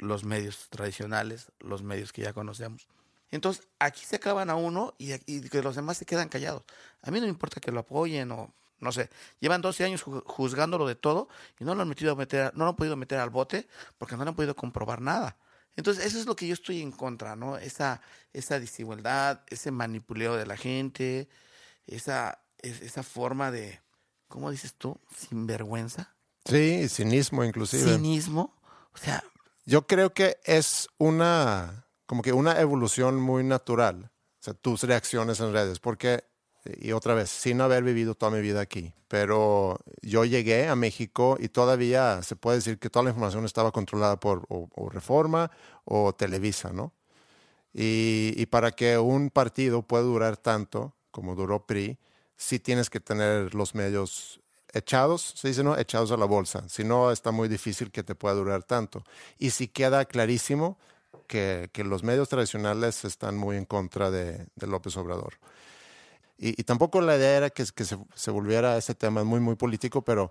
Los 0.00 0.24
medios 0.24 0.68
tradicionales, 0.70 1.52
los 1.60 1.82
medios 1.82 2.12
que 2.12 2.22
ya 2.22 2.32
conocemos. 2.32 2.88
Entonces, 3.30 3.68
aquí 3.78 4.04
se 4.04 4.16
acaban 4.16 4.50
a 4.50 4.56
uno 4.56 4.94
y, 4.98 5.12
y 5.26 5.40
que 5.48 5.62
los 5.62 5.76
demás 5.76 5.98
se 5.98 6.04
quedan 6.04 6.28
callados. 6.28 6.64
A 7.02 7.10
mí 7.10 7.20
no 7.20 7.26
me 7.26 7.30
importa 7.30 7.60
que 7.60 7.70
lo 7.70 7.80
apoyen 7.80 8.32
o 8.32 8.52
no 8.80 8.90
sé. 8.92 9.08
Llevan 9.40 9.60
12 9.60 9.84
años 9.84 10.04
ju- 10.04 10.22
juzgándolo 10.26 10.86
de 10.88 10.94
todo 10.96 11.28
y 11.60 11.64
no 11.64 11.74
lo 11.74 11.82
han 11.82 11.88
metido 11.88 12.12
a 12.12 12.16
meter, 12.16 12.52
no 12.56 12.64
lo 12.64 12.70
han 12.70 12.76
podido 12.76 12.96
meter 12.96 13.18
al 13.20 13.30
bote 13.30 13.68
porque 13.98 14.16
no 14.16 14.24
le 14.24 14.30
han 14.30 14.34
podido 14.36 14.56
comprobar 14.56 15.00
nada. 15.00 15.36
Entonces, 15.76 16.04
eso 16.04 16.18
es 16.18 16.26
lo 16.26 16.34
que 16.34 16.48
yo 16.48 16.54
estoy 16.54 16.80
en 16.82 16.90
contra, 16.90 17.36
¿no? 17.36 17.56
Esa, 17.56 18.00
esa 18.32 18.58
desigualdad, 18.58 19.42
ese 19.48 19.70
manipuleo 19.70 20.34
de 20.36 20.46
la 20.46 20.56
gente, 20.56 21.28
esa, 21.86 22.40
es- 22.58 22.80
esa 22.80 23.02
forma 23.02 23.50
de, 23.52 23.80
¿cómo 24.28 24.50
dices 24.50 24.74
tú? 24.74 24.98
Sinvergüenza, 25.14 26.14
Sí, 26.44 26.88
cinismo 26.88 27.44
inclusive. 27.44 27.84
cinismo. 27.94 28.56
O 28.92 28.98
sea, 28.98 29.22
Yo 29.64 29.86
creo 29.86 30.12
que 30.12 30.38
es 30.44 30.88
una, 30.98 31.86
como 32.06 32.22
que 32.22 32.32
una 32.32 32.60
evolución 32.60 33.20
muy 33.20 33.44
natural, 33.44 34.10
o 34.40 34.42
sea, 34.42 34.54
tus 34.54 34.82
reacciones 34.82 35.40
en 35.40 35.52
redes, 35.52 35.78
porque, 35.78 36.24
y 36.64 36.92
otra 36.92 37.14
vez, 37.14 37.30
sin 37.30 37.60
haber 37.60 37.84
vivido 37.84 38.14
toda 38.14 38.32
mi 38.32 38.40
vida 38.40 38.60
aquí, 38.60 38.94
pero 39.08 39.78
yo 40.02 40.24
llegué 40.24 40.68
a 40.68 40.76
México 40.76 41.36
y 41.38 41.48
todavía 41.48 42.22
se 42.22 42.36
puede 42.36 42.58
decir 42.58 42.78
que 42.78 42.90
toda 42.90 43.04
la 43.04 43.10
información 43.10 43.44
estaba 43.44 43.70
controlada 43.70 44.18
por 44.18 44.46
o, 44.48 44.68
o 44.74 44.88
Reforma 44.88 45.50
o 45.84 46.14
Televisa, 46.14 46.72
¿no? 46.72 46.92
Y, 47.72 48.34
y 48.36 48.46
para 48.46 48.72
que 48.72 48.98
un 48.98 49.30
partido 49.30 49.82
pueda 49.82 50.02
durar 50.02 50.36
tanto 50.36 50.96
como 51.10 51.34
duró 51.34 51.66
PRI, 51.66 51.98
sí 52.36 52.58
tienes 52.58 52.90
que 52.90 53.00
tener 53.00 53.54
los 53.54 53.74
medios 53.74 54.39
echados, 54.72 55.34
se 55.36 55.48
dice, 55.48 55.62
¿no? 55.62 55.76
Echados 55.76 56.10
a 56.12 56.16
la 56.16 56.26
bolsa. 56.26 56.68
Si 56.68 56.84
no, 56.84 57.10
está 57.10 57.30
muy 57.30 57.48
difícil 57.48 57.90
que 57.90 58.02
te 58.02 58.14
pueda 58.14 58.34
durar 58.34 58.62
tanto. 58.64 59.04
Y 59.38 59.50
si 59.50 59.68
queda 59.68 60.04
clarísimo 60.04 60.78
que, 61.26 61.70
que 61.72 61.84
los 61.84 62.02
medios 62.02 62.28
tradicionales 62.28 63.04
están 63.04 63.36
muy 63.36 63.56
en 63.56 63.64
contra 63.64 64.10
de, 64.10 64.46
de 64.54 64.66
López 64.66 64.96
Obrador. 64.96 65.34
Y, 66.38 66.60
y 66.60 66.64
tampoco 66.64 67.00
la 67.00 67.16
idea 67.16 67.36
era 67.36 67.50
que, 67.50 67.64
que 67.74 67.84
se, 67.84 67.98
se 68.14 68.30
volviera 68.30 68.76
ese 68.76 68.94
tema 68.94 69.24
muy, 69.24 69.40
muy 69.40 69.56
político, 69.56 70.02
pero 70.02 70.30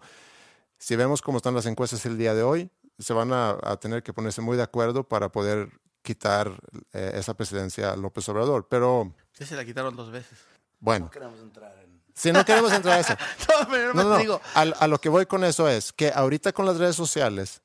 si 0.78 0.96
vemos 0.96 1.22
cómo 1.22 1.38
están 1.38 1.54
las 1.54 1.66
encuestas 1.66 2.06
el 2.06 2.18
día 2.18 2.34
de 2.34 2.44
hoy, 2.44 2.70
se 2.98 3.14
van 3.14 3.32
a, 3.32 3.58
a 3.62 3.78
tener 3.78 4.04
que 4.04 4.14
ponerse 4.14 4.42
muy 4.42 4.58
de 4.58 4.64
acuerdo 4.64 5.04
para 5.04 5.32
poder 5.32 5.70
quitar 6.02 6.52
eh, 6.94 7.12
esa 7.16 7.34
presidencia 7.36 7.92
a 7.92 7.96
López 7.96 8.28
Obrador. 8.30 8.68
Pero 8.70 9.14
ya 9.38 9.46
se 9.46 9.56
la 9.56 9.64
quitaron 9.66 9.96
dos 9.96 10.12
veces. 10.12 10.40
bueno, 10.80 11.10
queremos 11.10 11.40
entrar 11.40 11.78
en... 11.84 11.89
si 12.20 12.32
no 12.32 12.44
queremos 12.44 12.72
entrar 12.74 12.98
a 12.98 13.00
eso. 13.00 13.14
No, 13.50 13.68
pero 13.70 13.94
No, 13.94 14.04
no, 14.04 14.18
digo, 14.18 14.42
A, 14.54 14.62
a 14.62 14.88
lo 14.88 15.00
que 15.00 15.10
voy 15.10 15.26
con 15.26 15.44
eso 15.44 15.68
es 15.70 15.94
que 15.94 16.12
ahorita 16.14 16.52
con 16.52 16.66
las 16.66 16.78
redes 16.78 16.96
sociales 16.96 17.62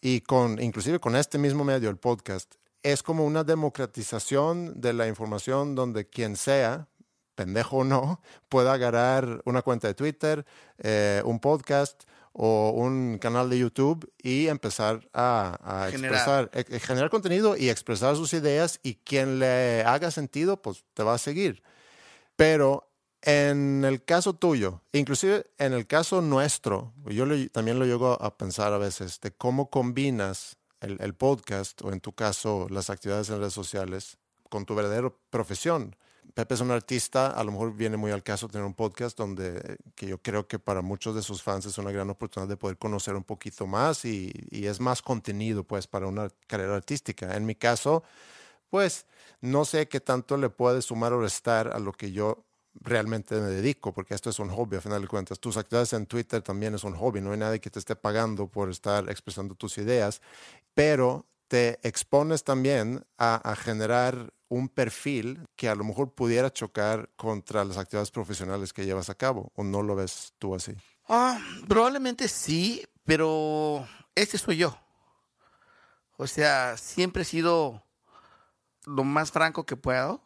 y 0.00 0.20
con, 0.20 0.60
inclusive 0.62 1.00
con 1.00 1.16
este 1.16 1.38
mismo 1.38 1.64
medio, 1.64 1.88
el 1.90 1.96
podcast, 1.96 2.54
es 2.82 3.02
como 3.02 3.24
una 3.24 3.42
democratización 3.42 4.80
de 4.80 4.92
la 4.92 5.08
información 5.08 5.74
donde 5.74 6.08
quien 6.08 6.36
sea, 6.36 6.88
pendejo 7.34 7.78
o 7.78 7.84
no, 7.84 8.20
pueda 8.48 8.72
agarrar 8.74 9.40
una 9.44 9.62
cuenta 9.62 9.88
de 9.88 9.94
Twitter, 9.94 10.44
eh, 10.78 11.22
un 11.24 11.40
podcast 11.40 12.04
o 12.32 12.70
un 12.70 13.18
canal 13.18 13.48
de 13.48 13.58
YouTube 13.58 14.12
y 14.22 14.48
empezar 14.48 15.08
a, 15.14 15.56
a 15.86 15.90
Generar. 15.90 16.14
expresar, 16.44 16.50
eh, 16.52 16.80
generar 16.80 17.10
contenido 17.10 17.56
y 17.56 17.70
expresar 17.70 18.14
sus 18.14 18.34
ideas 18.34 18.78
y 18.82 18.96
quien 18.96 19.38
le 19.38 19.82
haga 19.84 20.10
sentido, 20.10 20.60
pues 20.60 20.84
te 20.94 21.02
va 21.02 21.14
a 21.14 21.18
seguir. 21.18 21.62
Pero 22.36 22.88
en 23.26 23.84
el 23.84 24.04
caso 24.04 24.34
tuyo, 24.34 24.80
inclusive 24.92 25.46
en 25.58 25.72
el 25.72 25.88
caso 25.88 26.22
nuestro, 26.22 26.92
yo 27.06 27.26
lo- 27.26 27.48
también 27.50 27.78
lo 27.80 27.84
llego 27.84 28.12
a 28.22 28.38
pensar 28.38 28.72
a 28.72 28.78
veces 28.78 29.20
de 29.20 29.32
cómo 29.32 29.68
combinas 29.68 30.56
el, 30.80 31.14
podcast 31.14 31.82
o 31.82 31.92
en 31.92 32.00
tu 32.00 32.12
caso 32.12 32.68
las 32.70 32.88
actividades 32.88 33.28
en 33.28 33.40
redes 33.40 33.52
sociales 33.52 34.18
con 34.48 34.64
tu 34.64 34.76
verdadera 34.76 35.12
profesión. 35.30 35.96
Pepe 36.34 36.54
es 36.54 36.60
un 36.60 36.70
artista, 36.70 37.26
a 37.26 37.42
lo 37.42 37.50
mejor 37.50 37.74
viene 37.74 37.96
muy 37.96 38.12
al 38.12 38.22
caso 38.22 38.46
tener 38.46 38.64
un 38.64 38.74
podcast 38.74 39.18
donde 39.18 39.76
que 39.96 40.06
yo 40.06 40.18
creo 40.18 40.46
que 40.46 40.60
para 40.60 40.80
muchos 40.80 41.16
de 41.16 41.22
sus 41.22 41.42
fans 41.42 41.66
es 41.66 41.78
una 41.78 41.90
gran 41.90 42.08
oportunidad 42.10 42.48
de 42.48 42.56
poder 42.56 42.78
conocer 42.78 43.16
un 43.16 43.24
poquito 43.24 43.66
más 43.66 44.04
y, 44.04 44.32
y 44.50 44.66
es 44.66 44.78
más 44.78 45.02
contenido 45.02 45.64
pues 45.64 45.88
para 45.88 46.06
una 46.06 46.28
carrera 46.46 46.76
artística. 46.76 47.36
En 47.36 47.44
mi 47.44 47.56
caso, 47.56 48.04
pues 48.70 49.06
no 49.40 49.64
sé 49.64 49.88
qué 49.88 49.98
tanto 49.98 50.36
le 50.36 50.48
puede 50.48 50.80
sumar 50.82 51.12
o 51.12 51.20
restar 51.20 51.68
a 51.74 51.80
lo 51.80 51.92
que 51.92 52.12
yo 52.12 52.44
realmente 52.80 53.34
me 53.40 53.48
dedico, 53.48 53.92
porque 53.92 54.14
esto 54.14 54.30
es 54.30 54.38
un 54.38 54.50
hobby 54.50 54.76
a 54.76 54.80
final 54.80 55.02
de 55.02 55.08
cuentas. 55.08 55.40
Tus 55.40 55.56
actividades 55.56 55.92
en 55.92 56.06
Twitter 56.06 56.42
también 56.42 56.74
es 56.74 56.84
un 56.84 56.94
hobby, 56.94 57.20
no 57.20 57.32
hay 57.32 57.38
nadie 57.38 57.60
que 57.60 57.70
te 57.70 57.78
esté 57.78 57.96
pagando 57.96 58.48
por 58.48 58.70
estar 58.70 59.08
expresando 59.10 59.54
tus 59.54 59.78
ideas, 59.78 60.20
pero 60.74 61.26
te 61.48 61.78
expones 61.86 62.44
también 62.44 63.04
a, 63.18 63.54
generar 63.56 64.32
un 64.48 64.68
perfil 64.68 65.46
que 65.56 65.68
a 65.68 65.74
lo 65.74 65.84
mejor 65.84 66.12
pudiera 66.12 66.52
chocar 66.52 67.10
contra 67.16 67.64
las 67.64 67.78
actividades 67.78 68.10
profesionales 68.10 68.72
que 68.72 68.84
llevas 68.84 69.10
a 69.10 69.14
cabo, 69.14 69.52
o 69.54 69.64
no 69.64 69.82
lo 69.82 69.96
ves 69.96 70.34
tú 70.38 70.54
así. 70.54 70.72
ah, 71.08 71.40
probablemente 71.68 72.28
sí, 72.28 72.84
pero 73.04 73.86
este 74.14 74.38
soy 74.38 74.58
yo. 74.58 74.78
O 76.16 76.26
sea, 76.26 76.76
siempre 76.76 77.22
he 77.22 77.26
sido 77.26 77.82
lo 78.86 79.04
más 79.04 79.30
franco 79.30 79.66
que 79.66 79.76
puedo. 79.76 80.22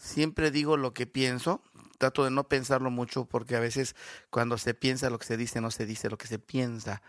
Siempre 0.00 0.50
digo 0.50 0.76
lo 0.76 0.94
que 0.94 1.06
pienso. 1.06 1.62
Trato 1.98 2.24
de 2.24 2.30
no 2.30 2.48
pensarlo 2.48 2.90
mucho 2.90 3.24
porque 3.24 3.56
a 3.56 3.60
veces 3.60 3.96
cuando 4.30 4.56
se 4.56 4.72
piensa 4.72 5.10
lo 5.10 5.18
que 5.18 5.26
se 5.26 5.36
dice, 5.36 5.60
no 5.60 5.70
se 5.70 5.84
dice 5.84 6.08
lo 6.08 6.16
que 6.16 6.28
se 6.28 6.38
piensa. 6.38 7.02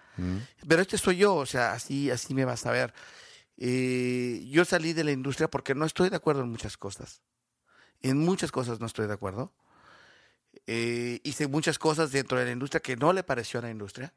Pero 0.67 0.81
este 0.81 0.97
soy 0.97 1.17
yo, 1.17 1.35
o 1.35 1.45
sea, 1.45 1.73
así, 1.73 2.09
así 2.09 2.33
me 2.33 2.45
vas 2.45 2.65
a 2.65 2.71
ver. 2.71 2.93
Eh, 3.57 4.47
yo 4.49 4.65
salí 4.65 4.93
de 4.93 5.03
la 5.03 5.11
industria 5.11 5.49
porque 5.49 5.75
no 5.75 5.85
estoy 5.85 6.09
de 6.09 6.15
acuerdo 6.15 6.41
en 6.41 6.49
muchas 6.49 6.77
cosas. 6.77 7.21
En 8.01 8.17
muchas 8.17 8.51
cosas 8.51 8.79
no 8.79 8.87
estoy 8.87 9.05
de 9.05 9.13
acuerdo. 9.13 9.53
Eh, 10.65 11.19
hice 11.23 11.47
muchas 11.47 11.77
cosas 11.77 12.11
dentro 12.11 12.39
de 12.39 12.45
la 12.45 12.51
industria 12.51 12.81
que 12.81 12.95
no 12.95 13.13
le 13.13 13.23
pareció 13.23 13.59
a 13.59 13.63
la 13.63 13.69
industria. 13.69 14.13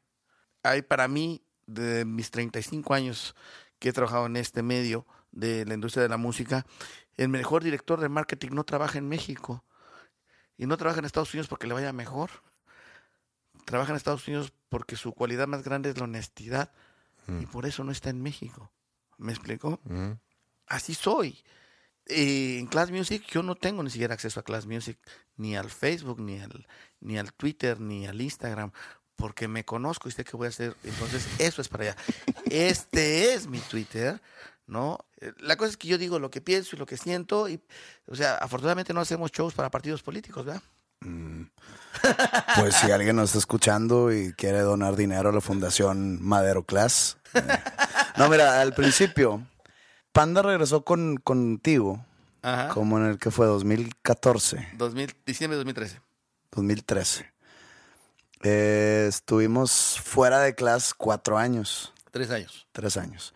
Hay 0.63 0.81
para 0.81 1.07
mí, 1.07 1.43
de 1.65 2.03
mis 2.03 2.31
35 2.31 2.93
años 2.93 3.35
que 3.79 3.89
he 3.89 3.93
trabajado 3.93 4.25
en 4.25 4.37
este 4.37 4.63
medio 4.63 5.05
de 5.33 5.65
la 5.65 5.73
industria 5.73 6.03
de 6.03 6.09
la 6.09 6.17
música, 6.17 6.65
el 7.17 7.29
mejor 7.29 7.63
director 7.63 7.99
de 7.99 8.09
marketing 8.09 8.51
no 8.51 8.63
trabaja 8.63 8.97
en 8.97 9.09
México 9.09 9.63
y 10.57 10.65
no 10.65 10.77
trabaja 10.77 10.99
en 10.99 11.05
Estados 11.05 11.33
Unidos 11.33 11.47
porque 11.47 11.67
le 11.67 11.73
vaya 11.73 11.91
mejor. 11.91 12.29
Trabaja 13.65 13.91
en 13.91 13.97
Estados 13.97 14.27
Unidos 14.27 14.53
porque 14.69 14.95
su 14.95 15.13
cualidad 15.13 15.47
más 15.47 15.63
grande 15.63 15.89
es 15.89 15.97
la 15.97 16.05
honestidad 16.05 16.71
y 17.27 17.45
por 17.45 17.65
eso 17.65 17.83
no 17.83 17.91
está 17.91 18.09
en 18.09 18.21
México. 18.21 18.71
¿Me 19.17 19.31
explico? 19.31 19.79
Así 20.67 20.93
soy. 20.93 21.43
Eh, 22.05 22.57
en 22.59 22.67
Class 22.67 22.91
Music 22.91 23.23
yo 23.31 23.43
no 23.43 23.55
tengo 23.55 23.81
ni 23.81 23.89
siquiera 23.89 24.13
acceso 24.13 24.39
a 24.39 24.43
Class 24.43 24.65
Music, 24.65 24.97
ni 25.37 25.55
al 25.55 25.69
Facebook, 25.69 26.19
ni 26.19 26.39
al, 26.39 26.67
ni 26.99 27.17
al 27.17 27.33
Twitter, 27.33 27.79
ni 27.79 28.05
al 28.05 28.19
Instagram, 28.19 28.71
porque 29.15 29.47
me 29.47 29.63
conozco 29.63 30.09
y 30.09 30.11
sé 30.11 30.25
que 30.25 30.35
voy 30.35 30.47
a 30.47 30.49
hacer. 30.49 30.75
Entonces, 30.83 31.27
eso 31.39 31.61
es 31.61 31.69
para 31.69 31.83
allá. 31.83 31.95
Este 32.45 33.33
es 33.33 33.47
mi 33.47 33.59
Twitter, 33.59 34.21
¿no? 34.67 34.99
Eh, 35.21 35.31
La 35.39 35.55
cosa 35.57 35.71
es 35.71 35.77
que 35.77 35.87
yo 35.87 35.97
digo 35.97 36.19
lo 36.19 36.29
que 36.29 36.41
pienso 36.41 36.75
y 36.75 36.79
lo 36.79 36.85
que 36.85 36.97
siento, 36.97 37.47
y, 37.49 37.61
o 38.07 38.15
sea, 38.15 38.35
afortunadamente 38.37 38.93
no 38.93 39.01
hacemos 39.01 39.31
shows 39.31 39.53
para 39.53 39.69
partidos 39.71 40.01
políticos, 40.03 40.45
¿verdad? 40.45 40.61
Pues 42.59 42.75
si 42.75 42.91
alguien 42.91 43.15
nos 43.17 43.29
está 43.29 43.39
escuchando 43.39 44.11
y 44.13 44.33
quiere 44.33 44.59
donar 44.61 44.95
dinero 44.95 45.29
a 45.29 45.33
la 45.33 45.41
Fundación 45.41 46.21
Madero 46.21 46.63
Class. 46.63 47.17
eh. 47.33 47.41
No, 48.17 48.29
mira, 48.29 48.61
al 48.61 48.73
principio, 48.73 49.45
Panda 50.11 50.41
regresó 50.41 50.83
con, 50.85 51.17
contigo, 51.17 52.05
Ajá. 52.41 52.69
como 52.69 52.97
en 52.99 53.05
el 53.05 53.17
que 53.19 53.31
fue 53.31 53.45
2014, 53.47 54.69
2000, 54.77 55.15
diciembre 55.25 55.55
de 55.55 55.59
2013. 55.59 56.01
2013. 56.51 57.33
Eh, 58.43 59.05
estuvimos 59.09 59.99
fuera 60.03 60.39
de 60.39 60.53
clase 60.55 60.93
cuatro 60.97 61.37
años, 61.37 61.93
Tres 62.11 62.29
años. 62.29 62.67
tres 62.71 62.97
años. 62.97 63.33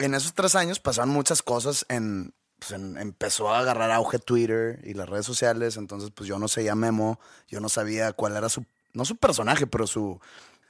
En 0.00 0.14
esos 0.14 0.34
tres 0.34 0.54
años 0.54 0.80
pasaron 0.80 1.10
muchas 1.10 1.42
cosas 1.42 1.86
en, 1.88 2.34
pues, 2.58 2.72
en- 2.72 2.96
empezó 2.98 3.50
a 3.54 3.60
agarrar 3.60 3.90
auge 3.90 4.18
Twitter 4.18 4.80
y 4.84 4.94
las 4.94 5.08
redes 5.08 5.26
sociales, 5.26 5.76
entonces 5.76 6.10
pues 6.10 6.28
yo 6.28 6.38
no 6.38 6.48
seguía 6.48 6.74
Memo, 6.74 7.20
yo 7.48 7.60
no 7.60 7.68
sabía 7.68 8.12
cuál 8.12 8.36
era 8.36 8.48
su, 8.48 8.64
no 8.92 9.04
su 9.04 9.16
personaje, 9.16 9.66
pero 9.66 9.86
su, 9.86 10.20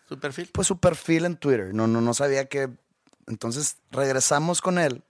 Su 0.08 0.18
perfil. 0.18 0.50
pues 0.52 0.66
su 0.66 0.78
perfil 0.78 1.24
en 1.24 1.36
Twitter. 1.36 1.72
No, 1.74 1.86
no, 1.86 2.00
no 2.00 2.12
sabía 2.14 2.46
que. 2.46 2.68
Entonces 3.26 3.76
regresamos 3.92 4.60
con 4.60 4.78
él. 4.78 5.04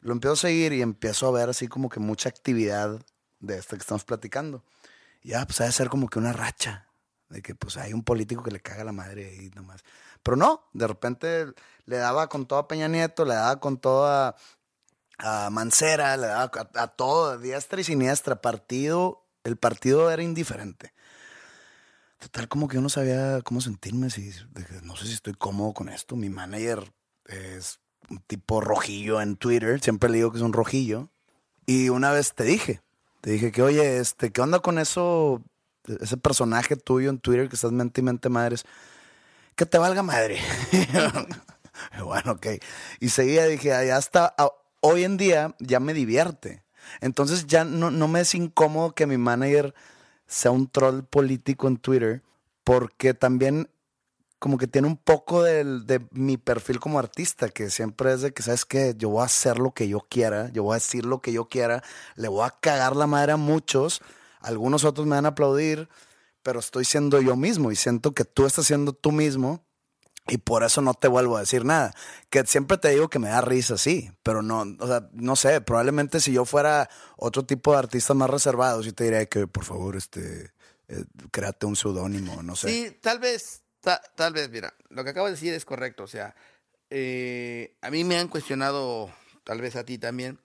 Lo 0.00 0.12
empiezo 0.12 0.32
a 0.34 0.36
seguir 0.36 0.72
y 0.72 0.82
empiezo 0.82 1.28
a 1.28 1.30
ver 1.30 1.48
así 1.48 1.68
como 1.68 1.88
que 1.88 2.00
mucha 2.00 2.28
actividad 2.28 3.00
de 3.40 3.56
esta 3.58 3.76
que 3.76 3.80
estamos 3.82 4.04
platicando. 4.04 4.62
Y 5.22 5.28
ya, 5.30 5.46
pues 5.46 5.60
ha 5.60 5.64
de 5.64 5.72
ser 5.72 5.88
como 5.88 6.08
que 6.08 6.18
una 6.18 6.32
racha. 6.32 6.88
De 7.28 7.40
que 7.42 7.54
pues 7.54 7.76
hay 7.76 7.92
un 7.92 8.02
político 8.02 8.42
que 8.42 8.50
le 8.50 8.60
caga 8.60 8.84
la 8.84 8.92
madre 8.92 9.26
ahí 9.30 9.50
nomás. 9.54 9.82
Pero 10.24 10.36
no, 10.36 10.64
de 10.72 10.88
repente 10.88 11.46
le 11.84 11.96
daba 11.98 12.28
con 12.28 12.46
toda 12.46 12.66
Peña 12.66 12.88
Nieto, 12.88 13.24
le 13.24 13.34
daba 13.34 13.60
con 13.60 13.78
toda 13.78 14.34
a 15.18 15.50
Mancera, 15.50 16.16
le 16.16 16.26
daba 16.26 16.50
a, 16.74 16.88
todo, 16.88 17.38
diestra 17.38 17.80
y 17.80 17.84
siniestra. 17.84 18.40
Partido, 18.40 19.24
el 19.44 19.56
partido 19.56 20.10
era 20.10 20.22
indiferente. 20.22 20.92
Total, 22.18 22.48
como 22.48 22.68
que 22.68 22.76
yo 22.76 22.80
no 22.80 22.88
sabía 22.88 23.42
cómo 23.42 23.60
sentirme, 23.60 24.08
si, 24.08 24.32
no 24.82 24.96
sé 24.96 25.06
si 25.06 25.12
estoy 25.12 25.34
cómodo 25.34 25.74
con 25.74 25.90
esto. 25.90 26.16
Mi 26.16 26.30
manager 26.30 26.90
es 27.26 27.80
un 28.08 28.18
tipo 28.20 28.62
rojillo 28.62 29.20
en 29.20 29.36
Twitter, 29.36 29.80
siempre 29.80 30.08
le 30.08 30.16
digo 30.16 30.32
que 30.32 30.38
es 30.38 30.42
un 30.42 30.54
rojillo. 30.54 31.10
Y 31.66 31.90
una 31.90 32.12
vez 32.12 32.34
te 32.34 32.44
dije, 32.44 32.80
te 33.20 33.30
dije 33.30 33.52
que, 33.52 33.62
oye, 33.62 33.98
este, 33.98 34.32
¿qué 34.32 34.40
onda 34.40 34.60
con 34.60 34.78
eso? 34.78 35.42
Ese 36.00 36.16
personaje 36.16 36.76
tuyo 36.76 37.10
en 37.10 37.18
Twitter 37.18 37.50
que 37.50 37.56
estás 37.56 37.72
mente 37.72 38.00
y 38.00 38.04
mente 38.04 38.30
madres. 38.30 38.64
Que 39.56 39.66
te 39.66 39.78
valga 39.78 40.02
madre. 40.02 40.38
bueno, 42.04 42.32
ok. 42.32 42.46
Y 43.00 43.08
seguía, 43.10 43.46
dije, 43.46 43.68
ya 43.68 43.96
hasta 43.96 44.34
hoy 44.80 45.04
en 45.04 45.16
día 45.16 45.54
ya 45.58 45.80
me 45.80 45.94
divierte. 45.94 46.62
Entonces 47.00 47.46
ya 47.46 47.64
no, 47.64 47.90
no 47.90 48.08
me 48.08 48.20
es 48.20 48.34
incómodo 48.34 48.94
que 48.94 49.06
mi 49.06 49.16
manager 49.16 49.74
sea 50.26 50.50
un 50.50 50.68
troll 50.68 51.02
político 51.02 51.68
en 51.68 51.78
Twitter, 51.78 52.22
porque 52.62 53.14
también 53.14 53.68
como 54.38 54.58
que 54.58 54.66
tiene 54.66 54.88
un 54.88 54.98
poco 54.98 55.42
de, 55.42 56.06
mi 56.10 56.36
perfil 56.36 56.78
como 56.78 56.98
artista, 56.98 57.48
que 57.48 57.70
siempre 57.70 58.12
es 58.12 58.20
de 58.20 58.34
que, 58.34 58.42
¿sabes 58.42 58.66
qué? 58.66 58.94
Yo 58.94 59.08
voy 59.08 59.22
a 59.22 59.24
hacer 59.24 59.58
lo 59.58 59.72
que 59.72 59.88
yo 59.88 60.00
quiera, 60.00 60.50
yo 60.52 60.64
voy 60.64 60.72
a 60.72 60.74
decir 60.74 61.06
lo 61.06 61.22
que 61.22 61.32
yo 61.32 61.48
quiera, 61.48 61.82
le 62.14 62.28
voy 62.28 62.46
a 62.46 62.50
cagar 62.50 62.94
la 62.94 63.06
madre 63.06 63.32
a 63.32 63.36
muchos, 63.38 64.02
algunos 64.40 64.84
otros 64.84 65.06
me 65.06 65.16
van 65.16 65.24
a 65.24 65.30
aplaudir, 65.30 65.88
pero 66.44 66.60
estoy 66.60 66.84
siendo 66.84 67.20
yo 67.20 67.34
mismo 67.34 67.72
y 67.72 67.76
siento 67.76 68.14
que 68.14 68.24
tú 68.24 68.46
estás 68.46 68.66
siendo 68.66 68.92
tú 68.92 69.10
mismo 69.10 69.66
y 70.28 70.38
por 70.38 70.62
eso 70.62 70.80
no 70.80 70.94
te 70.94 71.08
vuelvo 71.08 71.36
a 71.36 71.40
decir 71.40 71.64
nada. 71.64 71.92
Que 72.30 72.46
siempre 72.46 72.78
te 72.78 72.90
digo 72.90 73.08
que 73.08 73.18
me 73.18 73.28
da 73.28 73.40
risa, 73.40 73.76
sí, 73.76 74.12
pero 74.22 74.42
no, 74.42 74.64
o 74.78 74.86
sea, 74.86 75.08
no 75.12 75.34
sé, 75.34 75.60
probablemente 75.60 76.20
si 76.20 76.32
yo 76.32 76.44
fuera 76.44 76.88
otro 77.16 77.44
tipo 77.44 77.72
de 77.72 77.78
artista 77.78 78.14
más 78.14 78.30
reservado, 78.30 78.82
sí 78.84 78.92
te 78.92 79.04
diría 79.04 79.26
que 79.26 79.48
por 79.48 79.64
favor, 79.64 79.96
este, 79.96 80.52
eh, 80.86 81.04
créate 81.32 81.66
un 81.66 81.74
seudónimo, 81.74 82.40
no 82.44 82.54
sé. 82.54 82.68
Sí, 82.68 82.98
tal 83.00 83.18
vez 83.18 83.64
tal 84.14 84.32
vez, 84.32 84.50
mira, 84.50 84.74
lo 84.88 85.04
que 85.04 85.10
acabo 85.10 85.26
de 85.26 85.32
decir 85.32 85.52
es 85.52 85.64
correcto. 85.64 86.04
O 86.04 86.06
sea, 86.06 86.34
eh, 86.90 87.76
a 87.82 87.90
mí 87.90 88.04
me 88.04 88.18
han 88.18 88.28
cuestionado, 88.28 89.12
tal 89.44 89.60
vez 89.60 89.76
a 89.76 89.84
ti 89.84 89.98
también, 89.98 90.38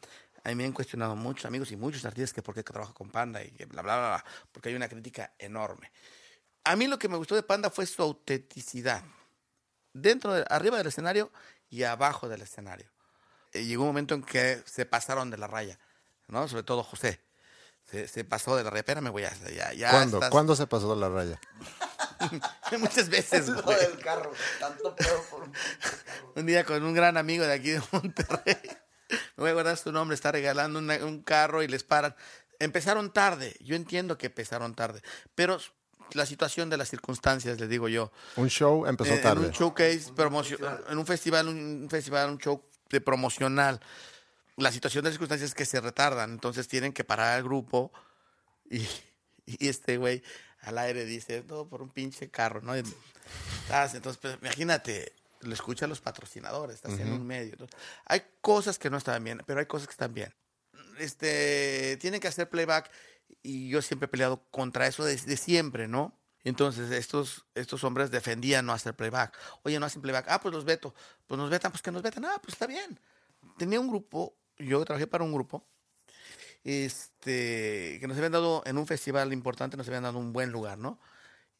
a 0.43 0.49
mí 0.49 0.55
me 0.55 0.65
han 0.65 0.71
cuestionado 0.71 1.15
muchos 1.15 1.45
amigos 1.45 1.71
y 1.71 1.75
muchos 1.75 2.05
artistas 2.05 2.33
que 2.33 2.41
por 2.41 2.55
qué 2.55 2.63
trabajo 2.63 2.93
con 2.93 3.09
Panda 3.09 3.43
y 3.43 3.51
bla, 3.65 3.81
bla, 3.81 3.97
bla, 3.97 4.07
bla, 4.09 4.25
porque 4.51 4.69
hay 4.69 4.75
una 4.75 4.87
crítica 4.87 5.33
enorme. 5.37 5.91
A 6.63 6.75
mí 6.75 6.87
lo 6.87 6.99
que 6.99 7.09
me 7.09 7.17
gustó 7.17 7.35
de 7.35 7.43
Panda 7.43 7.69
fue 7.69 7.85
su 7.85 8.01
autenticidad, 8.01 9.03
dentro, 9.93 10.33
de, 10.33 10.45
arriba 10.49 10.77
del 10.77 10.87
escenario 10.87 11.31
y 11.69 11.83
abajo 11.83 12.27
del 12.29 12.41
escenario. 12.41 12.89
Y 13.53 13.65
llegó 13.65 13.83
un 13.83 13.89
momento 13.89 14.15
en 14.15 14.23
que 14.23 14.61
se 14.65 14.85
pasaron 14.85 15.29
de 15.29 15.37
la 15.37 15.47
raya, 15.47 15.79
¿no? 16.27 16.47
Sobre 16.47 16.63
todo 16.63 16.83
José. 16.83 17.21
Se, 17.85 18.23
pasó 18.23 18.55
de 18.55 18.63
la 18.63 18.69
raya. 18.69 18.81
Espérame, 18.81 19.09
voy 19.09 19.23
a... 19.23 19.33
Ya, 19.49 19.73
ya 19.73 19.89
¿Cuándo? 19.89 20.19
¿Cuándo 20.29 20.55
se 20.55 20.67
pasó 20.67 20.93
de 20.93 21.01
la 21.01 21.09
raya? 21.09 21.39
Muchas 22.79 23.09
veces. 23.09 23.47
Lo 23.47 23.61
del 23.63 23.97
carro. 23.97 24.31
Tanto 24.59 24.95
pedo 24.95 25.23
por 25.31 25.43
un, 25.43 25.53
un 26.35 26.45
día 26.45 26.63
con 26.63 26.83
un 26.83 26.93
gran 26.93 27.17
amigo 27.17 27.45
de 27.45 27.53
aquí 27.53 27.71
de 27.71 27.81
Monterrey. 27.91 28.57
Me 29.09 29.41
voy 29.41 29.49
a 29.49 29.53
guardar 29.53 29.77
su 29.77 29.91
nombre. 29.91 30.15
Está 30.15 30.31
regalando 30.31 30.79
un 30.79 31.23
carro 31.23 31.63
y 31.63 31.67
les 31.67 31.83
paran. 31.83 32.15
Empezaron 32.59 33.11
tarde. 33.11 33.55
Yo 33.61 33.75
entiendo 33.75 34.17
que 34.17 34.27
empezaron 34.27 34.75
tarde. 34.75 35.01
Pero 35.35 35.59
la 36.13 36.25
situación 36.25 36.69
de 36.69 36.77
las 36.77 36.89
circunstancias, 36.89 37.59
les 37.59 37.69
digo 37.69 37.87
yo. 37.87 38.11
Un 38.35 38.49
show 38.49 38.85
empezó 38.85 39.13
eh, 39.13 39.19
tarde. 39.19 39.41
En 39.41 39.47
un 39.47 39.51
showcase, 39.53 40.11
en 40.89 40.97
un 40.97 41.05
festival, 41.05 41.47
un 41.47 41.87
festival, 41.89 42.29
un 42.29 42.37
show 42.37 42.63
de 42.89 43.01
promocional. 43.01 43.79
La 44.57 44.71
situación 44.71 45.03
de 45.03 45.09
las 45.09 45.13
circunstancias 45.13 45.51
es 45.51 45.55
que 45.55 45.65
se 45.65 45.79
retardan. 45.79 46.31
Entonces 46.31 46.67
tienen 46.67 46.93
que 46.93 47.03
parar 47.03 47.37
el 47.37 47.43
grupo. 47.43 47.91
Y, 48.69 48.87
y 49.45 49.67
este 49.67 49.97
güey 49.97 50.21
al 50.61 50.77
aire 50.77 51.05
dice, 51.05 51.41
todo 51.41 51.67
por 51.67 51.81
un 51.81 51.89
pinche 51.89 52.29
carro, 52.29 52.61
¿no? 52.61 52.75
Entonces, 52.75 54.17
pues, 54.21 54.37
imagínate, 54.41 55.13
lo 55.41 55.53
escucha 55.53 55.87
los 55.87 56.01
patrocinadores, 56.01 56.75
estás 56.75 56.99
en 56.99 57.11
un 57.11 57.25
medio. 57.25 57.55
hay 58.05 58.21
cosas 58.41 58.77
que 58.77 58.89
no 58.89 58.97
están 58.97 59.23
bien, 59.23 59.41
pero 59.45 59.59
hay 59.59 59.65
cosas 59.65 59.87
que 59.87 59.91
están 59.91 60.13
bien. 60.13 60.33
Este, 60.99 61.97
tienen 61.97 62.19
que 62.19 62.27
hacer 62.27 62.49
playback 62.49 62.91
y 63.41 63.69
yo 63.69 63.81
siempre 63.81 64.05
he 64.05 64.09
peleado 64.09 64.43
contra 64.51 64.87
eso 64.87 65.05
desde 65.05 65.37
siempre, 65.37 65.87
¿no? 65.87 66.17
Entonces 66.43 66.91
estos, 66.91 67.45
estos 67.55 67.83
hombres 67.83 68.11
defendían 68.11 68.65
no 68.65 68.73
hacer 68.73 68.95
playback. 68.95 69.37
Oye, 69.63 69.79
no 69.79 69.85
hacen 69.85 70.01
playback. 70.01 70.25
Ah, 70.29 70.41
pues 70.41 70.53
los 70.53 70.65
veto. 70.65 70.93
Pues 71.27 71.37
nos 71.37 71.49
vetan, 71.49 71.71
pues 71.71 71.81
que 71.81 71.91
nos 71.91 72.01
vetan. 72.01 72.25
Ah, 72.25 72.39
pues 72.41 72.53
está 72.53 72.65
bien. 72.65 72.99
Tenía 73.57 73.79
un 73.79 73.87
grupo, 73.87 74.35
yo 74.57 74.83
trabajé 74.85 75.07
para 75.07 75.23
un 75.23 75.33
grupo 75.33 75.65
este, 76.63 77.97
que 77.99 78.07
nos 78.07 78.17
habían 78.17 78.31
dado 78.31 78.63
en 78.65 78.77
un 78.77 78.87
festival 78.87 79.33
importante, 79.33 79.77
nos 79.77 79.87
habían 79.87 80.03
dado 80.03 80.19
un 80.19 80.33
buen 80.33 80.51
lugar, 80.51 80.77
¿no? 80.77 80.99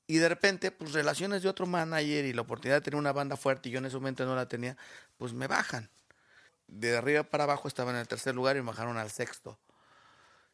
Y 0.10 0.18
de 0.18 0.28
repente, 0.28 0.72
pues 0.72 0.94
relaciones 0.94 1.44
de 1.44 1.50
otro 1.50 1.68
manager 1.68 2.26
y 2.26 2.34
la 2.34 2.42
oportunidad 2.42 2.78
de 2.78 2.82
tener 2.82 2.98
una 2.98 3.12
banda 3.12 3.38
fuerte 3.38 3.70
y 3.70 3.72
yo 3.72 3.78
en 3.78 3.86
ese 3.86 3.96
momento 3.96 4.26
no 4.26 4.36
la 4.36 4.48
tenía, 4.48 4.76
pues 5.20 5.34
me 5.34 5.46
bajan. 5.46 5.88
De 6.66 6.98
arriba 6.98 7.22
para 7.22 7.44
abajo 7.44 7.68
estaba 7.68 7.92
en 7.92 7.98
el 7.98 8.08
tercer 8.08 8.34
lugar 8.34 8.58
y 8.58 8.62
me 8.62 8.66
bajaron 8.66 8.98
al 8.98 9.12
sexto. 9.12 9.60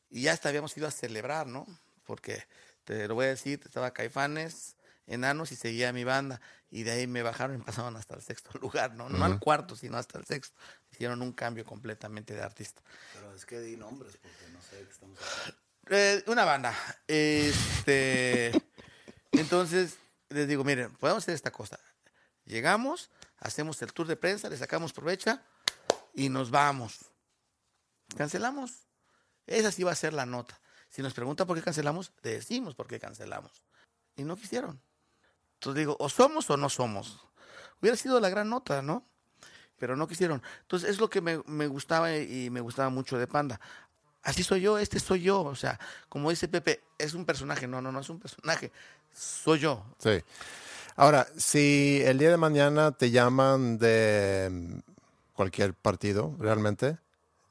Y 0.10 0.24
ya 0.24 0.34
hasta 0.34 0.50
habíamos 0.50 0.76
ido 0.76 0.88
a 0.88 0.92
celebrar, 0.92 1.48
¿no? 1.48 1.66
Porque 2.04 2.44
te 2.84 3.08
lo 3.08 3.16
voy 3.16 3.28
a 3.28 3.30
decir, 3.30 3.62
estaba 3.64 3.92
Caifanes, 3.92 4.76
Enanos 5.08 5.54
y 5.54 5.56
seguía 5.56 5.94
mi 5.94 6.04
banda. 6.04 6.42
Y 6.70 6.84
de 6.84 6.92
ahí 6.92 7.08
me 7.08 7.24
bajaron 7.24 7.56
y 7.56 7.60
pasaban 7.64 7.96
hasta 7.96 8.16
el 8.16 8.22
sexto 8.24 8.50
lugar, 8.60 8.96
¿no? 8.96 9.08
No 9.08 9.24
al 9.24 9.40
cuarto, 9.40 9.78
sino 9.78 9.98
hasta 9.98 10.20
el 10.20 10.26
sexto 10.26 10.60
hicieron 10.92 11.22
un 11.22 11.32
cambio 11.32 11.64
completamente 11.64 12.34
de 12.34 12.42
artista. 12.42 12.82
Pero 13.14 13.34
es 13.34 13.46
que 13.46 13.62
di 13.62 13.78
nombres, 13.78 14.18
porque 14.18 14.52
no 14.52 14.62
sé 14.62 14.84
qué 14.84 14.92
estamos 14.92 15.18
hablando. 15.18 15.62
Eh, 15.92 16.24
una 16.28 16.44
banda. 16.44 16.76
Este, 17.08 18.52
entonces, 19.40 19.98
les 20.30 20.48
digo, 20.48 20.64
miren, 20.64 20.94
podemos 20.96 21.24
hacer 21.24 21.36
esta 21.36 21.52
cosa. 21.52 21.80
Llegamos, 22.46 23.10
hacemos 23.40 23.82
el 23.82 23.94
tour 23.94 24.08
de 24.08 24.16
prensa, 24.16 24.50
le 24.50 24.58
sacamos 24.58 24.94
provecha 24.94 25.44
y 26.14 26.30
nos 26.30 26.52
vamos. 26.52 27.12
Cancelamos. 28.16 28.88
Esa 29.48 29.72
sí 29.72 29.84
va 29.84 29.92
a 29.92 29.96
ser 29.96 30.14
la 30.14 30.26
nota. 30.26 30.60
Si 30.90 31.02
nos 31.02 31.14
pregunta 31.14 31.46
por 31.46 31.58
qué 31.58 31.64
cancelamos, 31.64 32.14
decimos 32.22 32.76
por 32.76 32.88
qué 32.88 33.00
cancelamos. 33.00 33.64
Y 34.16 34.24
no 34.24 34.36
quisieron. 34.36 34.82
Entonces 35.56 35.80
digo, 35.80 35.98
o 36.00 36.10
somos 36.10 36.50
o 36.50 36.58
no 36.58 36.70
somos. 36.70 37.26
Hubiera 37.82 37.98
sido 37.98 38.20
la 38.20 38.30
gran 38.30 38.50
nota, 38.50 38.82
¿no? 38.82 39.08
pero 39.78 39.96
no 39.96 40.08
quisieron. 40.08 40.42
Entonces 40.62 40.90
es 40.90 41.00
lo 41.00 41.10
que 41.10 41.22
me, 41.22 41.68
gustaba 41.68 42.16
y 42.16 42.50
me 42.50 42.62
gustaba 42.62 42.90
mucho 42.90 43.18
de 43.18 43.28
Panda. 43.28 43.60
Así 44.26 44.44
soy 44.44 44.62
yo, 44.62 44.78
este 44.78 45.00
soy 45.00 45.22
yo. 45.22 45.42
O 45.44 45.56
sea, 45.56 45.80
como 46.10 46.32
dice 46.32 46.48
Pepe, 46.48 46.82
es 46.98 47.14
un 47.14 47.26
personaje. 47.26 47.68
No, 47.68 47.82
no, 47.82 47.92
no 47.92 48.02
es 48.02 48.10
un 48.10 48.20
personaje. 48.20 48.72
Soy 49.14 49.60
yo. 49.60 49.86
Sí. 50.00 50.22
Ahora, 50.98 51.28
si 51.38 52.02
el 52.04 52.18
día 52.18 52.32
de 52.32 52.38
mañana 52.38 52.92
te 52.92 53.12
llaman 53.12 53.78
de 53.78 54.82
cualquier 55.34 55.74
partido, 55.74 56.34
realmente, 56.40 56.98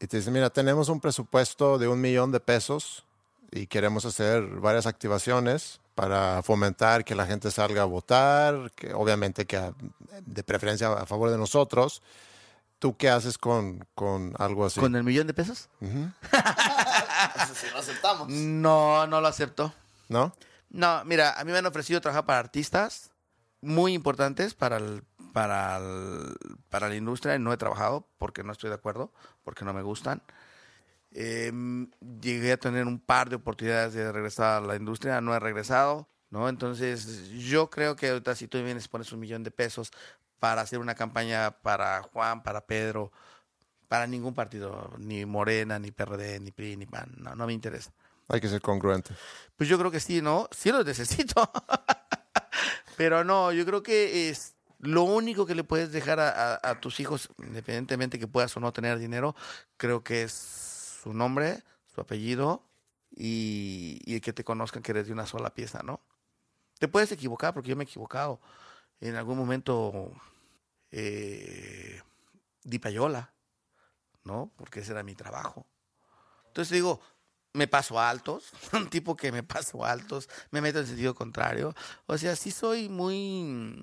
y 0.00 0.06
te 0.06 0.16
dicen, 0.16 0.32
mira, 0.32 0.50
tenemos 0.50 0.88
un 0.88 1.00
presupuesto 1.00 1.78
de 1.78 1.86
un 1.86 2.00
millón 2.00 2.32
de 2.32 2.40
pesos 2.40 3.04
y 3.52 3.66
queremos 3.66 4.04
hacer 4.04 4.42
varias 4.42 4.86
activaciones 4.86 5.80
para 5.94 6.42
fomentar 6.42 7.04
que 7.04 7.14
la 7.14 7.26
gente 7.26 7.50
salga 7.50 7.82
a 7.82 7.86
votar, 7.86 8.72
que 8.74 8.92
obviamente 8.92 9.46
que 9.46 9.72
de 10.26 10.42
preferencia 10.42 10.92
a 10.92 11.06
favor 11.06 11.30
de 11.30 11.38
nosotros. 11.38 12.02
¿Tú 12.78 12.96
qué 12.96 13.08
haces 13.08 13.38
con, 13.38 13.86
con 13.94 14.34
algo 14.38 14.66
así? 14.66 14.80
¿Con 14.80 14.94
el 14.96 15.04
millón 15.04 15.26
de 15.26 15.34
pesos? 15.34 15.68
si 15.80 17.70
lo 17.70 17.78
aceptamos. 17.78 18.28
No, 18.28 19.06
no 19.06 19.20
lo 19.20 19.28
acepto. 19.28 19.72
¿No? 20.08 20.34
No, 20.70 21.04
mira, 21.04 21.38
a 21.38 21.44
mí 21.44 21.52
me 21.52 21.58
han 21.58 21.66
ofrecido 21.66 22.00
trabajar 22.00 22.26
para 22.26 22.40
artistas 22.40 23.10
muy 23.60 23.94
importantes 23.94 24.54
para, 24.54 24.78
para, 25.32 25.80
para 26.68 26.88
la 26.88 26.96
industria 26.96 27.36
y 27.36 27.38
no 27.38 27.52
he 27.52 27.56
trabajado 27.56 28.06
porque 28.18 28.42
no 28.42 28.52
estoy 28.52 28.68
de 28.68 28.76
acuerdo, 28.76 29.12
porque 29.42 29.64
no 29.64 29.72
me 29.72 29.82
gustan. 29.82 30.22
Em, 31.12 31.90
llegué 32.20 32.52
a 32.52 32.56
tener 32.56 32.86
un 32.86 32.98
par 32.98 33.30
de 33.30 33.36
oportunidades 33.36 33.94
de 33.94 34.10
regresar 34.10 34.62
a 34.62 34.66
la 34.66 34.76
industria, 34.76 35.20
no 35.20 35.34
he 35.34 35.38
regresado, 35.38 36.08
¿no? 36.30 36.48
Entonces, 36.48 37.28
yo 37.30 37.70
creo 37.70 37.94
que 37.94 38.10
ahorita 38.10 38.34
si 38.34 38.48
tú 38.48 38.62
vienes 38.62 38.88
pones 38.88 39.12
un 39.12 39.20
millón 39.20 39.44
de 39.44 39.52
pesos 39.52 39.92
para 40.44 40.60
hacer 40.60 40.78
una 40.78 40.94
campaña 40.94 41.52
para 41.62 42.02
Juan, 42.02 42.42
para 42.42 42.66
Pedro, 42.66 43.10
para 43.88 44.06
ningún 44.06 44.34
partido, 44.34 44.92
ni 44.98 45.24
Morena, 45.24 45.78
ni 45.78 45.90
PRD, 45.90 46.38
ni 46.38 46.50
PRI, 46.50 46.76
ni 46.76 46.84
PAN, 46.84 47.14
no, 47.16 47.34
no 47.34 47.46
me 47.46 47.54
interesa. 47.54 47.94
Hay 48.28 48.42
que 48.42 48.50
ser 48.50 48.60
congruente. 48.60 49.14
Pues 49.56 49.70
yo 49.70 49.78
creo 49.78 49.90
que 49.90 50.00
sí, 50.00 50.20
¿no? 50.20 50.46
Sí 50.50 50.70
lo 50.70 50.84
necesito. 50.84 51.50
Pero 52.98 53.24
no, 53.24 53.52
yo 53.52 53.64
creo 53.64 53.82
que 53.82 54.28
es 54.28 54.54
lo 54.80 55.04
único 55.04 55.46
que 55.46 55.54
le 55.54 55.64
puedes 55.64 55.92
dejar 55.92 56.20
a, 56.20 56.60
a 56.62 56.78
tus 56.78 57.00
hijos, 57.00 57.30
independientemente 57.38 58.18
que 58.18 58.28
puedas 58.28 58.54
o 58.58 58.60
no 58.60 58.70
tener 58.70 58.98
dinero, 58.98 59.34
creo 59.78 60.04
que 60.04 60.24
es 60.24 60.32
su 61.02 61.14
nombre, 61.14 61.62
su 61.86 62.02
apellido 62.02 62.62
y, 63.16 63.98
y, 64.04 64.20
que 64.20 64.34
te 64.34 64.44
conozcan 64.44 64.82
que 64.82 64.92
eres 64.92 65.06
de 65.06 65.14
una 65.14 65.24
sola 65.24 65.54
pieza, 65.54 65.82
¿no? 65.82 66.00
Te 66.78 66.86
puedes 66.86 67.10
equivocar, 67.12 67.54
porque 67.54 67.70
yo 67.70 67.76
me 67.76 67.84
he 67.84 67.86
equivocado. 67.86 68.42
En 69.00 69.16
algún 69.16 69.38
momento 69.38 70.12
eh, 70.96 72.00
di 72.62 72.78
payola, 72.78 73.34
¿no? 74.22 74.52
Porque 74.56 74.80
ese 74.80 74.92
era 74.92 75.02
mi 75.02 75.16
trabajo. 75.16 75.66
Entonces 76.46 76.72
digo, 76.72 77.00
me 77.52 77.66
paso 77.66 77.98
altos, 77.98 78.52
un 78.72 78.88
tipo 78.88 79.16
que 79.16 79.32
me 79.32 79.42
paso 79.42 79.84
altos, 79.84 80.28
me 80.52 80.60
meto 80.60 80.78
en 80.78 80.86
sentido 80.86 81.14
contrario. 81.14 81.74
O 82.06 82.16
sea, 82.16 82.36
sí 82.36 82.52
soy 82.52 82.88
muy 82.88 83.82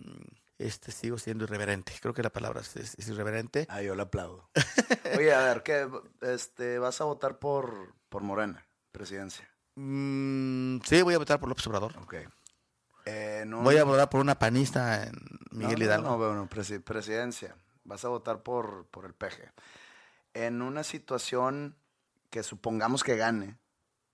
este, 0.57 0.93
sigo 0.93 1.17
siendo 1.17 1.43
irreverente. 1.43 1.91
Creo 1.99 2.13
que 2.13 2.23
la 2.23 2.29
palabra 2.29 2.61
es 2.61 3.07
irreverente. 3.09 3.67
Ah, 3.69 3.81
yo 3.81 3.93
le 3.93 4.03
aplaudo. 4.03 4.49
Oye, 5.17 5.33
a 5.33 5.41
ver, 5.41 5.63
¿qué? 5.63 5.89
Este, 6.21 6.79
¿Vas 6.79 7.01
a 7.01 7.03
votar 7.03 7.39
por, 7.39 7.93
por 8.07 8.23
Morena, 8.23 8.65
presidencia? 8.93 9.49
Mm, 9.75 10.79
sí, 10.85 11.01
voy 11.01 11.15
a 11.15 11.17
votar 11.17 11.41
por 11.41 11.49
López 11.49 11.67
Obrador. 11.67 11.97
Ok. 11.97 12.15
Eh, 13.05 13.43
no- 13.47 13.61
Voy 13.61 13.77
a 13.77 13.83
votar 13.83 14.09
por 14.09 14.21
una 14.21 14.37
panista 14.37 15.03
en 15.03 15.13
Miguel 15.51 15.79
no, 15.79 15.85
Hidalgo. 15.85 16.09
No, 16.09 16.17
bueno, 16.17 16.49
presi- 16.49 16.81
presidencia. 16.83 17.55
Vas 17.83 18.05
a 18.05 18.09
votar 18.09 18.43
por, 18.43 18.85
por 18.87 19.05
el 19.05 19.13
peje. 19.13 19.51
En 20.33 20.61
una 20.61 20.83
situación 20.83 21.75
que 22.29 22.43
supongamos 22.43 23.03
que 23.03 23.17
gane, 23.17 23.57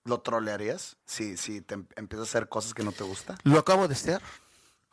¿lo 0.05 0.21
trolearías? 0.21 0.97
Si, 1.05 1.37
si 1.37 1.61
te 1.61 1.75
em- 1.75 1.87
empiezas 1.95 2.27
a 2.27 2.29
hacer 2.29 2.49
cosas 2.49 2.73
que 2.73 2.83
no 2.83 2.91
te 2.91 3.03
gustan. 3.03 3.37
Lo 3.43 3.59
acabo 3.59 3.87
de 3.87 3.93
hacer. 3.93 4.21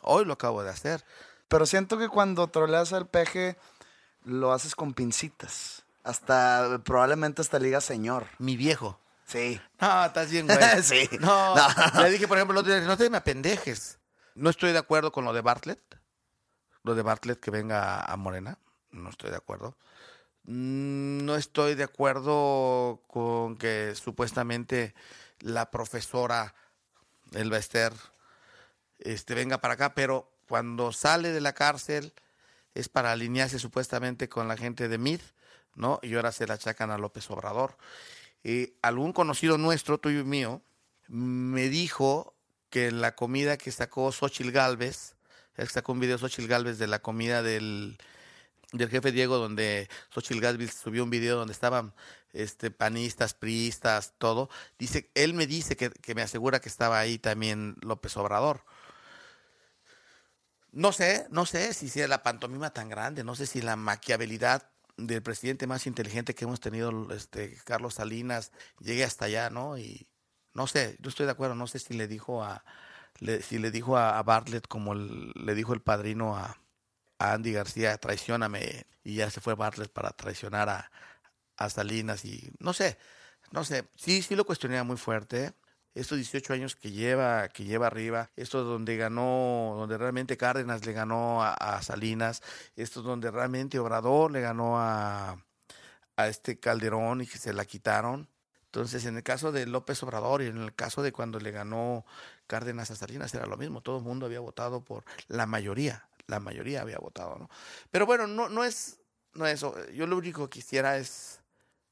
Hoy 0.02 0.24
lo 0.24 0.34
acabo 0.34 0.62
de 0.62 0.70
hacer. 0.70 1.04
Pero 1.48 1.64
siento 1.66 1.96
que 1.98 2.08
cuando 2.08 2.48
troleas 2.48 2.92
al 2.92 3.06
peje, 3.08 3.56
lo 4.24 4.52
haces 4.52 4.74
con 4.74 4.92
pincitas. 4.92 5.84
Hasta, 6.02 6.80
probablemente 6.84 7.40
hasta 7.40 7.58
liga 7.58 7.80
señor. 7.80 8.26
Mi 8.38 8.56
viejo. 8.56 8.98
Sí. 9.34 9.60
No, 9.80 10.04
estás 10.06 10.30
bien, 10.30 10.46
güey. 10.46 10.58
Sí. 10.82 11.08
No, 11.20 11.54
No. 11.56 12.02
le 12.02 12.10
dije, 12.10 12.28
por 12.28 12.38
ejemplo, 12.38 12.54
el 12.54 12.64
otro 12.64 12.72
día, 12.74 12.86
no 12.86 12.96
te 12.96 13.10
me 13.10 13.16
apendejes. 13.18 13.98
No 14.36 14.48
estoy 14.50 14.72
de 14.72 14.78
acuerdo 14.78 15.12
con 15.12 15.24
lo 15.24 15.32
de 15.32 15.40
Bartlett. 15.42 15.80
Lo 16.84 16.94
de 16.94 17.02
Bartlett 17.02 17.40
que 17.40 17.50
venga 17.50 18.00
a 18.00 18.16
Morena. 18.16 18.58
No 18.90 19.10
estoy 19.10 19.30
de 19.30 19.36
acuerdo. 19.36 19.76
Mm, 20.44 21.24
No 21.24 21.36
estoy 21.36 21.74
de 21.74 21.84
acuerdo 21.84 23.02
con 23.08 23.56
que 23.56 23.94
supuestamente 23.94 24.94
la 25.40 25.70
profesora 25.70 26.54
Elba 27.32 27.58
Ester 27.58 27.92
este, 28.98 29.34
venga 29.34 29.58
para 29.58 29.74
acá, 29.74 29.94
pero 29.94 30.30
cuando 30.48 30.92
sale 30.92 31.32
de 31.32 31.40
la 31.40 31.54
cárcel 31.54 32.12
es 32.74 32.88
para 32.88 33.12
alinearse 33.12 33.58
supuestamente 33.58 34.28
con 34.28 34.46
la 34.48 34.56
gente 34.56 34.88
de 34.88 34.98
MID, 34.98 35.20
¿no? 35.74 35.98
Y 36.02 36.14
ahora 36.14 36.32
se 36.32 36.46
la 36.46 36.54
achacan 36.54 36.90
a 36.90 36.98
López 36.98 37.30
Obrador. 37.30 37.76
Eh, 38.44 38.76
algún 38.82 39.14
conocido 39.14 39.56
nuestro, 39.56 39.98
tuyo 39.98 40.20
y 40.20 40.24
mío, 40.24 40.62
me 41.08 41.70
dijo 41.70 42.36
que 42.68 42.90
la 42.90 43.14
comida 43.14 43.56
que 43.56 43.72
sacó 43.72 44.12
Xochil 44.12 44.52
Galvez, 44.52 45.16
sacó 45.68 45.92
un 45.92 46.00
video 46.00 46.18
Xochil 46.18 46.46
Galvez 46.46 46.78
de 46.78 46.86
la 46.86 47.00
comida 47.00 47.42
del, 47.42 47.96
del 48.72 48.90
jefe 48.90 49.12
Diego, 49.12 49.38
donde 49.38 49.88
Xochil 50.12 50.42
Galvez 50.42 50.74
subió 50.74 51.04
un 51.04 51.10
video 51.10 51.36
donde 51.36 51.54
estaban 51.54 51.94
este, 52.34 52.70
panistas, 52.70 53.32
priistas, 53.32 54.12
todo. 54.18 54.50
Dice, 54.78 55.10
él 55.14 55.32
me 55.32 55.46
dice 55.46 55.76
que, 55.76 55.90
que 55.90 56.14
me 56.14 56.22
asegura 56.22 56.60
que 56.60 56.68
estaba 56.68 56.98
ahí 56.98 57.18
también 57.18 57.76
López 57.80 58.14
Obrador. 58.18 58.64
No 60.70 60.92
sé, 60.92 61.26
no 61.30 61.46
sé 61.46 61.72
si 61.72 61.88
sea 61.88 62.08
la 62.08 62.22
pantomima 62.22 62.70
tan 62.70 62.88
grande, 62.90 63.24
no 63.24 63.36
sé 63.36 63.46
si 63.46 63.62
la 63.62 63.76
maquiavelidad 63.76 64.73
del 64.96 65.22
presidente 65.22 65.66
más 65.66 65.86
inteligente 65.86 66.34
que 66.34 66.44
hemos 66.44 66.60
tenido, 66.60 67.12
este 67.12 67.56
Carlos 67.64 67.94
Salinas, 67.94 68.52
llegue 68.80 69.04
hasta 69.04 69.26
allá, 69.26 69.50
¿no? 69.50 69.78
Y 69.78 70.06
no 70.54 70.66
sé, 70.66 70.96
yo 71.00 71.08
estoy 71.10 71.26
de 71.26 71.32
acuerdo, 71.32 71.54
no 71.54 71.66
sé 71.66 71.78
si 71.78 71.94
le 71.94 72.06
dijo 72.08 72.42
a 72.44 72.64
le- 73.20 73.42
si 73.42 73.58
le 73.58 73.70
dijo 73.70 73.96
a, 73.96 74.18
a 74.18 74.22
Bartlett 74.22 74.66
como 74.68 74.94
le 74.94 75.54
dijo 75.54 75.74
el 75.74 75.82
padrino 75.82 76.36
a, 76.36 76.58
Andy 77.18 77.52
García, 77.52 77.96
traicioname, 77.98 78.86
y 79.04 79.16
ya 79.16 79.30
se 79.30 79.40
fue 79.40 79.54
Bartlett 79.54 79.92
para 79.92 80.10
traicionar 80.12 80.68
a, 80.68 80.90
a 81.56 81.70
Salinas 81.70 82.24
y 82.24 82.52
no 82.60 82.72
sé, 82.72 82.98
no 83.52 83.64
sé, 83.64 83.88
sí, 83.96 84.22
sí 84.22 84.36
lo 84.36 84.44
cuestionaría 84.46 84.84
muy 84.84 84.96
fuerte. 84.96 85.54
Estos 85.94 86.18
18 86.18 86.52
años 86.52 86.74
que 86.74 86.90
lleva, 86.90 87.48
que 87.48 87.64
lleva 87.64 87.86
arriba, 87.86 88.30
esto 88.34 88.64
donde 88.64 88.96
ganó, 88.96 89.74
donde 89.78 89.96
realmente 89.96 90.36
Cárdenas 90.36 90.84
le 90.84 90.92
ganó 90.92 91.42
a, 91.44 91.80
Salinas, 91.82 92.42
esto 92.74 93.00
donde 93.02 93.30
realmente 93.30 93.78
Obrador 93.78 94.32
le 94.32 94.40
ganó 94.40 94.78
a, 94.78 95.38
a 96.16 96.28
este 96.28 96.58
Calderón 96.58 97.20
y 97.20 97.26
que 97.26 97.38
se 97.38 97.52
la 97.52 97.64
quitaron. 97.64 98.28
Entonces, 98.66 99.04
en 99.04 99.16
el 99.16 99.22
caso 99.22 99.52
de 99.52 99.66
López 99.66 100.02
Obrador 100.02 100.42
y 100.42 100.46
en 100.46 100.58
el 100.58 100.74
caso 100.74 101.00
de 101.00 101.12
cuando 101.12 101.38
le 101.38 101.52
ganó 101.52 102.04
Cárdenas 102.48 102.90
a 102.90 102.96
Salinas 102.96 103.32
era 103.32 103.46
lo 103.46 103.56
mismo, 103.56 103.80
todo 103.80 103.98
el 103.98 104.02
mundo 104.02 104.26
había 104.26 104.40
votado 104.40 104.82
por 104.82 105.04
la 105.28 105.46
mayoría, 105.46 106.08
la 106.26 106.40
mayoría 106.40 106.80
había 106.80 106.98
votado, 106.98 107.38
¿no? 107.38 107.48
Pero 107.92 108.04
bueno, 108.04 108.26
no, 108.26 108.48
no 108.48 108.64
es, 108.64 108.98
no 109.32 109.46
es 109.46 109.54
eso. 109.54 109.76
Yo 109.92 110.08
lo 110.08 110.16
único 110.16 110.48
que 110.48 110.58
quisiera 110.58 110.96
es, 110.96 111.40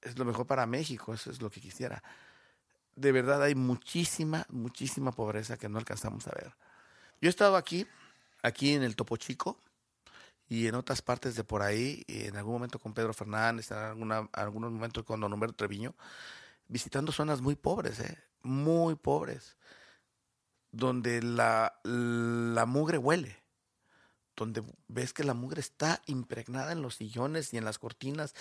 es 0.01 0.19
lo 0.19 0.25
mejor 0.25 0.49
para 0.49 0.67
México, 0.67 1.15
eso 1.15 1.31
es 1.31 1.41
lo 1.41 1.51
que 1.51 1.61
quisiera. 1.61 2.03
De 2.95 3.13
verdad 3.13 3.43
hay 3.43 3.55
muchísima, 3.55 4.47
muchísima 4.51 5.13
pobreza 5.13 5.57
que 5.57 5.69
no 5.69 5.79
alcanzamos 5.79 6.27
a 6.27 6.33
ver. 6.33 6.55
Yo 7.21 7.29
he 7.29 7.31
estado 7.31 7.57
aquí, 7.57 7.87
aquí 8.43 8.75
en 8.75 8.83
el 8.83 8.97
Topo 8.97 9.17
Chico 9.17 9.59
y 10.49 10.67
en 10.67 10.75
otras 10.75 11.01
partes 11.01 11.35
de 11.35 11.45
por 11.45 11.63
ahí, 11.63 12.05
en 12.09 12.37
algún 12.37 12.55
momento 12.55 12.79
con 12.79 12.93
Pedro 12.93 13.15
Fernández, 13.15 13.71
en 13.71 13.79
alguna, 13.79 14.29
algunos 14.33 14.71
momentos 14.71 15.05
con 15.05 15.21
Don 15.21 15.33
Humberto 15.33 15.57
Treviño, 15.57 15.95
visitando 16.69 17.13
zonas 17.13 17.41
muy 17.41 17.55
pobres, 17.55 18.01
¿eh? 18.01 18.19
muy 18.43 18.95
pobres, 18.97 19.57
donde 20.71 21.23
la, 21.23 21.81
la 21.85 22.67
mugre 22.67 22.99
huele, 22.99 23.43
donde 24.37 24.63
ves 24.89 25.13
que 25.13 25.25
la 25.25 25.35
mugre 25.35 25.61
está 25.61 26.03
impregnada 26.07 26.73
en 26.73 26.83
los 26.83 26.97
sillones 26.97 27.55
y 27.55 27.59
en 27.59 27.65
las 27.65 27.79
cortinas, 27.79 28.35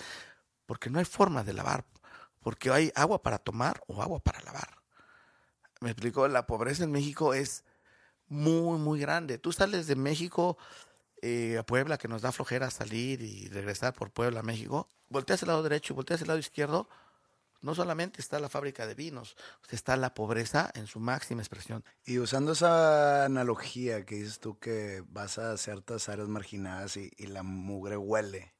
porque 0.66 0.90
no 0.90 0.98
hay 0.98 1.04
forma 1.04 1.44
de 1.44 1.52
lavar, 1.52 1.84
porque 2.42 2.70
hay 2.70 2.92
agua 2.94 3.22
para 3.22 3.38
tomar 3.38 3.82
o 3.86 4.02
agua 4.02 4.20
para 4.20 4.40
lavar. 4.42 4.78
Me 5.80 5.90
explico, 5.90 6.28
la 6.28 6.46
pobreza 6.46 6.84
en 6.84 6.92
México 6.92 7.34
es 7.34 7.64
muy, 8.28 8.78
muy 8.78 9.00
grande. 9.00 9.38
Tú 9.38 9.52
sales 9.52 9.86
de 9.86 9.96
México 9.96 10.56
eh, 11.22 11.58
a 11.58 11.64
Puebla, 11.66 11.98
que 11.98 12.08
nos 12.08 12.22
da 12.22 12.32
flojera 12.32 12.70
salir 12.70 13.22
y 13.22 13.48
regresar 13.48 13.92
por 13.94 14.10
Puebla 14.10 14.40
a 14.40 14.44
México, 14.44 14.88
volteas 15.08 15.42
al 15.42 15.48
lado 15.48 15.62
derecho 15.62 15.92
y 15.92 15.96
volteas 15.96 16.22
al 16.22 16.28
lado 16.28 16.38
izquierdo, 16.38 16.88
no 17.60 17.74
solamente 17.74 18.20
está 18.20 18.40
la 18.40 18.48
fábrica 18.48 18.86
de 18.86 18.94
vinos, 18.94 19.36
está 19.70 19.96
la 19.96 20.14
pobreza 20.14 20.70
en 20.74 20.86
su 20.88 20.98
máxima 20.98 21.42
expresión. 21.42 21.84
Y 22.04 22.18
usando 22.18 22.52
esa 22.52 23.24
analogía 23.24 24.04
que 24.04 24.16
dices 24.16 24.40
tú 24.40 24.58
que 24.58 25.04
vas 25.08 25.38
a 25.38 25.56
ciertas 25.56 26.08
áreas 26.08 26.28
marginadas 26.28 26.96
y 26.96 27.10
la 27.26 27.42
mugre 27.44 27.96
huele 27.96 28.54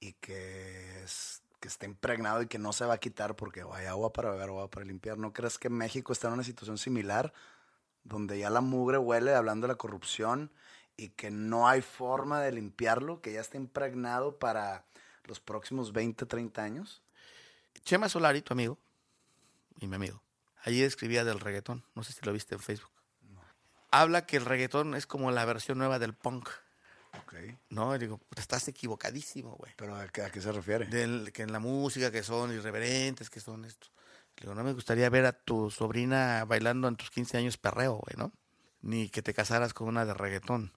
y 0.00 0.14
que, 0.14 1.02
es- 1.04 1.39
que 1.60 1.68
está 1.68 1.86
impregnado 1.86 2.42
y 2.42 2.46
que 2.46 2.58
no 2.58 2.72
se 2.72 2.86
va 2.86 2.94
a 2.94 2.98
quitar 2.98 3.36
porque 3.36 3.64
hay 3.72 3.86
agua 3.86 4.12
para 4.12 4.30
beber, 4.30 4.48
agua 4.48 4.70
para 4.70 4.86
limpiar, 4.86 5.18
¿no 5.18 5.32
crees 5.32 5.58
que 5.58 5.68
México 5.68 6.12
está 6.12 6.28
en 6.28 6.34
una 6.34 6.44
situación 6.44 6.78
similar 6.78 7.32
donde 8.02 8.38
ya 8.38 8.50
la 8.50 8.62
mugre 8.62 8.98
huele 8.98 9.34
hablando 9.34 9.66
de 9.66 9.74
la 9.74 9.78
corrupción 9.78 10.50
y 10.96 11.10
que 11.10 11.30
no 11.30 11.68
hay 11.68 11.82
forma 11.82 12.40
de 12.40 12.52
limpiarlo, 12.52 13.20
que 13.20 13.32
ya 13.32 13.40
está 13.40 13.58
impregnado 13.58 14.38
para 14.38 14.84
los 15.24 15.38
próximos 15.38 15.92
20, 15.92 16.26
30 16.26 16.62
años? 16.62 17.02
Chema 17.84 18.08
Solari, 18.08 18.42
tu 18.42 18.52
amigo, 18.52 18.78
y 19.78 19.86
mi 19.86 19.96
amigo, 19.96 20.22
ayer 20.64 20.86
escribía 20.86 21.24
del 21.24 21.40
reggaetón, 21.40 21.84
no 21.94 22.04
sé 22.04 22.12
si 22.12 22.20
lo 22.24 22.32
viste 22.32 22.54
en 22.54 22.60
Facebook. 22.60 22.90
Habla 23.90 24.24
que 24.24 24.36
el 24.36 24.44
reggaetón 24.44 24.94
es 24.94 25.06
como 25.06 25.30
la 25.30 25.44
versión 25.44 25.78
nueva 25.78 25.98
del 25.98 26.14
punk, 26.14 26.48
Ok. 27.18 27.34
¿no? 27.70 27.94
Y 27.94 27.98
digo, 27.98 28.18
"Puta, 28.18 28.40
estás 28.40 28.68
equivocadísimo, 28.68 29.56
güey. 29.56 29.72
¿Pero 29.76 29.96
a 29.96 30.06
qué, 30.08 30.22
a 30.22 30.30
qué 30.30 30.40
se 30.40 30.52
refiere? 30.52 30.86
Del, 30.86 31.32
que 31.32 31.42
en 31.42 31.52
la 31.52 31.58
música, 31.58 32.10
que 32.10 32.22
son 32.22 32.52
irreverentes, 32.52 33.30
que 33.30 33.40
son 33.40 33.64
esto. 33.64 33.88
Le 34.36 34.42
digo, 34.42 34.54
no 34.54 34.64
me 34.64 34.72
gustaría 34.72 35.08
ver 35.10 35.26
a 35.26 35.32
tu 35.32 35.70
sobrina 35.70 36.44
bailando 36.44 36.88
en 36.88 36.96
tus 36.96 37.10
15 37.10 37.38
años 37.38 37.56
perreo, 37.56 37.96
güey, 37.96 38.16
¿no? 38.16 38.32
Ni 38.80 39.08
que 39.08 39.22
te 39.22 39.34
casaras 39.34 39.74
con 39.74 39.88
una 39.88 40.04
de 40.04 40.14
reggaetón. 40.14 40.72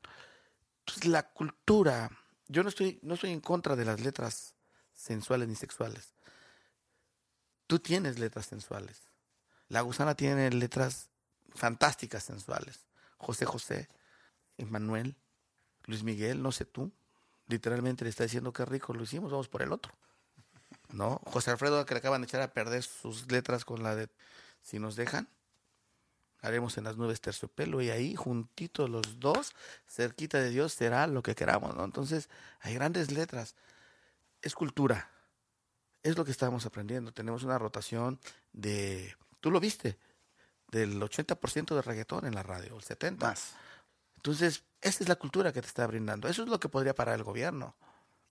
Entonces, 0.80 1.06
la 1.06 1.32
cultura, 1.32 2.10
yo 2.48 2.64
no 2.64 2.70
estoy, 2.70 3.00
no 3.04 3.14
estoy 3.14 3.32
en 3.32 3.40
contra 3.40 3.76
de 3.76 3.86
las 3.86 4.02
letras 4.02 4.56
sensuales 4.94 5.48
ni 5.48 5.56
sexuales. 5.56 6.14
Tú 7.68 7.80
tienes 7.80 8.20
letras 8.20 8.48
sensuales. 8.48 9.02
La 9.70 9.82
gusana 9.82 10.16
tiene 10.16 10.52
letras 10.52 11.10
fantásticas 11.56 12.24
sensuales. 12.24 12.86
José 13.18 13.46
José, 13.46 13.88
Emanuel, 14.58 15.16
Luis 15.86 16.04
Miguel, 16.04 16.42
no 16.42 16.52
sé 16.52 16.66
tú. 16.66 16.92
Literalmente 17.48 18.04
le 18.04 18.10
está 18.10 18.24
diciendo 18.24 18.54
qué 18.54 18.66
rico 18.66 18.94
lo 18.94 19.04
hicimos, 19.04 19.32
vamos 19.32 19.50
por 19.50 19.62
el 19.62 19.72
otro. 19.72 19.94
¿No? 20.92 21.22
José 21.26 21.52
Alfredo 21.52 21.86
que 21.86 21.94
le 21.94 22.00
acaban 22.00 22.22
de 22.22 22.26
echar 22.26 22.42
a 22.42 22.54
perder 22.54 22.84
sus 22.84 23.32
letras 23.32 23.66
con 23.66 23.84
la 23.84 23.96
de 23.96 24.10
Si 24.62 24.80
nos 24.80 24.96
dejan, 24.96 25.28
haremos 26.44 26.78
en 26.78 26.84
las 26.84 26.98
nubes 26.98 27.22
terciopelo 27.22 27.82
y 27.82 27.90
ahí 27.90 28.16
juntitos 28.16 28.90
los 28.90 29.20
dos, 29.20 29.54
cerquita 29.88 30.40
de 30.40 30.50
Dios 30.50 30.74
será 30.74 31.08
lo 31.08 31.24
que 31.24 31.36
queramos, 31.36 31.76
¿no? 31.76 31.84
Entonces, 31.84 32.30
hay 32.60 32.74
grandes 32.76 33.12
letras. 33.12 33.56
Es 34.42 34.54
cultura. 34.54 35.10
Es 36.04 36.18
lo 36.18 36.26
que 36.26 36.32
estamos 36.32 36.66
aprendiendo. 36.66 37.14
Tenemos 37.14 37.44
una 37.44 37.58
rotación 37.58 38.20
de, 38.52 39.16
tú 39.40 39.52
lo 39.52 39.60
viste, 39.60 39.98
del 40.70 41.02
80% 41.02 41.76
de 41.76 41.82
reggaetón 41.82 42.26
en 42.26 42.36
la 42.36 42.44
radio, 42.44 42.76
el 42.76 42.84
70%. 42.84 43.18
Más. 43.20 43.54
Entonces, 44.24 44.64
esa 44.80 45.04
es 45.04 45.10
la 45.10 45.18
cultura 45.18 45.52
que 45.52 45.60
te 45.60 45.68
está 45.68 45.86
brindando. 45.86 46.30
Eso 46.30 46.44
es 46.44 46.50
lo 46.50 46.58
que 46.58 46.70
podría 46.70 46.96
parar 46.96 47.16
el 47.16 47.26
gobierno. 47.26 47.76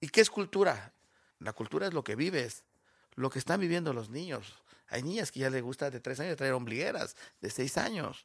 ¿Y 0.00 0.08
qué 0.08 0.22
es 0.22 0.30
cultura? 0.30 0.94
La 1.38 1.52
cultura 1.52 1.86
es 1.86 1.92
lo 1.92 2.02
que 2.02 2.16
vives, 2.16 2.64
lo 3.14 3.28
que 3.28 3.38
están 3.38 3.60
viviendo 3.60 3.92
los 3.92 4.08
niños. 4.08 4.62
Hay 4.88 5.02
niñas 5.02 5.30
que 5.30 5.40
ya 5.40 5.50
les 5.50 5.62
gusta 5.62 5.90
de 5.90 6.00
tres 6.00 6.18
años 6.18 6.38
traer 6.38 6.54
ombligueras, 6.54 7.14
de 7.42 7.50
seis 7.50 7.76
años. 7.76 8.24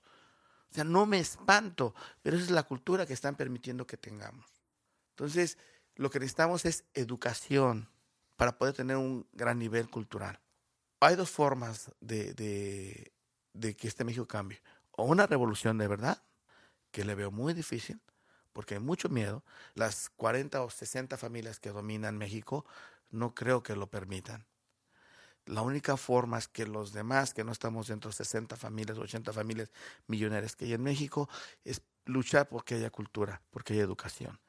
O 0.71 0.75
sea, 0.75 0.85
no 0.85 1.05
me 1.05 1.19
espanto, 1.19 1.93
pero 2.21 2.37
esa 2.37 2.45
es 2.45 2.51
la 2.51 2.63
cultura 2.63 3.05
que 3.05 3.13
están 3.13 3.35
permitiendo 3.35 3.85
que 3.85 3.97
tengamos. 3.97 4.45
Entonces, 5.09 5.57
lo 5.95 6.09
que 6.09 6.19
necesitamos 6.19 6.63
es 6.63 6.85
educación 6.93 7.89
para 8.37 8.57
poder 8.57 8.75
tener 8.75 8.95
un 8.95 9.27
gran 9.33 9.59
nivel 9.59 9.89
cultural. 9.89 10.39
Hay 11.01 11.17
dos 11.17 11.29
formas 11.29 11.91
de, 11.99 13.11
de 13.51 13.75
que 13.75 13.89
este 13.89 14.05
México 14.05 14.25
cambie. 14.25 14.61
O 14.91 15.03
una 15.03 15.27
revolución 15.27 15.77
de 15.77 15.87
verdad, 15.89 16.23
que 16.91 17.05
le 17.05 17.15
veo 17.15 17.31
muy 17.31 17.53
difícil, 17.53 17.99
porque 18.53 18.75
hay 18.75 18.79
mucho 18.79 19.09
miedo. 19.09 19.43
Las 19.75 20.09
40 20.15 20.63
o 20.63 20.69
60 20.69 21.17
familias 21.17 21.59
que 21.59 21.69
dominan 21.69 22.17
México 22.17 22.65
no 23.09 23.33
creo 23.33 23.63
que 23.63 23.75
lo 23.75 23.87
permitan. 23.87 24.45
La 25.45 25.61
única 25.61 25.95
forma 25.95 26.37
es 26.37 26.47
que 26.47 26.65
los 26.65 26.91
demás, 26.91 27.33
que 27.33 27.43
no 27.43 27.53
estamos 27.53 27.87
dentro 27.87 28.11
de 28.11 28.17
60 28.17 28.57
familias, 28.57 28.97
80 28.97 29.31
familias 29.31 29.71
millonarias 30.07 30.55
que 30.55 30.65
hay 30.65 30.73
en 30.73 30.83
México, 30.83 31.29
es 31.63 31.81
luchar 32.05 32.49
porque 32.49 32.75
haya 32.75 32.89
cultura, 32.89 33.41
porque 33.49 33.73
haya 33.73 33.83
educación. 33.83 34.39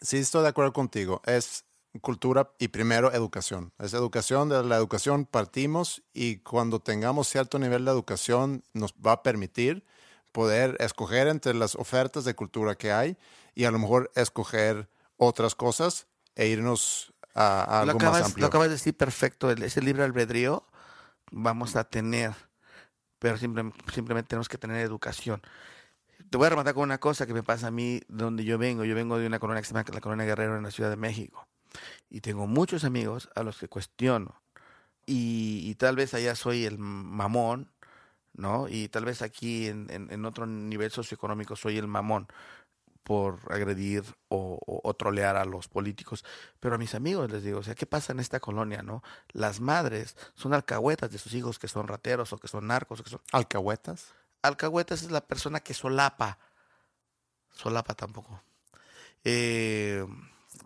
Sí, 0.00 0.18
estoy 0.18 0.42
de 0.42 0.48
acuerdo 0.48 0.72
contigo. 0.72 1.22
Es 1.26 1.64
cultura 2.00 2.52
y 2.58 2.68
primero 2.68 3.12
educación. 3.12 3.72
Es 3.78 3.94
educación, 3.94 4.48
de 4.48 4.64
la 4.64 4.76
educación 4.76 5.26
partimos 5.26 6.02
y 6.12 6.38
cuando 6.38 6.80
tengamos 6.80 7.28
cierto 7.28 7.58
nivel 7.58 7.84
de 7.84 7.92
educación 7.92 8.64
nos 8.72 8.94
va 8.94 9.12
a 9.12 9.22
permitir 9.22 9.84
poder 10.32 10.76
escoger 10.80 11.28
entre 11.28 11.54
las 11.54 11.74
ofertas 11.76 12.24
de 12.24 12.34
cultura 12.34 12.74
que 12.74 12.90
hay 12.90 13.16
y 13.54 13.64
a 13.64 13.70
lo 13.70 13.78
mejor 13.78 14.10
escoger 14.14 14.88
otras 15.16 15.54
cosas 15.54 16.06
e 16.34 16.48
irnos 16.48 17.12
a, 17.34 17.62
a 17.62 17.80
algo 17.82 17.98
acabas, 17.98 18.20
más 18.20 18.28
amplio. 18.28 18.42
Lo 18.42 18.46
acabas 18.48 18.68
de 18.68 18.74
decir 18.74 18.96
perfecto, 18.96 19.50
ese 19.50 19.82
libre 19.82 20.02
albedrío 20.04 20.66
vamos 21.30 21.76
a 21.76 21.84
tener, 21.84 22.32
pero 23.18 23.36
simple- 23.38 23.72
simplemente 23.92 24.28
tenemos 24.28 24.48
que 24.48 24.58
tener 24.58 24.78
educación. 24.78 25.42
Te 26.30 26.38
voy 26.38 26.46
a 26.46 26.50
rematar 26.50 26.74
con 26.74 26.84
una 26.84 26.98
cosa 26.98 27.26
que 27.26 27.34
me 27.34 27.42
pasa 27.42 27.66
a 27.66 27.70
mí 27.70 28.00
de 28.08 28.24
donde 28.24 28.44
yo 28.44 28.56
vengo. 28.56 28.84
Yo 28.84 28.94
vengo 28.94 29.18
de 29.18 29.26
una 29.26 29.38
colonia 29.38 29.60
que 29.60 29.66
se 29.66 29.74
llama 29.74 29.84
la 29.92 30.00
Colonia 30.00 30.24
Guerrero 30.24 30.56
en 30.56 30.62
la 30.62 30.70
Ciudad 30.70 30.88
de 30.88 30.96
México. 30.96 31.46
Y 32.08 32.20
tengo 32.20 32.46
muchos 32.46 32.84
amigos 32.84 33.28
a 33.34 33.42
los 33.42 33.58
que 33.58 33.68
cuestiono. 33.68 34.40
Y, 35.04 35.62
y 35.64 35.74
tal 35.74 35.96
vez 35.96 36.14
allá 36.14 36.34
soy 36.34 36.64
el 36.64 36.78
mamón, 36.78 37.71
¿no? 38.34 38.68
Y 38.68 38.88
tal 38.88 39.04
vez 39.04 39.22
aquí 39.22 39.68
en, 39.68 39.88
en- 39.90 40.10
en 40.10 40.24
otro 40.24 40.46
nivel 40.46 40.90
socioeconómico 40.90 41.56
soy 41.56 41.78
el 41.78 41.86
mamón 41.86 42.26
por 43.02 43.40
agredir 43.52 44.04
o, 44.28 44.58
o- 44.64 44.80
o 44.88 44.94
trolear 44.94 45.36
a 45.36 45.44
los 45.44 45.66
políticos. 45.68 46.24
Pero 46.60 46.76
a 46.76 46.78
mis 46.78 46.94
amigos 46.94 47.30
les 47.30 47.42
digo, 47.42 47.58
o 47.58 47.62
sea, 47.62 47.74
¿qué 47.74 47.84
pasa 47.86 48.12
en 48.12 48.20
esta 48.20 48.38
colonia, 48.40 48.82
no? 48.82 49.02
Las 49.32 49.60
madres 49.60 50.16
son 50.34 50.54
alcahuetas 50.54 51.10
de 51.10 51.18
sus 51.18 51.34
hijos 51.34 51.58
que 51.58 51.66
son 51.68 51.88
rateros 51.88 52.32
o 52.32 52.38
que 52.38 52.46
son 52.48 52.66
narcos 52.68 53.00
o 53.00 53.04
que 53.04 53.10
son... 53.10 53.20
¿Alcahuetas? 53.32 54.06
Alcahuetas 54.42 55.02
es 55.02 55.10
la 55.10 55.20
persona 55.26 55.60
que 55.60 55.74
solapa. 55.74 56.38
Solapa 57.54 57.94
tampoco. 57.94 58.40
Eh, 59.24 60.04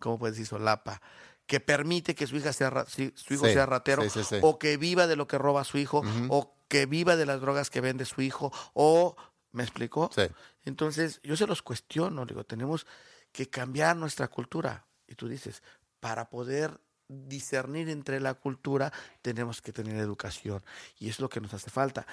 ¿Cómo 0.01 0.19
puedes 0.19 0.37
decir 0.37 0.47
solapa? 0.47 1.01
Que 1.47 1.61
permite 1.61 2.15
que 2.15 2.27
su 2.27 2.37
hija 2.37 2.53
sea 2.53 2.85
su 2.87 3.03
hijo 3.03 3.47
Sí, 3.47 3.53
sea 3.53 3.67
ratero 3.67 4.03
sí, 4.03 4.11
sí, 4.11 4.25
sí. 4.25 4.37
o 4.43 4.59
que 4.59 4.77
viva 4.77 5.07
de 5.07 5.17
lo 5.17 5.27
que 5.27 5.39
roba 5.39 5.63
su 5.65 5.79
hijo 5.79 6.03
o 6.29 6.56
que 6.69 6.87
viva 6.87 7.17
de 7.17 7.27
las 7.27 7.41
drogas 7.41 7.71
que 7.71 7.81
vende 7.81 8.05
su 8.05 8.23
hijo 8.23 8.53
o 8.75 9.17
¿me 9.53 9.63
explicó? 9.63 10.11
Sí. 10.15 10.23
Entonces, 10.65 11.21
yo 11.23 11.37
se 11.37 11.47
los 11.47 11.63
cuestiono, 11.63 12.27
digo, 12.27 12.45
tenemos 12.45 12.87
que 13.33 13.49
cambiar 13.49 13.97
nuestra 13.97 14.29
cultura. 14.29 14.87
Y 15.07 15.15
tú 15.15 15.29
dices, 15.29 15.63
para 16.01 16.29
poder 16.29 16.81
discernir 17.09 17.89
entre 17.89 18.21
la 18.21 18.35
cultura, 18.35 18.93
tenemos 19.23 19.63
que 19.63 19.73
tener 19.73 19.97
educación. 19.97 20.63
Y 20.99 21.09
es 21.09 21.21
lo 21.21 21.29
que 21.29 21.41
nos 21.41 21.55
hace 21.55 21.71
falta. 21.71 22.07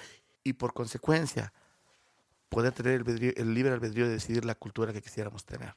Y 0.44 0.54
por 0.54 0.74
consecuencia, 0.74 1.54
poder 2.50 2.74
tener 2.74 3.02
el, 3.02 3.34
el 3.36 3.54
libre 3.54 3.74
albedrío 3.74 4.06
de 4.06 4.14
decidir 4.14 4.46
la 4.46 4.56
cultura 4.56 4.94
que 4.94 5.02
quisiéramos 5.02 5.46
tener. 5.46 5.76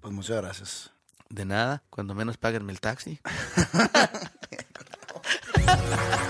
Pues 0.00 0.12
muchas 0.12 0.36
gracias. 0.36 0.90
De 1.28 1.44
nada, 1.44 1.84
cuando 1.90 2.14
menos 2.14 2.36
páguenme 2.36 2.72
el 2.72 2.80
taxi. 2.80 3.20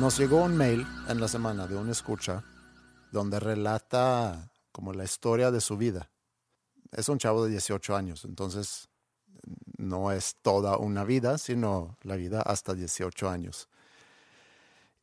Nos 0.00 0.18
llegó 0.18 0.44
un 0.44 0.56
mail 0.56 0.86
en 1.10 1.20
la 1.20 1.28
semana 1.28 1.66
de 1.66 1.76
un 1.76 1.90
escucha 1.90 2.42
donde 3.12 3.38
relata 3.38 4.50
como 4.72 4.94
la 4.94 5.04
historia 5.04 5.50
de 5.50 5.60
su 5.60 5.76
vida. 5.76 6.10
Es 6.90 7.10
un 7.10 7.18
chavo 7.18 7.44
de 7.44 7.50
18 7.50 7.94
años, 7.94 8.24
entonces 8.24 8.88
no 9.76 10.10
es 10.10 10.36
toda 10.40 10.78
una 10.78 11.04
vida, 11.04 11.36
sino 11.36 11.98
la 12.00 12.16
vida 12.16 12.40
hasta 12.40 12.72
18 12.72 13.28
años. 13.28 13.68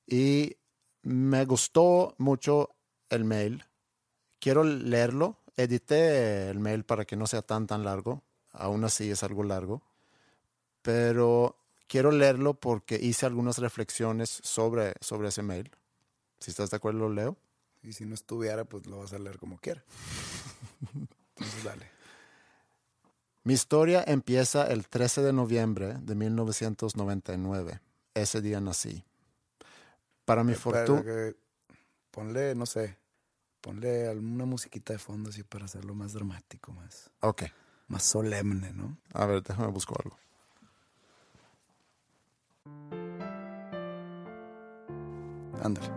Y 0.07 0.57
me 1.03 1.45
gustó 1.45 2.15
mucho 2.17 2.71
el 3.11 3.23
mail. 3.23 3.65
Quiero 4.39 4.63
leerlo. 4.63 5.37
Edité 5.55 6.49
el 6.49 6.57
mail 6.59 6.85
para 6.85 7.05
que 7.05 7.15
no 7.15 7.27
sea 7.27 7.43
tan 7.43 7.67
tan 7.67 7.83
largo. 7.83 8.23
Aún 8.51 8.83
así 8.83 9.11
es 9.11 9.21
algo 9.21 9.43
largo. 9.43 9.83
Pero 10.81 11.55
quiero 11.87 12.11
leerlo 12.11 12.53
porque 12.53 12.99
hice 13.01 13.25
algunas 13.25 13.57
reflexiones 13.57 14.39
sobre, 14.43 14.93
sobre 15.01 15.29
ese 15.29 15.41
mail. 15.41 15.71
Si 16.39 16.51
estás 16.51 16.69
de 16.69 16.77
acuerdo, 16.77 16.99
lo 16.99 17.09
leo. 17.09 17.37
Y 17.83 17.93
si 17.93 18.05
no 18.05 18.13
estuviera, 18.13 18.65
pues 18.65 18.85
lo 18.85 18.99
vas 18.99 19.13
a 19.13 19.19
leer 19.19 19.37
como 19.37 19.57
quiera. 19.57 19.83
Entonces, 21.35 21.63
dale. 21.63 21.89
Mi 23.43 23.53
historia 23.53 24.03
empieza 24.05 24.67
el 24.67 24.87
13 24.87 25.21
de 25.21 25.33
noviembre 25.33 25.95
de 26.01 26.15
1999. 26.15 27.79
Ese 28.13 28.41
día 28.41 28.59
nací. 28.59 29.05
Para 30.25 30.43
mi 30.43 30.53
Espera, 30.53 30.85
fortuna... 30.85 31.33
Ponle, 32.11 32.55
no 32.55 32.65
sé, 32.65 32.97
ponle 33.61 34.07
alguna 34.07 34.45
musiquita 34.45 34.91
de 34.91 34.97
fondo 34.99 35.29
así 35.29 35.43
para 35.43 35.65
hacerlo 35.65 35.93
más 35.93 36.13
dramático, 36.13 36.71
más, 36.71 37.11
Ok, 37.19 37.43
más 37.87 38.03
solemne, 38.03 38.73
¿no? 38.73 38.97
a 39.13 39.25
ver, 39.27 39.43
déjame 39.43 39.67
buscar 39.67 39.97
algo. 40.03 40.17
Ándale. 45.63 45.87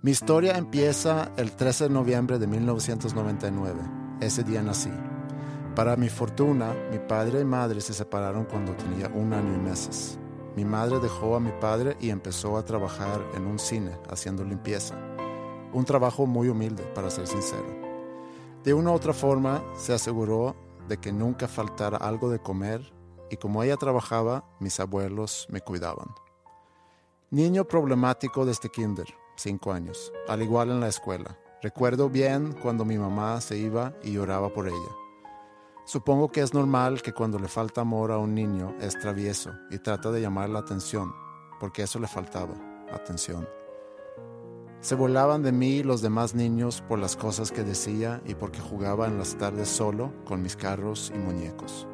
Mi 0.00 0.12
historia 0.12 0.56
empieza 0.56 1.32
el 1.36 1.52
13 1.52 1.84
de 1.84 1.90
noviembre 1.90 2.38
de 2.38 2.46
1999. 2.46 3.80
ese 4.20 4.44
día 4.44 4.62
nací. 4.62 4.90
Para 5.74 5.96
mi 5.96 6.08
fortuna, 6.08 6.74
mi 6.90 6.98
padre 6.98 7.40
y 7.40 7.44
madre 7.44 7.80
se 7.80 7.92
separaron 7.92 8.44
cuando 8.44 8.74
tenía 8.74 9.08
un 9.08 9.32
año 9.32 9.54
y 9.54 9.58
meses. 9.58 10.18
Mi 10.56 10.64
madre 10.64 10.98
dejó 10.98 11.36
a 11.36 11.40
mi 11.40 11.52
padre 11.60 11.96
y 12.00 12.10
empezó 12.10 12.56
a 12.56 12.64
trabajar 12.64 13.24
en 13.34 13.46
un 13.46 13.58
cine 13.58 13.92
haciendo 14.08 14.44
limpieza. 14.44 14.96
Un 15.72 15.84
trabajo 15.84 16.26
muy 16.26 16.48
humilde, 16.48 16.82
para 16.94 17.10
ser 17.10 17.26
sincero. 17.26 17.76
De 18.64 18.74
una 18.74 18.90
u 18.90 18.94
otra 18.94 19.12
forma, 19.12 19.62
se 19.76 19.92
aseguró 19.92 20.56
de 20.88 20.96
que 20.98 21.12
nunca 21.12 21.46
faltara 21.46 21.96
algo 21.96 22.30
de 22.30 22.40
comer 22.40 22.92
y 23.30 23.36
como 23.36 23.62
ella 23.62 23.76
trabajaba, 23.76 24.44
mis 24.60 24.80
abuelos 24.80 25.46
me 25.50 25.60
cuidaban. 25.60 26.08
Niño 27.30 27.64
problemático 27.64 28.46
desde 28.46 28.70
kinder, 28.70 29.06
cinco 29.36 29.72
años, 29.72 30.12
al 30.28 30.42
igual 30.42 30.70
en 30.70 30.80
la 30.80 30.88
escuela. 30.88 31.38
Recuerdo 31.62 32.08
bien 32.08 32.52
cuando 32.62 32.84
mi 32.84 32.96
mamá 32.98 33.40
se 33.40 33.58
iba 33.58 33.92
y 34.02 34.12
lloraba 34.12 34.48
por 34.48 34.68
ella. 34.68 34.92
Supongo 35.84 36.30
que 36.30 36.42
es 36.42 36.54
normal 36.54 37.02
que 37.02 37.12
cuando 37.12 37.38
le 37.38 37.48
falta 37.48 37.80
amor 37.80 38.12
a 38.12 38.18
un 38.18 38.34
niño 38.34 38.74
es 38.80 38.98
travieso 38.98 39.52
y 39.70 39.78
trata 39.78 40.10
de 40.10 40.20
llamar 40.20 40.50
la 40.50 40.60
atención, 40.60 41.12
porque 41.58 41.82
eso 41.82 41.98
le 41.98 42.06
faltaba, 42.06 42.54
atención. 42.92 43.48
Se 44.80 44.94
volaban 44.94 45.42
de 45.42 45.50
mí 45.50 45.82
los 45.82 46.00
demás 46.00 46.34
niños 46.34 46.82
por 46.88 46.98
las 47.00 47.16
cosas 47.16 47.50
que 47.50 47.64
decía 47.64 48.22
y 48.24 48.34
porque 48.34 48.60
jugaba 48.60 49.06
en 49.06 49.18
las 49.18 49.36
tardes 49.36 49.68
solo 49.68 50.12
con 50.24 50.40
mis 50.40 50.56
carros 50.56 51.10
y 51.12 51.18
muñecos. 51.18 51.88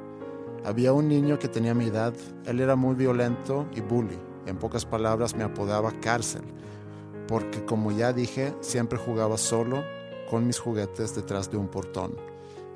Había 0.65 0.93
un 0.93 1.09
niño 1.09 1.39
que 1.39 1.49
tenía 1.49 1.75
mi 1.75 1.87
edad, 1.87 2.15
él 2.47 2.61
era 2.61 2.75
muy 2.75 2.95
violento 2.95 3.67
y 3.75 3.81
bully, 3.81 4.19
en 4.47 4.57
pocas 4.57 4.87
palabras 4.87 5.37
me 5.37 5.45
apodaba 5.45 5.93
cárcel, 6.01 6.43
porque 7.29 7.65
como 7.65 7.93
ya 7.93 8.13
dije, 8.13 8.55
siempre 8.61 8.99
jugaba 8.99 9.37
solo 9.37 9.85
con 10.31 10.47
mis 10.47 10.59
juguetes 10.59 11.15
detrás 11.15 11.51
de 11.51 11.59
un 11.59 11.69
portón 11.69 12.15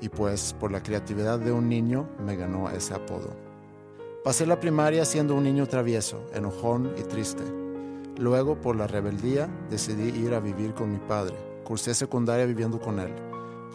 y 0.01 0.09
pues 0.09 0.55
por 0.59 0.71
la 0.71 0.83
creatividad 0.83 1.39
de 1.39 1.53
un 1.53 1.69
niño 1.69 2.09
me 2.25 2.37
ganó 2.37 2.71
ese 2.71 2.95
apodo. 2.95 3.31
Pasé 4.25 4.47
la 4.47 4.61
primaria 4.61 5.05
siendo 5.05 5.35
un 5.35 5.45
niño 5.45 5.67
travieso, 5.67 6.23
enojón 6.35 6.93
y 6.99 7.03
triste. 7.03 7.43
Luego, 8.19 8.61
por 8.61 8.77
la 8.77 8.87
rebeldía, 8.87 9.49
decidí 9.71 10.09
ir 10.09 10.35
a 10.35 10.41
vivir 10.41 10.75
con 10.75 10.93
mi 10.93 10.99
padre. 10.99 11.37
Cursé 11.65 11.95
secundaria 11.95 12.45
viviendo 12.45 12.81
con 12.81 12.99
él. 12.99 13.15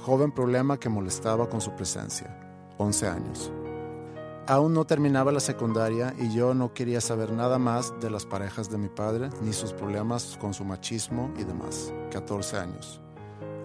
Joven 0.03 0.31
problema 0.31 0.77
que 0.79 0.89
molestaba 0.89 1.49
con 1.49 1.61
su 1.61 1.71
presencia. 1.71 2.37
11 2.77 3.07
años. 3.07 3.51
Aún 4.45 4.73
no 4.73 4.83
terminaba 4.83 5.31
la 5.31 5.39
secundaria 5.39 6.13
y 6.19 6.33
yo 6.33 6.53
no 6.53 6.73
quería 6.73 6.99
saber 6.99 7.31
nada 7.31 7.57
más 7.59 7.93
de 8.01 8.09
las 8.09 8.25
parejas 8.25 8.69
de 8.69 8.77
mi 8.77 8.89
padre 8.89 9.29
ni 9.41 9.53
sus 9.53 9.71
problemas 9.71 10.37
con 10.41 10.53
su 10.53 10.65
machismo 10.65 11.31
y 11.37 11.45
demás. 11.45 11.93
14 12.11 12.57
años. 12.57 12.99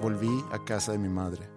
Volví 0.01 0.45
a 0.53 0.65
casa 0.65 0.93
de 0.93 0.99
mi 0.99 1.09
madre. 1.09 1.51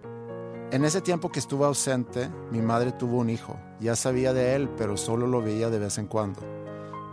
En 0.72 0.84
ese 0.84 1.00
tiempo 1.00 1.30
que 1.30 1.38
estuve 1.38 1.66
ausente, 1.66 2.30
mi 2.50 2.60
madre 2.62 2.90
tuvo 2.90 3.18
un 3.18 3.30
hijo. 3.30 3.56
Ya 3.78 3.94
sabía 3.94 4.32
de 4.32 4.56
él, 4.56 4.68
pero 4.76 4.96
solo 4.96 5.28
lo 5.28 5.40
veía 5.40 5.70
de 5.70 5.78
vez 5.78 5.98
en 5.98 6.08
cuando. 6.08 6.40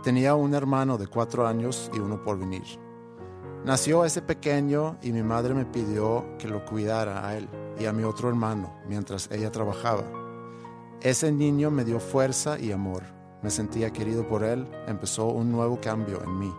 Tenía 0.02 0.34
un 0.34 0.54
hermano 0.54 0.98
de 0.98 1.06
cuatro 1.06 1.46
años 1.46 1.92
y 1.94 2.00
uno 2.00 2.24
por 2.24 2.40
venir. 2.40 2.64
Nació 3.64 4.04
ese 4.04 4.20
pequeño 4.20 4.96
y 5.00 5.12
mi 5.12 5.22
madre 5.22 5.54
me 5.54 5.66
pidió 5.66 6.24
que 6.38 6.48
lo 6.48 6.64
cuidara 6.64 7.24
a 7.24 7.36
él 7.36 7.48
y 7.78 7.84
a 7.84 7.92
mi 7.92 8.02
otro 8.02 8.30
hermano 8.30 8.74
mientras 8.88 9.30
ella 9.30 9.52
trabajaba. 9.52 10.19
Ese 11.02 11.32
niño 11.32 11.70
me 11.70 11.84
dio 11.84 12.00
fuerza 12.00 12.58
y 12.58 12.72
amor. 12.72 13.02
Me 13.42 13.50
sentía 13.50 13.90
querido 13.90 14.26
por 14.26 14.44
él. 14.44 14.68
Empezó 14.86 15.28
un 15.28 15.50
nuevo 15.50 15.80
cambio 15.80 16.22
en 16.22 16.38
mí. 16.38 16.52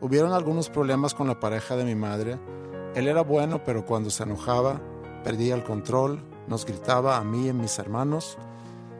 Hubieron 0.00 0.32
algunos 0.32 0.68
problemas 0.68 1.14
con 1.14 1.26
la 1.26 1.40
pareja 1.40 1.76
de 1.76 1.84
mi 1.84 1.94
madre. 1.94 2.38
Él 2.94 3.08
era 3.08 3.22
bueno, 3.22 3.64
pero 3.64 3.84
cuando 3.84 4.10
se 4.10 4.22
enojaba 4.24 4.80
Perdía 5.26 5.56
el 5.56 5.64
control, 5.64 6.22
nos 6.46 6.64
gritaba 6.64 7.16
a 7.16 7.24
mí 7.24 7.46
y 7.46 7.48
a 7.48 7.52
mis 7.52 7.80
hermanos. 7.80 8.38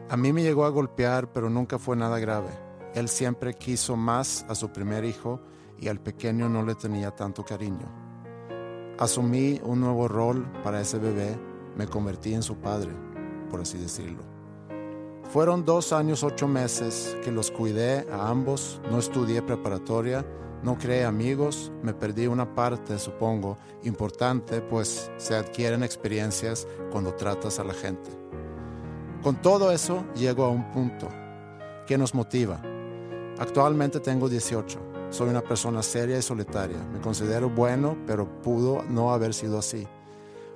A 0.09 0.17
mí 0.17 0.33
me 0.33 0.43
llegó 0.43 0.65
a 0.65 0.69
golpear, 0.69 1.31
pero 1.31 1.49
nunca 1.49 1.79
fue 1.79 1.95
nada 1.95 2.19
grave. 2.19 2.49
Él 2.95 3.07
siempre 3.07 3.53
quiso 3.53 3.95
más 3.95 4.45
a 4.49 4.53
su 4.53 4.67
primer 4.73 5.05
hijo 5.05 5.39
y 5.79 5.87
al 5.87 6.01
pequeño 6.01 6.49
no 6.49 6.63
le 6.63 6.75
tenía 6.75 7.11
tanto 7.11 7.45
cariño. 7.45 7.87
Asumí 8.99 9.61
un 9.63 9.79
nuevo 9.79 10.09
rol 10.09 10.51
para 10.65 10.81
ese 10.81 10.99
bebé, 10.99 11.39
me 11.77 11.87
convertí 11.87 12.33
en 12.33 12.43
su 12.43 12.57
padre, 12.57 12.91
por 13.49 13.61
así 13.61 13.77
decirlo. 13.77 14.36
Fueron 15.29 15.65
dos 15.65 15.91
años 15.91 16.23
ocho 16.23 16.47
meses 16.47 17.17
que 17.21 17.33
los 17.33 17.51
cuidé 17.51 18.07
a 18.11 18.29
ambos, 18.29 18.79
no 18.89 18.97
estudié 18.97 19.41
preparatoria, 19.41 20.25
no 20.63 20.77
creé 20.77 21.03
amigos, 21.03 21.71
me 21.83 21.93
perdí 21.93 22.27
una 22.27 22.55
parte, 22.55 22.97
supongo, 22.97 23.57
importante, 23.83 24.61
pues 24.61 25.11
se 25.17 25.35
adquieren 25.35 25.83
experiencias 25.83 26.65
cuando 26.91 27.13
tratas 27.13 27.59
a 27.59 27.65
la 27.65 27.73
gente. 27.73 28.09
Con 29.21 29.41
todo 29.41 29.71
eso 29.71 30.05
llego 30.15 30.45
a 30.45 30.49
un 30.49 30.71
punto 30.71 31.09
que 31.85 31.97
nos 31.97 32.15
motiva. 32.15 32.61
Actualmente 33.37 33.99
tengo 33.99 34.29
18. 34.29 34.79
Soy 35.09 35.29
una 35.29 35.41
persona 35.41 35.83
seria 35.83 36.17
y 36.17 36.21
solitaria. 36.21 36.77
Me 36.93 37.01
considero 37.01 37.49
bueno, 37.49 37.97
pero 38.07 38.41
pudo 38.41 38.83
no 38.89 39.11
haber 39.11 39.33
sido 39.33 39.59
así. 39.59 39.87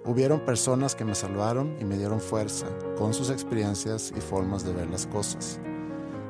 Hubieron 0.04 0.40
personas 0.40 0.96
que 0.96 1.06
me 1.06 1.14
salvaron 1.14 1.78
y 1.80 1.86
me 1.86 1.96
dieron 1.96 2.20
fuerza 2.20 2.66
con 2.98 3.14
sus 3.14 3.30
experiencias 3.30 4.12
y 4.16 4.20
formas 4.20 4.66
de 4.66 4.74
ver 4.74 4.90
las 4.90 5.06
cosas. 5.06 5.60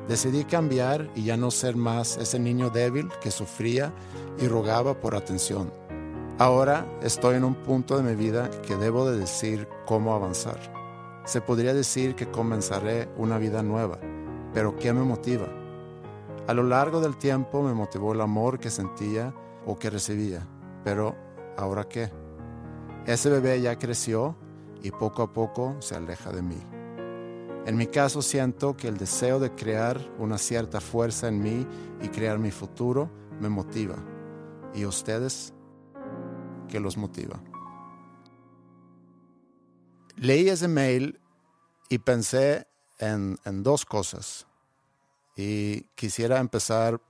Decidí 0.08 0.44
cambiar 0.44 1.08
y 1.14 1.24
ya 1.24 1.38
no 1.38 1.50
ser 1.50 1.74
más 1.74 2.18
ese 2.18 2.38
niño 2.38 2.68
débil 2.68 3.08
que 3.22 3.30
sufría 3.30 3.92
y 4.38 4.46
rogaba 4.46 5.00
por 5.00 5.14
atención. 5.14 5.72
Ahora 6.38 6.86
estoy 7.02 7.36
en 7.36 7.44
un 7.44 7.54
punto 7.54 7.96
de 7.96 8.02
mi 8.02 8.14
vida 8.14 8.50
que 8.66 8.76
debo 8.76 9.10
de 9.10 9.18
decir 9.18 9.66
cómo 9.86 10.14
avanzar. 10.14 10.58
Se 11.24 11.40
podría 11.40 11.72
decir 11.72 12.14
que 12.14 12.30
comenzaré 12.30 13.08
una 13.16 13.38
vida 13.38 13.62
nueva, 13.62 13.98
pero 14.52 14.76
¿qué 14.76 14.92
me 14.92 15.02
motiva? 15.02 15.46
A 16.46 16.52
lo 16.52 16.64
largo 16.64 17.00
del 17.00 17.16
tiempo 17.16 17.62
me 17.62 17.72
motivó 17.72 18.12
el 18.12 18.20
amor 18.20 18.58
que 18.58 18.70
sentía 18.70 19.32
o 19.64 19.78
que 19.78 19.88
recibía, 19.88 20.46
pero 20.84 21.14
¿ahora 21.56 21.84
qué? 21.88 22.10
Ese 23.06 23.30
bebé 23.30 23.60
ya 23.60 23.78
creció 23.78 24.36
y 24.82 24.92
poco 24.92 25.22
a 25.22 25.32
poco 25.32 25.76
se 25.80 25.96
aleja 25.96 26.30
de 26.30 26.42
mí. 26.42 26.60
En 27.66 27.76
mi 27.76 27.86
caso 27.86 28.22
siento 28.22 28.76
que 28.76 28.88
el 28.88 28.96
deseo 28.96 29.40
de 29.40 29.54
crear 29.54 30.00
una 30.18 30.38
cierta 30.38 30.80
fuerza 30.80 31.28
en 31.28 31.42
mí 31.42 31.66
y 32.00 32.08
crear 32.08 32.38
mi 32.38 32.50
futuro 32.50 33.10
me 33.40 33.48
motiva. 33.48 33.96
¿Y 34.74 34.84
ustedes? 34.84 35.52
¿Qué 36.68 36.78
los 36.78 36.96
motiva? 36.96 37.42
Leí 40.16 40.48
ese 40.48 40.68
mail 40.68 41.20
y 41.88 41.98
pensé 41.98 42.68
en, 42.98 43.36
dos 43.62 43.84
cosas. 43.84 44.46
Y 45.36 45.82
quisiera 45.96 46.38
empezar 46.38 47.00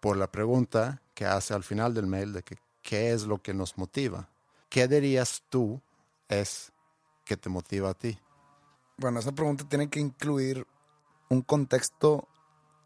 por 0.00 0.16
la 0.16 0.32
pregunta 0.32 1.02
que 1.14 1.26
hace 1.26 1.52
al 1.52 1.62
final 1.62 1.92
del 1.92 2.06
mail 2.06 2.32
de 2.32 2.42
que, 2.42 2.56
qué 2.80 3.12
es 3.12 3.24
lo 3.24 3.42
que 3.42 3.52
nos 3.52 3.76
motiva. 3.76 4.31
¿Qué 4.72 4.88
dirías 4.88 5.42
tú 5.50 5.82
es 6.28 6.72
que 7.26 7.36
te 7.36 7.50
motiva 7.50 7.90
a 7.90 7.94
ti? 7.94 8.18
Bueno, 8.96 9.20
esa 9.20 9.32
pregunta 9.32 9.68
tiene 9.68 9.90
que 9.90 10.00
incluir 10.00 10.66
un 11.28 11.42
contexto 11.42 12.26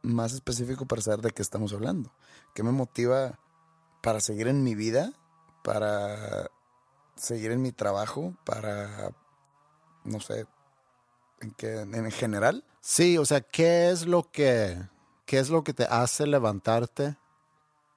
más 0.03 0.32
específico 0.32 0.84
para 0.87 1.01
saber 1.01 1.20
de 1.20 1.30
qué 1.30 1.43
estamos 1.43 1.72
hablando. 1.72 2.11
¿Qué 2.57 2.64
me 2.64 2.72
motiva 2.72 3.39
para 4.03 4.18
seguir 4.18 4.49
en 4.49 4.64
mi 4.64 4.74
vida? 4.74 5.12
¿Para 5.62 6.51
seguir 7.14 7.53
en 7.53 7.62
mi 7.62 7.70
trabajo? 7.70 8.34
¿Para, 8.45 9.12
no 10.03 10.18
sé, 10.18 10.45
en, 11.41 11.53
qué, 11.53 11.82
en 11.82 12.11
general? 12.11 12.64
Sí, 12.80 13.16
o 13.16 13.24
sea, 13.24 13.43
¿qué 13.43 13.91
es 13.91 14.07
lo 14.07 14.28
que, 14.32 14.76
qué 15.24 15.39
es 15.39 15.51
lo 15.51 15.62
que 15.62 15.72
te 15.72 15.84
hace 15.84 16.26
levantarte 16.26 17.16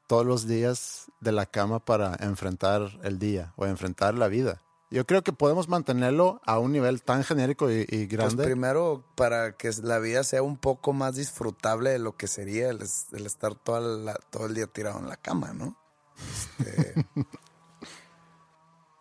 todos 0.10 0.26
los 0.26 0.48
días 0.48 1.12
de 1.20 1.32
la 1.32 1.46
cama 1.46 1.78
para 1.86 2.16
enfrentar 2.20 3.00
el 3.04 3.20
día 3.20 3.54
o 3.58 3.68
enfrentar 3.68 4.16
la 4.16 4.28
vida? 4.28 4.64
Yo 4.90 5.06
creo 5.06 5.22
que 5.22 5.32
podemos 5.32 5.70
mantenerlo 5.70 6.42
a 6.48 6.58
un 6.58 6.72
nivel 6.72 7.04
tan 7.04 7.24
genérico 7.24 7.70
y, 7.72 7.86
Pues 7.86 8.10
grande. 8.10 8.44
primero, 8.44 9.06
para 9.16 9.56
que 9.56 9.70
la 9.84 10.00
vida 10.00 10.24
sea 10.24 10.42
un 10.42 10.58
poco 10.58 10.94
más 10.94 11.16
disfrutable 11.16 11.92
de 11.92 12.00
lo 12.00 12.18
que 12.18 12.26
sería 12.28 12.70
el, 12.72 12.82
es- 12.82 13.06
el 13.12 13.28
estar 13.28 13.54
toda 13.54 13.82
la- 13.82 14.20
todo 14.32 14.48
el 14.48 14.56
día 14.56 14.66
tirado 14.66 14.98
en 14.98 15.08
la 15.08 15.16
cama, 15.18 15.54
¿no? 15.54 15.78
Este, 16.18 17.06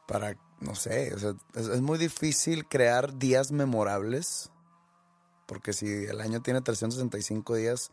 para, 0.07 0.37
no 0.61 0.75
sé, 0.75 1.15
o 1.15 1.19
sea, 1.19 1.35
es, 1.55 1.69
es 1.69 1.81
muy 1.81 1.97
difícil 1.99 2.67
crear 2.69 3.19
días 3.19 3.51
memorables, 3.51 4.51
porque 5.47 5.73
si 5.73 5.87
el 5.87 6.21
año 6.21 6.43
tiene 6.43 6.61
365 6.61 7.55
días, 7.55 7.91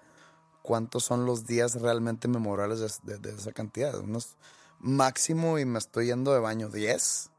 ¿cuántos 0.66 1.04
son 1.04 1.28
los 1.28 1.46
días 1.46 1.80
realmente 1.80 2.28
memorables 2.28 3.00
de, 3.04 3.30
esa 3.30 3.52
cantidad? 3.52 4.00
Unos 4.00 4.36
máximo, 4.80 5.60
y 5.60 5.66
me 5.66 5.78
estoy 5.78 6.08
yendo 6.08 6.34
de 6.34 6.40
baño, 6.40 6.70
10. 6.70 7.30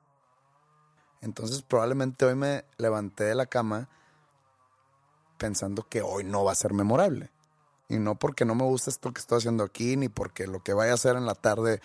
Entonces 1.23 1.63
probablemente 1.63 2.25
hoy 2.25 2.37
me 2.37 2.65
levanté 2.79 3.25
de 3.25 3.35
la 3.35 3.47
cama 3.47 3.89
pensando 5.39 5.89
que 5.89 6.03
hoy 6.03 6.23
no 6.23 6.45
va 6.45 6.53
a 6.53 6.55
ser 6.55 6.73
memorable. 6.73 7.33
Y 7.89 7.99
no 7.99 8.15
porque 8.15 8.45
no 8.45 8.55
me 8.55 8.65
gusta 8.65 8.91
esto 8.91 9.13
que 9.13 9.21
estoy 9.21 9.39
haciendo 9.39 9.65
aquí, 9.65 9.97
ni 9.97 10.09
porque 10.09 10.47
lo 10.47 10.63
que 10.63 10.73
vaya 10.73 10.93
a 10.93 10.95
hacer 10.95 11.17
en 11.17 11.27
la 11.27 11.35
tarde 11.35 11.81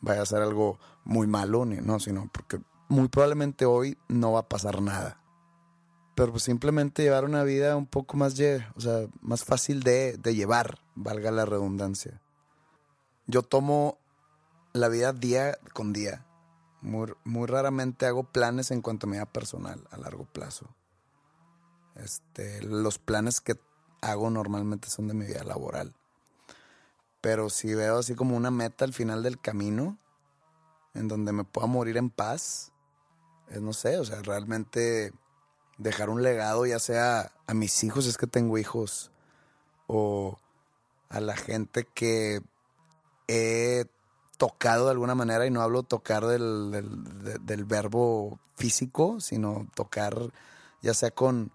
vaya 0.00 0.22
a 0.22 0.26
ser 0.26 0.40
algo 0.40 0.78
muy 1.04 1.26
malo, 1.26 1.66
no, 1.66 2.00
sino 2.00 2.30
porque 2.32 2.58
muy 2.88 3.08
probablemente 3.08 3.66
hoy 3.66 3.98
no 4.08 4.32
va 4.32 4.40
a 4.40 4.48
pasar 4.48 4.80
nada. 4.80 5.20
Pero 6.16 6.32
pues 6.32 6.44
simplemente 6.44 7.02
llevar 7.02 7.26
una 7.26 7.44
vida 7.44 7.76
un 7.76 7.86
poco 7.86 8.16
más, 8.16 8.32
o 8.32 8.80
sea, 8.80 9.06
más 9.20 9.44
fácil 9.44 9.82
de, 9.82 10.16
de 10.16 10.34
llevar, 10.34 10.80
valga 10.94 11.30
la 11.30 11.44
redundancia. 11.44 12.22
Yo 13.26 13.42
tomo 13.42 13.98
la 14.72 14.88
vida 14.88 15.12
día 15.12 15.58
con 15.74 15.92
día. 15.92 16.24
Muy, 16.80 17.12
muy 17.24 17.46
raramente 17.46 18.06
hago 18.06 18.24
planes 18.24 18.70
en 18.70 18.80
cuanto 18.80 19.06
a 19.06 19.10
mi 19.10 19.16
vida 19.16 19.26
personal 19.26 19.86
a 19.90 19.98
largo 19.98 20.24
plazo. 20.24 20.74
Este, 21.96 22.62
los 22.62 22.98
planes 22.98 23.42
que 23.42 23.60
hago 24.00 24.30
normalmente 24.30 24.88
son 24.88 25.08
de 25.08 25.14
mi 25.14 25.26
vida 25.26 25.44
laboral. 25.44 25.94
Pero 27.20 27.50
si 27.50 27.74
veo 27.74 27.98
así 27.98 28.14
como 28.14 28.38
una 28.38 28.50
meta 28.50 28.86
al 28.86 28.94
final 28.94 29.22
del 29.22 29.38
camino, 29.38 29.98
en 30.94 31.08
donde 31.08 31.32
me 31.32 31.44
pueda 31.44 31.66
morir 31.66 31.98
en 31.98 32.08
paz, 32.08 32.72
es 33.50 33.60
no 33.60 33.74
sé, 33.74 33.98
o 33.98 34.04
sea, 34.06 34.22
realmente 34.22 35.12
dejar 35.78 36.10
un 36.10 36.22
legado, 36.22 36.66
ya 36.66 36.78
sea 36.78 37.32
a 37.46 37.54
mis 37.54 37.84
hijos, 37.84 38.06
es 38.06 38.16
que 38.16 38.26
tengo 38.26 38.58
hijos, 38.58 39.10
o 39.86 40.38
a 41.08 41.20
la 41.20 41.36
gente 41.36 41.84
que 41.84 42.40
he 43.28 43.86
tocado 44.36 44.86
de 44.86 44.92
alguna 44.92 45.14
manera, 45.14 45.46
y 45.46 45.50
no 45.50 45.62
hablo 45.62 45.82
tocar 45.82 46.26
del, 46.26 46.70
del 47.42 47.64
verbo 47.64 48.38
físico, 48.56 49.20
sino 49.20 49.66
tocar 49.74 50.32
ya 50.82 50.94
sea 50.94 51.10
con 51.10 51.52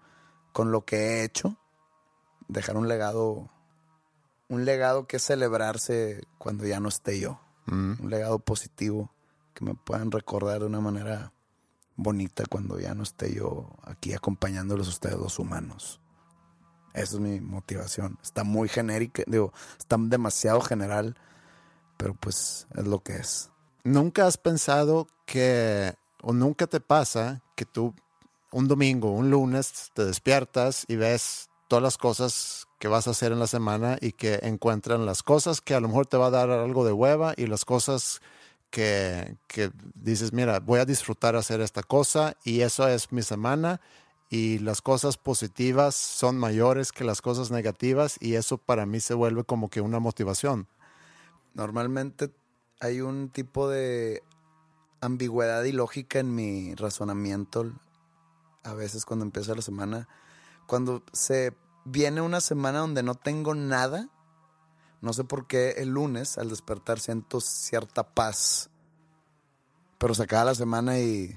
con 0.52 0.70
lo 0.70 0.84
que 0.84 0.96
he 0.96 1.24
hecho, 1.24 1.56
dejar 2.48 2.76
un 2.76 2.88
legado, 2.88 3.50
un 4.48 4.64
legado 4.64 5.06
que 5.06 5.18
celebrarse 5.18 6.22
cuando 6.38 6.66
ya 6.66 6.78
no 6.78 6.88
esté 6.88 7.18
yo, 7.18 7.40
mm. 7.66 8.02
un 8.02 8.10
legado 8.10 8.38
positivo 8.38 9.10
que 9.54 9.64
me 9.64 9.74
puedan 9.74 10.10
recordar 10.10 10.60
de 10.60 10.66
una 10.66 10.80
manera 10.80 11.31
bonita 11.96 12.44
cuando 12.48 12.78
ya 12.80 12.94
no 12.94 13.02
esté 13.02 13.34
yo 13.34 13.70
aquí 13.82 14.12
acompañándolos 14.12 14.86
a 14.88 14.90
ustedes 14.90 15.18
los 15.18 15.38
humanos. 15.38 16.00
Esa 16.94 17.14
es 17.14 17.20
mi 17.20 17.40
motivación. 17.40 18.18
Está 18.22 18.44
muy 18.44 18.68
genérica, 18.68 19.22
digo, 19.26 19.52
está 19.78 19.96
demasiado 19.98 20.60
general, 20.60 21.16
pero 21.96 22.14
pues 22.14 22.66
es 22.76 22.86
lo 22.86 23.00
que 23.00 23.16
es. 23.16 23.50
¿Nunca 23.84 24.26
has 24.26 24.36
pensado 24.36 25.08
que, 25.26 25.94
o 26.22 26.32
nunca 26.32 26.66
te 26.66 26.80
pasa 26.80 27.42
que 27.56 27.64
tú 27.64 27.94
un 28.52 28.68
domingo, 28.68 29.10
un 29.10 29.30
lunes, 29.30 29.90
te 29.94 30.04
despiertas 30.04 30.84
y 30.86 30.96
ves 30.96 31.48
todas 31.68 31.82
las 31.82 31.96
cosas 31.96 32.68
que 32.78 32.88
vas 32.88 33.08
a 33.08 33.12
hacer 33.12 33.32
en 33.32 33.38
la 33.38 33.46
semana 33.46 33.96
y 34.00 34.12
que 34.12 34.40
encuentran 34.42 35.06
las 35.06 35.22
cosas 35.22 35.60
que 35.60 35.74
a 35.74 35.80
lo 35.80 35.88
mejor 35.88 36.06
te 36.06 36.18
va 36.18 36.26
a 36.26 36.30
dar 36.30 36.50
algo 36.50 36.84
de 36.84 36.92
hueva 36.92 37.32
y 37.36 37.46
las 37.46 37.64
cosas 37.64 38.20
que, 38.72 39.36
que 39.46 39.70
dices, 39.94 40.32
mira, 40.32 40.58
voy 40.58 40.80
a 40.80 40.86
disfrutar 40.86 41.36
hacer 41.36 41.60
esta 41.60 41.82
cosa 41.82 42.36
y 42.42 42.62
eso 42.62 42.88
es 42.88 43.12
mi 43.12 43.22
semana 43.22 43.80
y 44.30 44.58
las 44.60 44.80
cosas 44.80 45.18
positivas 45.18 45.94
son 45.94 46.38
mayores 46.38 46.90
que 46.90 47.04
las 47.04 47.20
cosas 47.20 47.50
negativas 47.50 48.16
y 48.18 48.34
eso 48.34 48.56
para 48.56 48.86
mí 48.86 48.98
se 48.98 49.12
vuelve 49.12 49.44
como 49.44 49.68
que 49.68 49.82
una 49.82 50.00
motivación. 50.00 50.68
Normalmente 51.52 52.32
hay 52.80 53.02
un 53.02 53.28
tipo 53.28 53.68
de 53.68 54.22
ambigüedad 55.02 55.62
y 55.64 55.72
lógica 55.72 56.18
en 56.18 56.34
mi 56.34 56.74
razonamiento 56.74 57.72
a 58.64 58.72
veces 58.72 59.04
cuando 59.04 59.26
empieza 59.26 59.54
la 59.54 59.60
semana. 59.60 60.08
Cuando 60.66 61.02
se 61.12 61.52
viene 61.84 62.22
una 62.22 62.40
semana 62.40 62.78
donde 62.78 63.02
no 63.02 63.14
tengo 63.14 63.54
nada, 63.54 64.08
no 65.02 65.12
sé 65.12 65.24
por 65.24 65.48
qué 65.48 65.72
el 65.78 65.90
lunes 65.90 66.38
al 66.38 66.48
despertar 66.48 67.00
siento 67.00 67.40
cierta 67.40 68.14
paz. 68.14 68.70
Pero 69.98 70.14
se 70.14 70.22
acaba 70.22 70.44
la 70.44 70.54
semana 70.54 71.00
y 71.00 71.36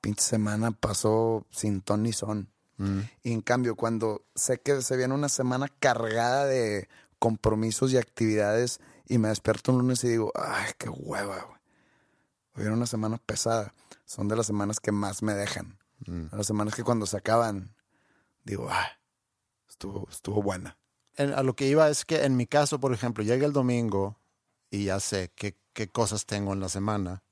pinche 0.00 0.22
semana 0.22 0.72
pasó 0.72 1.46
sin 1.50 1.82
ton 1.82 2.02
ni 2.02 2.14
son. 2.14 2.50
Mm. 2.78 3.00
Y 3.22 3.32
en 3.32 3.42
cambio, 3.42 3.76
cuando 3.76 4.24
sé 4.34 4.58
que 4.58 4.80
se 4.80 4.96
viene 4.96 5.12
una 5.12 5.28
semana 5.28 5.68
cargada 5.68 6.46
de 6.46 6.88
compromisos 7.18 7.92
y 7.92 7.98
actividades 7.98 8.80
y 9.06 9.18
me 9.18 9.28
despierto 9.28 9.72
un 9.72 9.78
lunes 9.78 10.02
y 10.04 10.08
digo, 10.08 10.32
ay, 10.34 10.72
qué 10.78 10.88
hueva, 10.88 11.42
güey. 11.42 11.60
Hoy 12.54 12.64
era 12.64 12.72
una 12.72 12.86
semana 12.86 13.18
pesada. 13.18 13.74
Son 14.06 14.28
de 14.28 14.36
las 14.36 14.46
semanas 14.46 14.80
que 14.80 14.92
más 14.92 15.22
me 15.22 15.34
dejan. 15.34 15.78
Mm. 16.06 16.34
Las 16.34 16.46
semanas 16.46 16.74
que 16.74 16.84
cuando 16.84 17.04
se 17.04 17.18
acaban, 17.18 17.74
digo, 18.44 18.68
ah, 18.70 18.98
estuvo, 19.68 20.08
estuvo 20.10 20.42
buena. 20.42 20.78
A 21.16 21.42
lo 21.42 21.54
que 21.54 21.66
iba 21.66 21.88
es 21.88 22.04
que 22.04 22.24
en 22.24 22.36
mi 22.36 22.46
caso, 22.46 22.80
por 22.80 22.92
ejemplo, 22.92 23.24
llega 23.24 23.46
el 23.46 23.52
domingo 23.52 24.18
y 24.70 24.84
ya 24.84 25.00
sé 25.00 25.30
qué, 25.34 25.56
qué 25.72 25.88
cosas 25.88 26.26
tengo 26.26 26.52
en 26.52 26.60
la 26.60 26.68
semana 26.68 27.22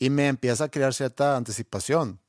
y 0.00 0.08
me 0.08 0.28
empieza 0.28 0.64
a 0.64 0.70
crear 0.70 0.94
cierta 0.94 1.36
anticipación. 1.36 2.20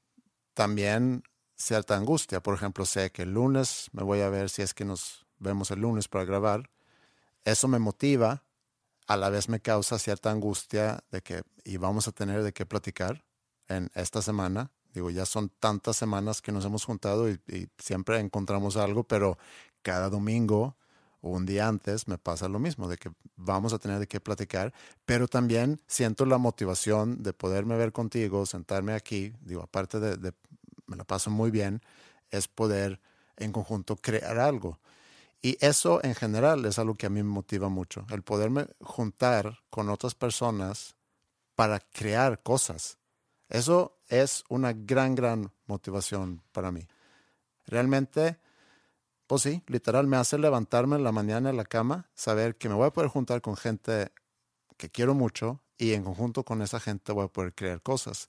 También 0.54 1.24
cierta 1.56 1.96
angustia. 1.96 2.44
Por 2.44 2.54
ejemplo, 2.54 2.86
sé 2.86 3.12
que 3.12 3.22
el 3.24 3.34
lunes 3.34 3.88
me 3.94 4.04
voy 4.04 4.20
a 4.20 4.30
ver 4.30 4.50
si 4.50 4.62
es 4.62 4.74
que 4.74 4.84
nos 4.84 5.26
vemos 5.40 5.72
el 5.72 5.80
lunes 5.80 6.10
para 6.10 6.26
grabar. 6.26 6.70
Eso 7.46 7.70
me 7.70 7.80
motiva, 7.80 8.44
a 9.08 9.16
la 9.16 9.30
vez 9.30 9.48
me 9.48 9.62
causa 9.62 9.98
cierta 9.98 10.30
angustia 10.30 11.04
de 11.12 11.22
que 11.22 11.44
y 11.64 11.78
vamos 11.78 12.08
a 12.10 12.12
tener 12.12 12.44
de 12.44 12.52
qué 12.52 12.66
platicar 12.66 13.24
en 13.70 13.90
esta 13.96 14.22
semana. 14.22 14.70
Digo, 14.94 15.10
ya 15.10 15.26
son 15.26 15.48
tantas 15.48 15.96
semanas 15.96 16.42
que 16.42 16.52
nos 16.52 16.66
hemos 16.66 16.84
juntado 16.84 17.30
y, 17.30 17.40
siempre 17.78 18.20
encontramos 18.20 18.76
algo, 18.76 19.06
pero 19.06 19.38
cada 19.82 20.10
domingo 20.10 20.76
o 21.22 21.30
un 21.30 21.46
día 21.46 21.68
antes 21.68 22.08
me 22.08 22.18
pasa 22.18 22.50
lo 22.50 22.60
mismo, 22.60 22.88
de 22.88 22.98
que 22.98 23.12
vamos 23.36 23.74
a 23.74 23.80
tener 23.80 24.00
de 24.00 24.08
qué 24.08 24.20
platicar, 24.20 24.74
pero 25.06 25.28
también 25.28 25.80
siento 25.88 26.26
la 26.26 26.38
motivación 26.38 27.22
de 27.22 27.34
poderme 27.34 27.78
ver 27.78 27.92
contigo, 27.92 28.46
sentarme 28.46 28.94
aquí, 28.94 29.34
digo, 29.42 29.62
aparte 29.62 30.00
de, 30.00 30.34
me 30.88 30.96
la 30.96 31.04
paso 31.04 31.30
muy 31.30 31.52
bien, 31.52 31.82
es 32.32 32.48
poder 32.48 33.00
en 33.38 33.52
conjunto 33.52 33.96
crear 33.96 34.40
algo. 34.40 34.80
Y 35.44 35.58
eso 35.64 36.04
en 36.04 36.16
general 36.16 36.66
es 36.66 36.78
algo 36.80 36.96
que 36.96 37.08
a 37.08 37.10
mí 37.10 37.24
me 37.24 37.30
motiva 37.30 37.70
mucho, 37.70 38.06
el 38.10 38.24
poderme 38.24 38.68
juntar 38.80 39.60
con 39.70 39.90
otras 39.90 40.16
personas 40.16 40.96
para 41.56 41.80
crear 41.80 42.42
cosas. 42.42 42.98
Eso 43.50 44.00
es 44.08 44.44
una 44.50 44.74
gran, 44.74 45.14
gran 45.14 45.52
motivación 45.66 46.42
para 46.52 46.72
mí. 46.72 46.88
Realmente, 47.66 48.40
pues 49.32 49.44
sí, 49.44 49.64
literal, 49.68 50.08
me 50.08 50.18
hace 50.18 50.38
levantarme 50.38 50.98
en 50.98 51.06
la 51.06 51.14
mañana 51.14 51.52
en 51.52 51.56
la 51.56 51.64
cama, 51.64 52.10
saber 52.14 52.58
que 52.58 52.68
me 52.68 52.76
voy 52.76 52.88
a 52.88 52.92
poder 52.92 53.10
juntar 53.10 53.40
con 53.40 53.56
gente 53.56 54.12
que 54.76 54.90
quiero 54.90 55.14
mucho 55.14 55.62
y 55.78 55.94
en 55.94 56.04
conjunto 56.04 56.44
con 56.44 56.62
esa 56.62 56.82
gente 56.82 57.14
voy 57.14 57.24
a 57.24 57.28
poder 57.30 57.54
crear 57.56 57.82
cosas. 57.82 58.28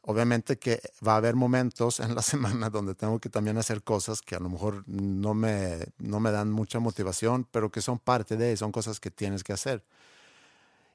Obviamente 0.00 0.58
que 0.58 0.80
va 1.06 1.12
a 1.12 1.16
haber 1.16 1.34
momentos 1.34 2.00
en 2.00 2.14
la 2.14 2.22
semana 2.22 2.70
donde 2.70 2.94
tengo 2.94 3.18
que 3.18 3.28
también 3.28 3.58
hacer 3.58 3.82
cosas 3.82 4.22
que 4.22 4.34
a 4.34 4.40
lo 4.40 4.48
mejor 4.48 4.84
no 4.88 5.34
me, 5.34 5.80
no 5.98 6.18
me 6.18 6.30
dan 6.30 6.50
mucha 6.50 6.78
motivación, 6.78 7.46
pero 7.50 7.70
que 7.70 7.82
son 7.82 7.98
parte 7.98 8.38
de, 8.38 8.56
son 8.56 8.72
cosas 8.72 9.00
que 9.00 9.10
tienes 9.10 9.44
que 9.44 9.52
hacer. 9.52 9.84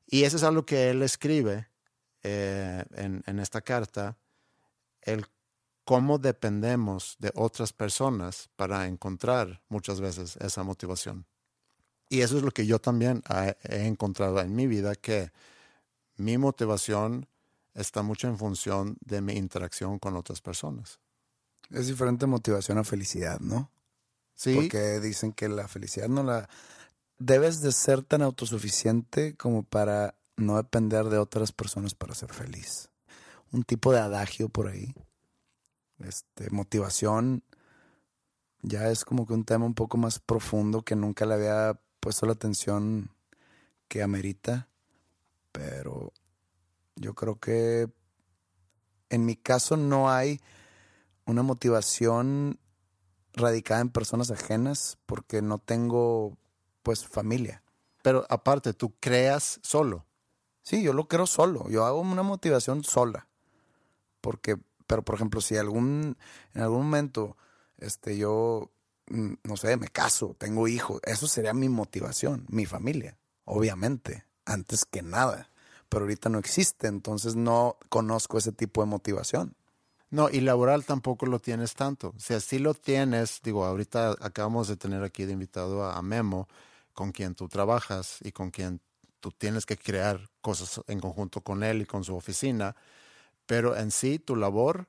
Y 0.07 0.23
eso 0.23 0.38
es 0.38 0.43
algo 0.43 0.65
que 0.65 0.89
él 0.89 1.03
escribe 1.03 1.67
eh, 2.23 2.83
en, 2.95 3.38
esta 3.38 3.61
carta 3.61 4.17
el 5.03 5.27
cómo 5.88 6.17
dependemos 6.17 7.15
de 7.19 7.31
otras 7.33 7.71
personas 7.71 8.49
para 8.57 8.88
encontrar 8.88 9.61
muchas 9.69 10.01
veces 10.01 10.35
esa 10.41 10.63
motivación. 10.63 11.25
Y 12.09 12.19
eso 12.19 12.35
es 12.35 12.43
lo 12.43 12.51
que 12.51 12.65
yo 12.65 12.79
también 12.79 13.23
he 13.63 13.85
encontrado 13.85 14.41
en 14.41 14.53
mi 14.53 14.67
vida, 14.67 14.95
que 14.95 15.31
mi 16.17 16.38
motivación 16.38 17.29
está 17.73 18.01
mucho 18.01 18.27
en 18.27 18.38
función 18.38 18.97
de 18.99 19.21
mi 19.21 19.38
interacción 19.38 19.97
con 19.97 20.17
otras 20.17 20.41
personas. 20.41 20.99
Es 21.69 21.88
diferente 21.88 22.25
motivación 22.25 22.79
a 22.79 22.83
felicidad, 22.83 23.39
¿no? 23.39 23.71
Sí. 24.35 24.55
Porque 24.55 24.99
dicen 24.99 25.31
que 25.31 25.47
la 25.47 25.69
felicidad 25.69 26.09
no 26.09 26.21
la... 26.21 26.49
Debes 27.17 27.61
de 27.61 27.71
ser 27.71 28.01
tan 28.01 28.23
autosuficiente 28.23 29.38
como 29.38 29.63
para 29.63 30.15
no 30.35 30.57
depender 30.57 31.05
de 31.05 31.17
otras 31.17 31.53
personas 31.53 31.95
para 31.95 32.13
ser 32.13 32.33
feliz. 32.33 32.89
Un 33.53 33.63
tipo 33.63 33.93
de 33.93 33.99
adagio 33.99 34.49
por 34.49 34.67
ahí. 34.67 34.93
Este, 35.99 36.49
motivación 36.51 37.43
ya 38.61 38.89
es 38.89 39.05
como 39.05 39.25
que 39.25 39.33
un 39.33 39.45
tema 39.45 39.65
un 39.65 39.73
poco 39.73 39.97
más 39.97 40.19
profundo 40.19 40.83
que 40.83 40.95
nunca 40.95 41.25
le 41.25 41.35
había 41.35 41.79
puesto 41.99 42.25
la 42.25 42.33
atención 42.33 43.11
que 43.87 44.03
amerita, 44.03 44.67
pero 45.51 46.11
yo 46.95 47.13
creo 47.13 47.39
que 47.39 47.89
en 49.09 49.25
mi 49.25 49.35
caso 49.35 49.77
no 49.77 50.09
hay 50.09 50.41
una 51.25 51.43
motivación 51.43 52.59
radicada 53.33 53.81
en 53.81 53.89
personas 53.89 54.31
ajenas 54.31 54.97
porque 55.05 55.41
no 55.41 55.59
tengo 55.59 56.37
pues 56.83 57.05
familia. 57.05 57.63
Pero 58.01 58.25
aparte, 58.29 58.73
tú 58.73 58.95
creas 58.99 59.59
solo. 59.63 60.05
Sí, 60.61 60.83
yo 60.83 60.93
lo 60.93 61.07
creo 61.07 61.27
solo. 61.27 61.69
Yo 61.69 61.85
hago 61.85 61.99
una 61.99 62.23
motivación 62.23 62.83
sola. 62.83 63.27
Porque, 64.21 64.57
pero 64.88 65.03
por 65.03 65.15
ejemplo, 65.15 65.41
si 65.41 65.57
algún, 65.57 66.17
en 66.53 66.61
algún 66.61 66.83
momento, 66.85 67.38
este, 67.77 68.17
yo, 68.17 68.71
mm, 69.09 69.33
no 69.43 69.57
sé, 69.57 69.77
me 69.77 69.89
caso, 69.89 70.35
tengo 70.39 70.67
hijos, 70.67 71.01
eso 71.03 71.27
sería 71.27 71.53
mi 71.53 71.69
motivación, 71.69 72.45
mi 72.49 72.65
familia, 72.65 73.17
obviamente, 73.45 74.25
antes 74.45 74.85
que 74.85 75.01
nada. 75.01 75.51
pero 75.89 76.03
ahorita 76.03 76.29
no 76.29 76.39
existe, 76.39 76.88
entonces 76.88 77.38
no 77.38 77.77
conozco 77.89 78.38
ese 78.38 78.51
tipo 78.51 78.81
de 78.81 78.88
motivación. 78.88 79.55
No, 80.09 80.29
y 80.29 80.39
laboral 80.41 80.85
tampoco 80.85 81.25
lo 81.25 81.39
tienes 81.39 81.75
tanto. 81.75 82.13
O 82.15 82.19
sea, 82.19 82.39
sí 82.39 82.59
lo 82.59 82.73
tienes, 82.73 83.41
digo, 83.43 83.65
ahorita 83.65 84.15
acabamos 84.21 84.67
de 84.67 84.77
tener 84.77 85.03
aquí 85.03 85.25
de 85.25 85.33
invitado 85.33 85.83
a, 85.85 86.01
Memo, 86.01 86.47
con 86.93 87.11
quien 87.11 87.35
tú 87.35 87.49
trabajas 87.49 88.17
y 88.21 88.31
con 88.31 88.51
quien 88.51 88.81
tú 89.19 89.31
tienes 89.31 89.65
que 89.65 89.77
crear 89.77 90.29
cosas 90.41 90.81
en 90.88 90.99
conjunto 90.99 91.41
con 91.41 91.63
él 91.63 91.81
y 91.81 91.85
con 91.85 92.03
su 92.03 92.15
oficina, 92.15 92.75
pero 93.47 93.75
en 93.75 93.89
sí 93.89 94.19
tu 94.19 94.35
labor 94.35 94.87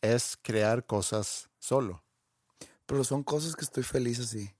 es 0.00 0.36
crear 0.42 0.86
cosas 0.86 1.50
solo. 1.58 2.02
Pero 2.86 3.04
son 3.04 3.22
cosas 3.22 3.54
que 3.54 3.64
estoy 3.64 3.84
feliz 3.84 4.18
así. 4.18 4.54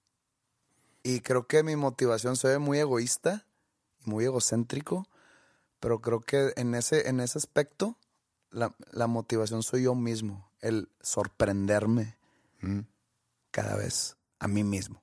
Y 1.03 1.21
creo 1.21 1.47
que 1.47 1.63
mi 1.63 1.75
motivación 1.75 2.37
se 2.37 2.49
ve 2.49 2.59
muy 2.59 2.79
egoísta 2.79 3.47
y 4.05 4.11
muy 4.11 4.27
egocéntrico, 4.27 5.09
pero 5.81 6.01
creo 6.01 6.21
que 6.21 6.53
en 6.57 6.75
ese, 6.75 7.09
en 7.09 7.21
ese 7.21 7.39
aspecto 7.39 7.97
la, 8.51 9.07
motivación 9.07 9.63
soy 9.63 9.85
yo 9.85 9.95
mismo, 9.95 10.51
el 10.61 10.91
sorprenderme 11.01 12.17
mm. 12.61 12.81
cada 13.51 13.77
vez 13.77 14.17
a 14.39 14.49
mí 14.49 14.65
mismo. 14.65 15.03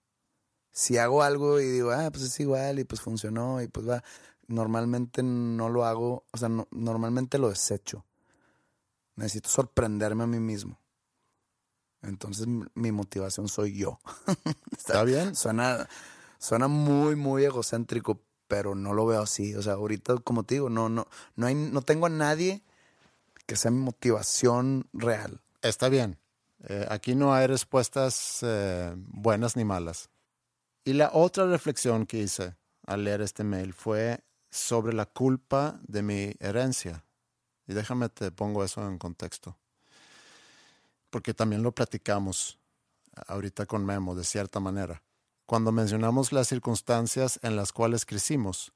Si 0.72 0.98
hago 0.98 1.24
algo 1.24 1.60
y 1.60 1.66
digo, 1.66 1.92
ah, 1.92 2.10
pues 2.12 2.26
es 2.26 2.40
igual 2.40 2.80
y 2.80 2.84
pues 2.84 3.02
funcionó 3.02 3.62
y 3.62 3.68
pues 3.68 3.88
va, 3.88 4.04
normalmente 4.48 5.24
no 5.24 5.70
lo 5.70 5.86
hago, 5.86 6.26
o 6.32 6.38
sea, 6.38 6.50
normalmente 6.70 7.38
lo 7.38 7.50
desecho. 7.50 8.06
Necesito 9.16 9.50
sorprenderme 9.50 10.24
a 10.24 10.28
mí 10.28 10.40
mismo. 10.40 10.80
Entonces 12.02 12.48
mi 12.76 12.92
motivación 12.92 13.48
soy 13.48 13.78
yo. 13.78 14.00
¿Está 14.78 15.04
bien? 15.04 15.36
Suena, 15.36 15.88
suena 16.38 16.68
muy, 16.68 17.16
muy 17.16 17.44
egocéntrico, 17.46 18.22
pero 18.48 18.76
no 18.76 18.94
lo 18.94 19.06
veo 19.06 19.22
así. 19.22 19.56
O 19.56 19.62
sea, 19.62 19.74
ahorita, 19.74 20.18
como 20.18 20.44
te 20.44 20.56
digo, 20.56 20.70
no, 20.70 20.90
no, 20.90 21.08
no, 21.36 21.48
hay, 21.48 21.56
no 21.56 21.82
tengo 21.82 22.06
a 22.06 22.10
nadie 22.10 22.64
que 23.46 23.56
sea 23.56 23.72
mi 23.72 23.80
motivación 23.80 24.88
real. 24.94 25.42
Está 25.62 25.90
bien. 25.90 26.20
Eh, 26.68 26.86
aquí 26.90 27.16
no 27.16 27.34
hay 27.34 27.48
respuestas 27.48 28.40
eh, 28.42 28.94
buenas 28.96 29.56
ni 29.56 29.66
malas. 29.66 30.10
Y 30.84 30.94
la 30.94 31.10
otra 31.14 31.48
reflexión 31.48 32.06
que 32.06 32.20
hice 32.20 32.56
al 32.86 33.04
leer 33.04 33.22
este 33.22 33.44
mail 33.44 33.74
fue 33.74 34.24
sobre 34.50 34.94
la 34.94 35.06
culpa 35.06 35.80
de 35.88 36.04
mi 36.04 36.34
herencia. 36.40 37.05
Y 37.68 37.74
déjame 37.74 38.10
te 38.10 38.32
pongo 38.32 38.64
eso 38.64 38.88
en 38.88 38.98
contexto. 38.98 39.58
Porque 41.10 41.34
también 41.34 41.64
lo 41.64 41.72
platicamos 41.72 42.60
ahorita 43.28 43.66
con 43.66 43.86
Memo, 43.86 44.16
de 44.16 44.24
cierta 44.24 44.60
manera. 44.60 45.02
Cuando 45.46 45.72
mencionamos 45.72 46.32
las 46.32 46.48
circunstancias 46.48 47.40
en 47.44 47.56
las 47.56 47.72
cuales 47.72 48.06
crecimos, 48.06 48.74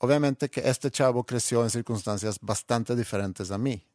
obviamente 0.00 0.50
que 0.50 0.68
este 0.68 0.90
chavo 0.90 1.24
creció 1.24 1.62
en 1.62 1.70
circunstancias 1.70 2.38
bastante 2.40 2.96
diferentes 2.96 3.50
a 3.50 3.58
mí. 3.58 3.86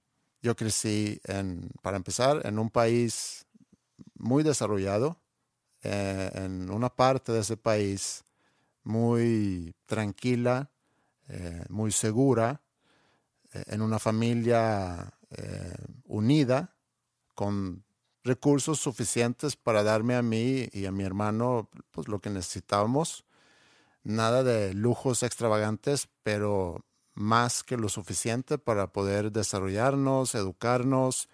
Yo 0.41 0.55
crecí, 0.55 1.19
en, 1.25 1.69
para 1.81 1.97
empezar, 1.97 2.45
en 2.45 2.59
un 2.59 2.69
país 2.69 3.45
muy 4.15 4.43
desarrollado, 4.43 5.19
eh, 5.83 6.31
en 6.33 6.69
una 6.71 6.89
parte 6.89 7.31
de 7.33 7.41
ese 7.41 7.57
país 7.57 8.23
muy 8.83 9.75
tranquila, 9.85 10.71
eh, 11.27 11.65
muy 11.69 11.91
segura, 11.91 12.61
en 13.67 13.81
una 13.81 13.99
familia 13.99 15.13
unida, 16.05 16.75
con 17.35 17.83
recursos 18.23 18.79
suficientes 18.79 19.55
para 19.55 19.83
darme 19.83 20.15
a 20.15 20.21
mí 20.21 20.67
y 20.73 20.85
a 20.85 20.91
mi 20.91 21.03
hermano 21.03 21.69
pues, 21.91 22.07
lo 22.07 22.19
que 22.19 22.29
necesitábamos 22.29 23.25
nada 24.03 24.43
de 24.43 24.73
lujos 24.73 25.23
extravagantes, 25.23 26.09
pero 26.23 26.85
más 27.13 27.63
que 27.63 27.77
lo 27.77 27.89
suficiente 27.89 28.57
para 28.57 28.91
poder 28.91 29.31
desarrollarnos, 29.31 30.35
educarnos, 30.35 31.29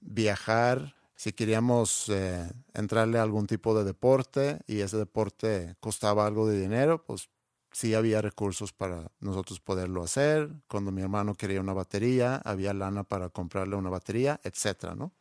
viajar. 0.00 0.96
Si 1.16 1.32
queríamos 1.32 2.08
eh, 2.08 2.50
entrarle 2.74 3.18
a 3.18 3.22
algún 3.22 3.46
tipo 3.46 3.76
de 3.76 3.84
deporte 3.84 4.60
y 4.66 4.80
ese 4.80 4.96
deporte 4.96 5.76
costaba 5.80 6.26
algo 6.26 6.46
de 6.46 6.60
dinero, 6.60 7.04
pues 7.04 7.28
sí 7.72 7.94
había 7.94 8.20
recursos 8.22 8.72
para 8.72 9.10
nosotros 9.20 9.60
poderlo 9.60 10.02
hacer. 10.02 10.50
Cuando 10.68 10.92
mi 10.92 11.02
hermano 11.02 11.34
quería 11.34 11.60
una 11.60 11.72
batería, 11.72 12.36
había 12.36 12.74
lana 12.74 13.04
para 13.04 13.28
comprarle 13.28 13.76
una 13.76 13.90
batería, 13.90 14.40
etcétera, 14.42 14.94
¿no? 14.94 15.12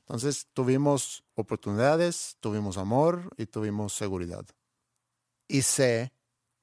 Entonces 0.00 0.48
tuvimos 0.52 1.24
oportunidades, 1.36 2.36
tuvimos 2.40 2.78
amor 2.78 3.30
y 3.36 3.46
tuvimos 3.46 3.92
seguridad. 3.92 4.44
Y 5.46 5.62
sé 5.62 6.12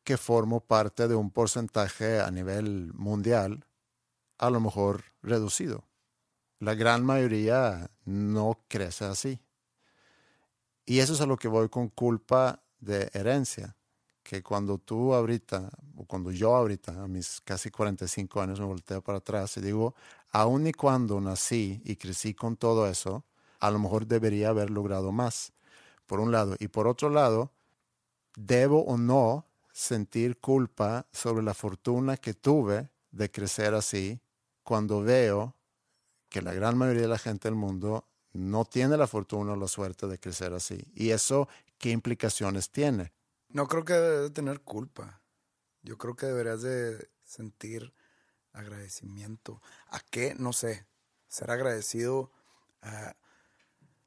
que 0.03 0.17
formo 0.17 0.59
parte 0.59 1.07
de 1.07 1.15
un 1.15 1.31
porcentaje 1.31 2.19
a 2.19 2.29
nivel 2.29 2.91
mundial, 2.93 3.65
a 4.37 4.49
lo 4.49 4.59
mejor 4.59 5.05
reducido. 5.21 5.87
La 6.59 6.75
gran 6.75 7.05
mayoría 7.05 7.89
no 8.03 8.65
crece 8.67 9.05
así. 9.05 9.39
Y 10.85 10.99
eso 10.99 11.13
es 11.13 11.21
a 11.21 11.25
lo 11.25 11.37
que 11.37 11.47
voy 11.47 11.69
con 11.69 11.87
culpa 11.87 12.63
de 12.79 13.09
herencia, 13.13 13.76
que 14.27 14.43
cuando 14.43 14.77
tú 14.77 15.13
ahorita, 15.13 15.69
o 15.95 16.03
cuando 16.03 16.31
yo 16.31 16.53
ahorita, 16.53 17.01
a 17.01 17.07
mis 17.07 17.39
casi 17.39 17.71
45 17.71 18.41
años, 18.41 18.59
me 18.59 18.65
volteo 18.65 19.01
para 19.01 19.19
atrás 19.19 19.55
y 19.55 19.61
digo, 19.61 19.95
aun 20.33 20.67
y 20.67 20.73
cuando 20.73 21.21
nací 21.21 21.81
y 21.85 21.95
crecí 21.95 22.33
con 22.33 22.57
todo 22.57 22.89
eso, 22.89 23.23
a 23.61 23.71
lo 23.71 23.79
mejor 23.79 24.05
debería 24.05 24.49
haber 24.49 24.69
logrado 24.69 25.13
más, 25.13 25.53
por 26.05 26.19
un 26.19 26.33
lado. 26.33 26.57
Y 26.59 26.67
por 26.67 26.89
otro 26.89 27.09
lado, 27.09 27.53
debo 28.35 28.83
o 28.83 28.97
no 28.97 29.45
sentir 29.71 30.37
culpa 30.41 31.05
sobre 31.13 31.41
la 31.41 31.53
fortuna 31.53 32.17
que 32.17 32.33
tuve 32.33 32.89
de 33.11 33.31
crecer 33.31 33.73
así 33.75 34.19
cuando 34.61 35.03
veo 35.03 35.55
que 36.27 36.41
la 36.41 36.53
gran 36.53 36.77
mayoría 36.77 37.03
de 37.03 37.07
la 37.07 37.17
gente 37.17 37.47
del 37.47 37.55
mundo 37.55 38.05
no 38.33 38.65
tiene 38.65 38.97
la 38.97 39.07
fortuna 39.07 39.53
o 39.53 39.55
la 39.55 39.69
suerte 39.69 40.05
de 40.05 40.19
crecer 40.19 40.51
así. 40.53 40.83
¿Y 40.95 41.11
eso 41.11 41.47
qué 41.77 41.91
implicaciones 41.91 42.69
tiene? 42.69 43.13
No 43.49 43.67
creo 43.67 43.85
que 43.85 43.93
debes 43.93 44.21
de 44.21 44.29
tener 44.31 44.61
culpa. 44.61 45.21
Yo 45.81 45.97
creo 45.97 46.15
que 46.15 46.25
deberías 46.25 46.61
de 46.61 47.09
sentir 47.23 47.93
agradecimiento. 48.53 49.61
¿A 49.87 49.99
qué? 49.99 50.35
No 50.37 50.53
sé. 50.53 50.85
Ser 51.27 51.51
agradecido 51.51 52.31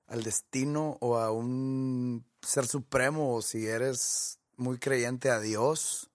al 0.06 0.22
destino 0.22 0.96
o 1.00 1.18
a 1.18 1.30
un 1.30 2.24
ser 2.42 2.66
supremo 2.66 3.34
o 3.34 3.42
si 3.42 3.66
eres 3.66 4.38
muy 4.56 4.78
creyente 4.78 5.30
a 5.30 5.40
Dios, 5.40 6.10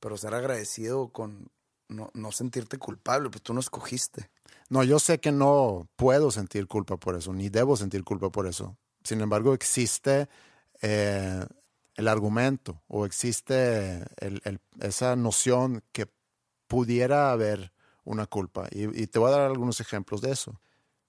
pero 0.00 0.16
ser 0.16 0.34
agradecido 0.34 1.08
con 1.08 1.50
no, 1.88 2.32
sentirte 2.32 2.78
culpable, 2.78 3.30
pues 3.30 3.42
tú 3.42 3.54
no 3.54 3.60
escogiste. 3.60 4.30
No, 4.68 4.82
yo 4.82 4.98
sé 4.98 5.20
que 5.20 5.32
no 5.32 5.88
puedo 5.96 6.30
sentir 6.30 6.66
culpa 6.66 6.96
por 6.96 7.16
eso, 7.16 7.32
ni 7.32 7.48
debo 7.48 7.76
sentir 7.76 8.02
culpa 8.04 8.30
por 8.30 8.46
eso. 8.46 8.76
Sin 9.02 9.20
embargo, 9.20 9.54
existe 9.54 10.28
eh, 10.82 11.44
el 11.96 12.08
argumento 12.08 12.82
o 12.88 13.06
existe 13.06 14.04
esa 14.80 15.16
noción 15.16 15.82
que 15.92 16.08
pudiera 16.66 17.30
haber 17.30 17.72
una 18.04 18.26
culpa. 18.26 18.68
Y, 18.70 19.02
y, 19.02 19.06
te 19.06 19.18
voy 19.18 19.28
a 19.28 19.36
dar 19.36 19.40
algunos 19.42 19.80
ejemplos 19.80 20.20
de 20.20 20.32
eso. 20.32 20.60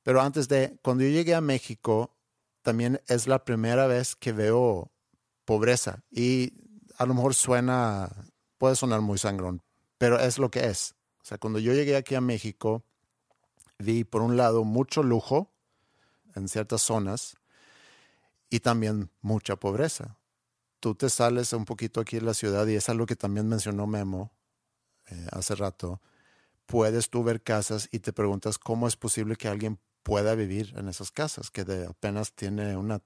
Pero 0.03 0.21
antes 0.21 0.47
de, 0.47 0.77
cuando 0.81 1.03
yo 1.03 1.09
llegué 1.09 1.33
a 1.33 1.41
México, 1.41 2.15
también 2.61 3.01
es 3.07 3.27
la 3.27 3.43
primera 3.43 3.87
vez 3.87 4.15
que 4.15 4.31
veo 4.31 4.91
pobreza. 5.45 6.03
Y 6.11 6.53
a 6.97 7.05
lo 7.05 7.13
mejor 7.13 7.33
suena, 7.33 8.09
puede 8.57 8.75
sonar 8.75 9.01
muy 9.01 9.17
sangrón, 9.17 9.61
pero 9.97 10.19
es 10.19 10.37
lo 10.37 10.49
que 10.49 10.67
es. 10.67 10.95
O 11.21 11.25
sea, 11.25 11.37
cuando 11.37 11.59
yo 11.59 11.73
llegué 11.73 11.95
aquí 11.95 12.15
a 12.15 12.21
México, 12.21 12.83
vi 13.79 14.03
por 14.03 14.21
un 14.21 14.37
lado 14.37 14.63
mucho 14.63 15.03
lujo 15.03 15.51
en 16.35 16.47
ciertas 16.47 16.81
zonas 16.81 17.37
y 18.49 18.59
también 18.59 19.09
mucha 19.21 19.55
pobreza. 19.55 20.17
Tú 20.79 20.95
te 20.95 21.09
sales 21.09 21.53
un 21.53 21.65
poquito 21.65 22.01
aquí 22.01 22.17
en 22.17 22.25
la 22.25 22.33
ciudad 22.33 22.67
y 22.67 22.75
es 22.75 22.89
algo 22.89 23.05
que 23.05 23.15
también 23.15 23.47
mencionó 23.47 23.87
Memo 23.87 24.31
eh, 25.09 25.27
hace 25.31 25.55
rato. 25.55 26.01
Puedes 26.65 27.09
tú 27.09 27.23
ver 27.23 27.41
casas 27.41 27.87
y 27.91 27.99
te 27.99 28.13
preguntas 28.13 28.57
cómo 28.57 28.87
es 28.87 28.95
posible 28.95 29.35
que 29.35 29.47
alguien 29.47 29.79
pueda 30.03 30.35
vivir 30.35 30.73
en 30.77 30.87
esas 30.87 31.11
casas, 31.11 31.49
que 31.49 31.61
apenas 31.89 32.33
tiene 32.33 32.77
un 32.77 33.01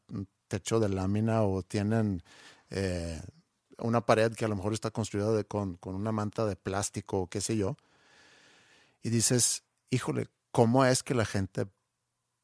techo 0.50 0.80
de 0.80 0.90
lámina 0.90 1.44
o 1.44 1.64
tienen 1.64 2.24
eh, 2.70 3.22
una 3.78 4.06
pared 4.06 4.34
que 4.34 4.46
a 4.46 4.48
lo 4.48 4.56
mejor 4.56 4.74
está 4.74 4.92
construida 4.92 5.44
con, 5.46 5.80
una 5.82 6.12
manta 6.12 6.46
de 6.46 6.56
plástico 6.56 7.22
o 7.22 7.28
qué 7.28 7.42
sé 7.42 7.56
yo, 7.56 7.78
y 9.02 9.10
dices, 9.10 9.64
híjole, 9.90 10.28
¿cómo 10.52 10.84
es 10.84 11.04
que 11.04 11.14
la 11.14 11.26
gente 11.26 11.68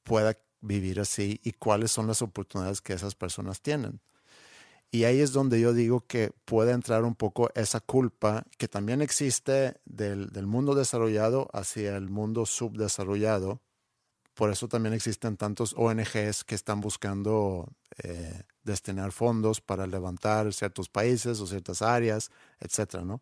pueda 0.04 0.38
vivir 0.62 1.00
así 1.00 1.42
y 1.44 1.52
cuáles 1.52 1.92
son 1.92 2.08
las 2.08 2.22
oportunidades 2.22 2.82
que 2.82 2.94
esas 2.94 3.16
personas 3.16 3.62
tienen? 3.62 4.00
Y 4.92 5.04
ahí 5.04 5.20
es 5.20 5.34
donde 5.34 5.60
yo 5.60 5.74
digo 5.74 6.06
que 6.08 6.32
puede 6.46 6.72
entrar 6.72 7.04
un 7.04 7.16
poco 7.16 7.50
esa 7.56 7.82
culpa 7.82 8.46
que 8.58 8.68
también 8.68 9.02
existe 9.02 9.80
del, 9.86 10.30
mundo 10.48 10.74
desarrollado 10.74 11.50
hacia 11.54 11.98
el 11.98 12.10
mundo 12.10 12.46
subdesarrollado. 12.46 13.62
Por 14.34 14.52
eso 14.52 14.68
también 14.68 14.94
existen 14.94 15.38
tantos 15.38 15.74
ONGs 15.78 16.44
que 16.44 16.56
están 16.56 16.82
buscando 16.82 17.74
eh, 18.04 18.44
destinar 18.64 19.12
fondos 19.12 19.62
para 19.62 19.88
levantar 19.88 20.54
ciertos 20.54 20.90
países 20.90 21.40
o 21.40 21.48
ciertas 21.48 21.82
áreas, 21.82 22.32
etcétera, 22.60 23.04
¿no? 23.04 23.22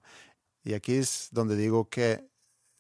Y 0.64 0.74
aquí 0.74 0.96
es 0.96 1.30
donde 1.32 1.56
digo 1.56 1.90
que 1.90 2.28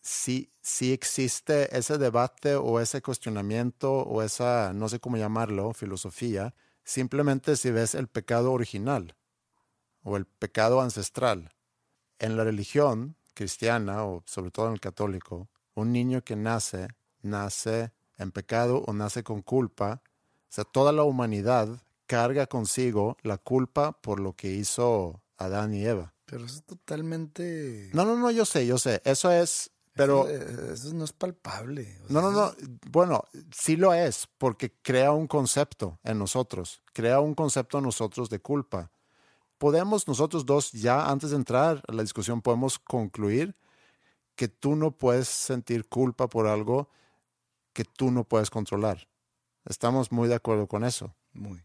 si, 0.01 0.51
si 0.61 0.93
existe 0.93 1.75
ese 1.77 1.97
debate 1.97 2.55
o 2.55 2.79
ese 2.79 3.01
cuestionamiento 3.01 3.91
o 3.91 4.21
esa, 4.21 4.73
no 4.73 4.89
sé 4.89 4.99
cómo 4.99 5.17
llamarlo, 5.17 5.73
filosofía, 5.73 6.53
simplemente 6.83 7.55
si 7.55 7.71
ves 7.71 7.95
el 7.95 8.07
pecado 8.07 8.51
original 8.51 9.15
o 10.03 10.17
el 10.17 10.25
pecado 10.25 10.81
ancestral. 10.81 11.51
En 12.19 12.37
la 12.37 12.43
religión 12.43 13.15
cristiana 13.33 14.05
o 14.05 14.23
sobre 14.25 14.51
todo 14.51 14.67
en 14.67 14.73
el 14.73 14.79
católico, 14.79 15.49
un 15.73 15.91
niño 15.91 16.23
que 16.23 16.35
nace, 16.35 16.87
nace 17.21 17.91
en 18.17 18.31
pecado 18.31 18.83
o 18.85 18.93
nace 18.93 19.23
con 19.23 19.41
culpa. 19.41 20.01
O 20.03 20.49
sea, 20.49 20.63
toda 20.63 20.91
la 20.91 21.03
humanidad 21.03 21.81
carga 22.05 22.47
consigo 22.47 23.17
la 23.23 23.37
culpa 23.37 23.93
por 24.01 24.19
lo 24.19 24.33
que 24.33 24.51
hizo 24.51 25.21
Adán 25.37 25.73
y 25.73 25.85
Eva. 25.85 26.13
Pero 26.25 26.45
eso 26.45 26.55
es 26.55 26.63
totalmente... 26.63 27.89
No, 27.93 28.05
no, 28.05 28.15
no, 28.15 28.31
yo 28.31 28.45
sé, 28.45 28.65
yo 28.65 28.77
sé. 28.77 29.01
Eso 29.03 29.31
es, 29.31 29.71
pero... 29.93 30.27
Eso, 30.27 30.73
eso 30.73 30.93
no 30.93 31.05
es 31.05 31.13
palpable. 31.13 31.99
O 32.09 32.13
No, 32.13 32.21
sea, 32.21 32.29
no, 32.29 32.31
no. 32.31 32.53
Bueno, 32.89 33.23
sí 33.55 33.75
lo 33.75 33.93
es, 33.93 34.27
porque 34.37 34.73
crea 34.81 35.11
un 35.11 35.27
concepto 35.27 35.99
en 36.03 36.19
nosotros, 36.19 36.81
crea 36.93 37.19
un 37.19 37.35
concepto 37.35 37.77
en 37.77 37.85
nosotros 37.85 38.29
de 38.29 38.39
culpa. 38.39 38.91
Podemos 39.57 40.07
nosotros 40.07 40.45
dos, 40.45 40.71
ya 40.71 41.09
antes 41.09 41.29
de 41.29 41.37
entrar 41.37 41.81
a 41.87 41.93
la 41.93 42.01
discusión, 42.01 42.41
podemos 42.41 42.79
concluir 42.79 43.55
que 44.35 44.47
tú 44.47 44.75
no 44.75 44.97
puedes 44.97 45.27
sentir 45.27 45.87
culpa 45.87 46.27
por 46.27 46.47
algo 46.47 46.89
que 47.71 47.85
tú 47.85 48.11
no 48.11 48.23
puedes 48.23 48.49
controlar. 48.49 49.07
Estamos 49.65 50.11
muy 50.11 50.27
de 50.27 50.35
acuerdo 50.35 50.67
con 50.67 50.83
eso. 50.83 51.15
Muy. 51.33 51.63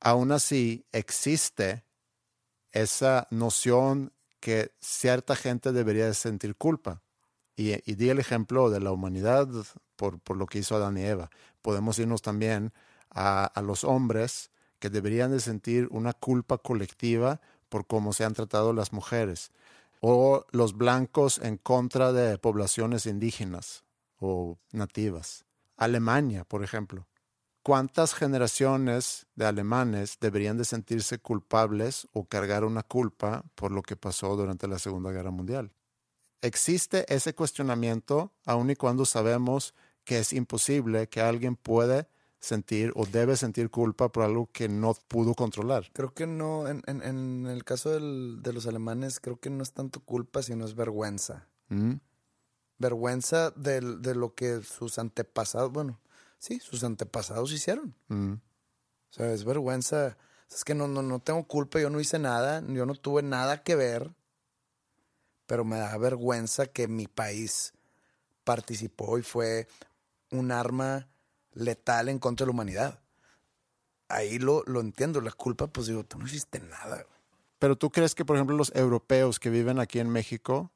Aún 0.00 0.32
así, 0.32 0.86
existe 0.92 1.84
esa 2.72 3.26
noción 3.30 4.12
que 4.40 4.72
cierta 4.80 5.36
gente 5.36 5.72
debería 5.72 6.06
de 6.06 6.14
sentir 6.14 6.56
culpa. 6.56 7.02
Y, 7.60 7.94
di 7.94 8.08
el 8.08 8.18
ejemplo 8.18 8.70
de 8.70 8.80
la 8.80 8.90
humanidad 8.90 9.46
por, 9.96 10.18
por 10.20 10.38
lo 10.38 10.46
que 10.46 10.60
hizo 10.60 10.76
Adán 10.76 10.96
y 10.96 11.02
Eva. 11.02 11.28
Podemos 11.60 11.98
irnos 11.98 12.22
también 12.22 12.72
a, 13.10 13.44
a 13.44 13.60
los 13.60 13.84
hombres 13.84 14.50
que 14.78 14.88
deberían 14.88 15.30
de 15.30 15.40
sentir 15.40 15.86
una 15.90 16.14
culpa 16.14 16.56
colectiva 16.56 17.42
por 17.68 17.86
cómo 17.86 18.14
se 18.14 18.24
han 18.24 18.32
tratado 18.32 18.72
las 18.72 18.94
mujeres. 18.94 19.52
O 20.00 20.46
los 20.52 20.74
blancos 20.74 21.38
en 21.38 21.58
contra 21.58 22.12
de 22.12 22.38
poblaciones 22.38 23.04
indígenas 23.04 23.84
o 24.18 24.58
nativas. 24.72 25.44
Alemania, 25.76 26.44
por 26.44 26.64
ejemplo. 26.64 27.06
¿Cuántas 27.62 28.14
generaciones 28.14 29.26
de 29.34 29.44
alemanes 29.44 30.16
deberían 30.18 30.56
de 30.56 30.64
sentirse 30.64 31.18
culpables 31.18 32.08
o 32.14 32.24
cargar 32.24 32.64
una 32.64 32.82
culpa 32.82 33.44
por 33.54 33.70
lo 33.70 33.82
que 33.82 33.96
pasó 33.96 34.34
durante 34.34 34.66
la 34.66 34.78
Segunda 34.78 35.12
Guerra 35.12 35.30
Mundial? 35.30 35.70
Existe 36.42 37.04
ese 37.14 37.34
cuestionamiento 37.34 38.32
aun 38.46 38.70
y 38.70 38.76
cuando 38.76 39.04
sabemos 39.04 39.74
que 40.04 40.18
es 40.18 40.32
imposible 40.32 41.08
que 41.08 41.20
alguien 41.20 41.56
puede 41.56 42.08
sentir 42.38 42.92
o 42.96 43.04
debe 43.04 43.36
sentir 43.36 43.68
culpa 43.70 44.08
por 44.10 44.24
algo 44.24 44.48
que 44.50 44.66
no 44.68 44.94
pudo 45.08 45.34
controlar. 45.34 45.90
Creo 45.92 46.14
que 46.14 46.26
no, 46.26 46.66
en, 46.68 46.82
en- 46.86 47.02
en 47.02 47.46
el 47.46 47.64
caso 47.64 47.90
del- 47.90 48.38
de 48.42 48.52
los 48.54 48.66
alemanes, 48.66 49.20
creo 49.20 49.38
que 49.38 49.50
no 49.50 49.62
es 49.62 49.72
tanto 49.72 50.00
culpa, 50.00 50.42
sino 50.42 50.64
es 50.64 50.74
vergüenza. 50.74 51.46
¿Mm? 51.68 51.96
Vergüenza 52.78 53.50
del- 53.50 54.00
de, 54.00 54.14
lo 54.14 54.34
que 54.34 54.62
sus 54.62 54.98
antepasados, 54.98 55.70
bueno, 55.70 56.00
sí, 56.38 56.60
sus 56.60 56.82
antepasados 56.82 57.52
hicieron. 57.52 57.94
Mm. 58.08 58.32
O 58.34 59.12
sea, 59.12 59.32
es 59.32 59.44
vergüenza. 59.44 60.16
Es 60.50 60.64
que 60.64 60.74
no, 60.74 60.88
no, 60.88 61.02
no 61.02 61.20
tengo 61.20 61.44
culpa, 61.46 61.78
yo 61.78 61.90
no 61.90 62.00
hice 62.00 62.18
nada, 62.18 62.62
yo 62.66 62.86
no 62.86 62.94
tuve 62.94 63.22
nada 63.22 63.62
que 63.62 63.76
ver, 63.76 64.10
pero 65.50 65.64
me 65.64 65.78
da 65.78 65.98
vergüenza 65.98 66.66
que 66.66 66.86
mi 66.86 67.08
país 67.08 67.72
participó 68.44 69.18
y 69.18 69.22
fue 69.22 69.66
un 70.30 70.52
arma 70.52 71.08
letal 71.54 72.08
en 72.08 72.20
contra 72.20 72.44
de 72.44 72.50
la 72.50 72.54
humanidad. 72.54 73.00
Ahí 74.08 74.38
lo, 74.38 74.62
lo 74.66 74.78
entiendo, 74.78 75.20
la 75.20 75.32
culpa, 75.32 75.66
pues 75.66 75.88
digo, 75.88 76.04
tú 76.04 76.20
no 76.20 76.26
hiciste 76.28 76.60
nada. 76.60 77.04
Pero 77.58 77.76
tú 77.76 77.90
crees 77.90 78.14
que, 78.14 78.24
por 78.24 78.36
ejemplo, 78.36 78.56
los 78.56 78.72
europeos 78.76 79.40
que 79.40 79.50
viven 79.50 79.80
aquí 79.80 79.98
en 79.98 80.08
México 80.08 80.70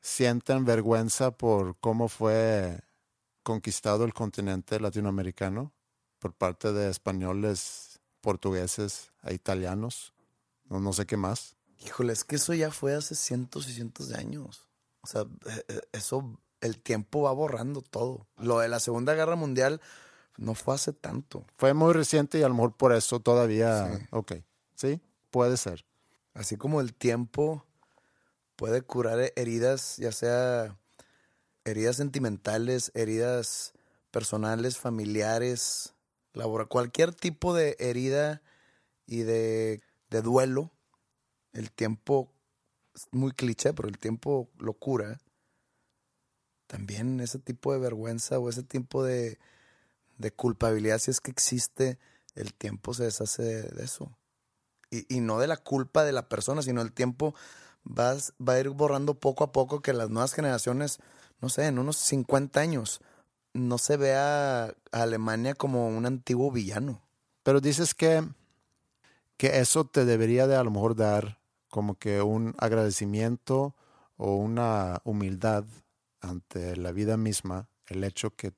sienten 0.00 0.64
vergüenza 0.64 1.32
por 1.32 1.76
cómo 1.80 2.06
fue 2.06 2.82
conquistado 3.42 4.04
el 4.04 4.14
continente 4.14 4.78
latinoamericano 4.78 5.72
por 6.20 6.34
parte 6.34 6.72
de 6.72 6.88
españoles, 6.88 7.98
portugueses 8.20 9.10
e 9.24 9.34
italianos? 9.34 10.14
No, 10.66 10.78
no 10.78 10.92
sé 10.92 11.04
qué 11.04 11.16
más. 11.16 11.56
Híjole, 11.84 12.12
es 12.12 12.24
que 12.24 12.36
eso 12.36 12.54
ya 12.54 12.70
fue 12.70 12.94
hace 12.94 13.14
cientos 13.14 13.68
y 13.68 13.74
cientos 13.74 14.08
de 14.08 14.16
años. 14.16 14.66
O 15.02 15.06
sea, 15.06 15.22
eh, 15.22 15.64
eh, 15.68 15.80
eso, 15.92 16.38
el 16.60 16.78
tiempo 16.78 17.22
va 17.22 17.32
borrando 17.32 17.82
todo. 17.82 18.26
Lo 18.38 18.58
de 18.60 18.68
la 18.68 18.80
Segunda 18.80 19.14
Guerra 19.14 19.36
Mundial 19.36 19.80
no 20.38 20.54
fue 20.54 20.74
hace 20.74 20.92
tanto. 20.92 21.44
Fue 21.58 21.74
muy 21.74 21.92
reciente 21.92 22.38
y 22.38 22.42
a 22.42 22.48
lo 22.48 22.54
mejor 22.54 22.74
por 22.76 22.92
eso 22.94 23.20
todavía... 23.20 23.98
Sí. 23.98 24.06
Ok, 24.10 24.32
sí, 24.74 25.00
puede 25.30 25.56
ser. 25.58 25.84
Así 26.32 26.56
como 26.56 26.80
el 26.80 26.94
tiempo 26.94 27.64
puede 28.56 28.82
curar 28.82 29.20
he- 29.20 29.32
heridas, 29.36 29.96
ya 29.98 30.10
sea 30.10 30.76
heridas 31.64 31.96
sentimentales, 31.96 32.92
heridas 32.94 33.72
personales, 34.10 34.78
familiares, 34.78 35.94
labora, 36.32 36.64
cualquier 36.66 37.14
tipo 37.14 37.54
de 37.54 37.76
herida 37.78 38.42
y 39.06 39.18
de, 39.22 39.80
de 40.10 40.22
duelo, 40.22 40.70
el 41.54 41.70
tiempo, 41.72 42.30
muy 43.10 43.32
cliché, 43.32 43.72
pero 43.72 43.88
el 43.88 43.98
tiempo 43.98 44.50
lo 44.58 44.74
cura. 44.74 45.20
También 46.66 47.20
ese 47.20 47.38
tipo 47.38 47.72
de 47.72 47.78
vergüenza 47.78 48.38
o 48.38 48.48
ese 48.48 48.62
tipo 48.62 49.02
de, 49.04 49.38
de 50.18 50.32
culpabilidad, 50.32 50.98
si 50.98 51.10
es 51.10 51.20
que 51.20 51.30
existe, 51.30 51.98
el 52.34 52.52
tiempo 52.52 52.94
se 52.94 53.04
deshace 53.04 53.42
de, 53.42 53.84
eso 53.84 54.10
y, 54.90 55.16
y 55.16 55.20
no 55.20 55.38
de 55.38 55.46
la 55.46 55.56
culpa 55.56 56.04
de 56.04 56.12
la 56.12 56.28
persona, 56.28 56.62
sino 56.62 56.82
el 56.82 56.92
tiempo 56.92 57.34
va 57.86 58.16
a 58.46 58.58
ir 58.58 58.70
borrando 58.70 59.14
poco 59.14 59.44
a 59.44 59.52
poco 59.52 59.80
que 59.82 59.92
las 59.92 60.10
nuevas 60.10 60.32
generaciones, 60.32 60.98
no 61.40 61.48
sé, 61.48 61.66
en 61.66 61.78
unos 61.78 61.96
50 61.98 62.60
años, 62.60 63.00
no 63.52 63.78
se 63.78 63.96
vea 63.96 64.64
a 64.64 64.74
Alemania 64.90 65.54
como 65.54 65.88
un 65.88 66.06
antiguo 66.06 66.50
villano. 66.50 67.02
Pero 67.42 67.60
dices 67.60 67.94
que, 67.94 68.26
que 69.36 69.58
eso 69.60 69.84
te 69.84 70.04
debería 70.04 70.46
de 70.46 70.56
a 70.56 70.64
lo 70.64 70.70
mejor 70.70 70.96
dar 70.96 71.38
como 71.74 71.98
que 71.98 72.22
un 72.22 72.54
agradecimiento 72.58 73.74
o 74.16 74.36
una 74.36 75.00
humildad 75.02 75.64
ante 76.20 76.76
la 76.76 76.92
vida 76.92 77.16
misma, 77.16 77.68
el 77.88 78.04
hecho 78.04 78.30
que 78.36 78.52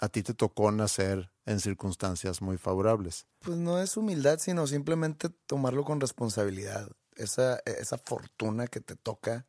a 0.00 0.08
ti 0.08 0.22
te 0.22 0.32
tocó 0.32 0.70
nacer 0.70 1.32
en 1.44 1.58
circunstancias 1.58 2.40
muy 2.40 2.58
favorables. 2.58 3.26
Pues 3.40 3.58
no 3.58 3.80
es 3.80 3.96
humildad, 3.96 4.38
sino 4.38 4.68
simplemente 4.68 5.28
tomarlo 5.28 5.82
con 5.82 6.00
responsabilidad. 6.00 6.88
Esa, 7.16 7.58
esa 7.66 7.98
fortuna 7.98 8.68
que 8.68 8.78
te 8.78 8.94
toca, 8.94 9.44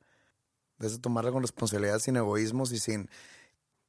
es 0.79 0.99
tomarla 0.99 1.31
con 1.31 1.43
responsabilidad, 1.43 1.99
sin 1.99 2.17
egoísmos 2.17 2.71
y 2.71 2.79
sin, 2.79 3.11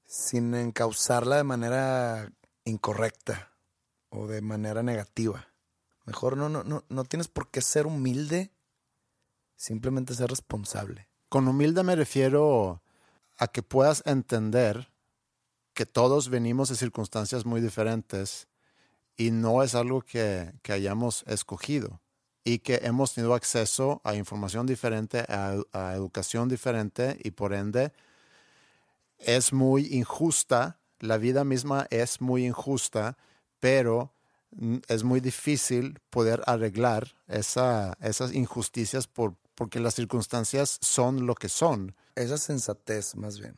sin 0.05 0.55
encauzarla 0.55 1.39
de 1.39 1.45
manera 1.45 2.31
incorrecta 2.67 3.55
o 4.11 4.27
de 4.27 4.43
manera 4.43 4.83
negativa. 4.83 5.49
Mejor 6.05 6.37
no, 6.37 6.51
no, 6.51 6.63
no, 6.63 6.85
no 6.91 7.05
tienes 7.05 7.29
por 7.29 7.51
qué 7.51 7.63
ser 7.63 7.87
humilde, 7.87 8.54
simplemente 9.57 10.15
ser 10.15 10.31
responsable. 10.31 11.09
Con 11.29 11.49
humilde 11.49 11.83
me 11.83 11.97
refiero 11.97 12.83
a 13.37 13.49
que 13.49 13.63
puedas 13.63 14.03
entender 14.07 14.93
que 15.73 15.87
todos 15.87 16.29
venimos 16.29 16.69
de 16.69 16.77
circunstancias 16.77 17.45
muy 17.45 17.61
diferentes 17.61 18.47
y 19.17 19.31
no 19.31 19.63
es 19.63 19.75
algo 19.75 20.03
que, 20.03 20.53
que 20.63 20.73
hayamos 20.73 21.25
escogido 21.27 22.01
y 22.45 22.59
que 22.59 22.81
hemos 22.83 23.15
tenido 23.15 23.35
acceso 23.35 24.03
a 24.05 24.15
información 24.15 24.67
diferente, 24.67 25.25
a, 25.29 25.95
educación 25.95 26.49
diferente 26.49 27.19
y 27.25 27.31
por 27.31 27.55
ende 27.55 27.93
es 29.19 29.53
muy 29.53 29.87
injusta, 29.87 30.79
la 31.01 31.17
vida 31.17 31.45
misma 31.45 31.87
es 31.91 32.21
muy 32.21 32.47
injusta, 32.47 33.17
pero 33.61 34.13
es 34.89 35.03
muy 35.03 35.21
difícil 35.21 35.99
poder 36.11 36.43
arreglar 36.47 37.15
esa, 37.27 37.97
esas 38.01 38.35
injusticias 38.35 39.07
por, 39.07 39.37
porque 39.55 39.81
las 39.81 39.95
circunstancias 39.95 40.79
son 40.81 41.27
lo 41.27 41.35
que 41.35 41.49
son. 41.49 41.95
Esa 42.15 42.39
sensatez, 42.39 43.15
más 43.17 43.39
bien. 43.39 43.57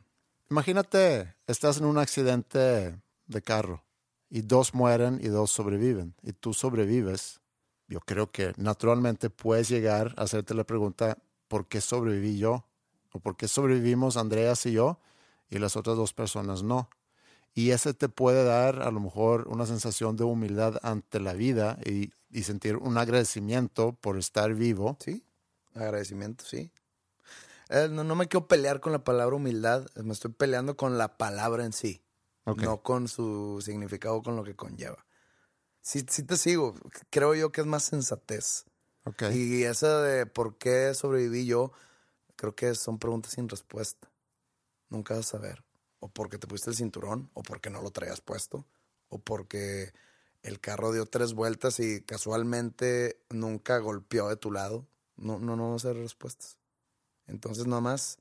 Imagínate, 0.50 1.34
estás 1.46 1.78
en 1.78 1.86
un 1.86 1.98
accidente 1.98 3.00
de 3.26 3.42
carro 3.42 3.82
y 4.30 4.42
dos 4.42 4.74
mueren 4.74 5.20
y 5.22 5.28
dos 5.28 5.50
sobreviven 5.50 6.14
y 6.22 6.32
tú 6.32 6.54
sobrevives. 6.54 7.40
Yo 7.88 8.00
creo 8.00 8.30
que 8.30 8.52
naturalmente 8.56 9.30
puedes 9.30 9.68
llegar 9.68 10.14
a 10.16 10.22
hacerte 10.22 10.54
la 10.54 10.64
pregunta, 10.64 11.18
¿por 11.48 11.66
qué 11.66 11.80
sobreviví 11.80 12.38
yo? 12.38 12.64
¿O 13.12 13.20
por 13.20 13.36
qué 13.36 13.48
sobrevivimos 13.48 14.16
Andreas 14.16 14.66
y 14.66 14.72
yo 14.72 14.98
y 15.48 15.58
las 15.58 15.76
otras 15.76 15.96
dos 15.96 16.12
personas 16.12 16.62
no? 16.62 16.90
Y 17.54 17.70
ese 17.70 17.94
te 17.94 18.08
puede 18.08 18.44
dar 18.44 18.82
a 18.82 18.90
lo 18.90 19.00
mejor 19.00 19.48
una 19.48 19.64
sensación 19.64 20.16
de 20.16 20.24
humildad 20.24 20.78
ante 20.82 21.20
la 21.20 21.32
vida 21.32 21.78
y, 21.86 22.12
y 22.30 22.42
sentir 22.42 22.76
un 22.76 22.98
agradecimiento 22.98 23.92
por 23.92 24.18
estar 24.18 24.54
vivo. 24.54 24.98
Sí, 25.00 25.24
agradecimiento, 25.76 26.44
sí. 26.44 26.70
Eh, 27.68 27.88
no, 27.90 28.04
no 28.04 28.14
me 28.14 28.28
quiero 28.28 28.46
pelear 28.46 28.80
con 28.80 28.92
la 28.92 29.04
palabra 29.04 29.36
humildad, 29.36 29.86
me 29.96 30.12
estoy 30.12 30.32
peleando 30.32 30.76
con 30.76 30.98
la 30.98 31.16
palabra 31.16 31.64
en 31.64 31.72
sí, 31.72 32.02
no 32.44 32.82
con 32.82 33.08
su 33.08 33.60
significado, 33.64 34.22
con 34.22 34.36
lo 34.36 34.44
que 34.44 34.54
conlleva. 34.54 35.04
Sí, 35.80 36.04
sí 36.08 36.22
te 36.22 36.36
sigo, 36.36 36.74
creo 37.10 37.34
yo 37.34 37.52
que 37.52 37.60
es 37.60 37.66
más 37.66 37.84
sensatez. 37.84 38.64
Y 39.32 39.64
esa 39.64 40.02
de 40.02 40.26
por 40.26 40.58
qué 40.58 40.94
sobreviví 40.94 41.46
yo, 41.46 41.72
creo 42.36 42.54
que 42.54 42.74
son 42.74 42.98
preguntas 42.98 43.32
sin 43.32 43.48
respuesta. 43.48 44.10
Nunca 44.88 45.14
vas 45.14 45.26
a 45.26 45.38
saber. 45.38 45.64
O 45.98 46.08
porque 46.08 46.38
te 46.38 46.46
pusiste 46.46 46.70
el 46.70 46.76
cinturón, 46.76 47.30
o 47.34 47.42
porque 47.42 47.70
no 47.70 47.82
lo 47.82 47.90
traías 47.90 48.20
puesto, 48.20 48.66
o 49.08 49.18
porque 49.18 49.92
el 50.42 50.60
carro 50.60 50.92
dio 50.92 51.06
tres 51.06 51.34
vueltas 51.34 51.80
y 51.80 52.02
casualmente 52.02 53.20
nunca 53.30 53.78
golpeó 53.78 54.28
de 54.28 54.36
tu 54.36 54.52
lado. 54.52 54.86
No, 55.16 55.38
no, 55.38 55.56
no 55.56 55.72
vas 55.72 55.84
a 55.84 55.88
ser 55.88 55.96
respuestas. 55.96 56.58
Entonces, 57.26 57.66
nada 57.66 57.80
más 57.80 58.18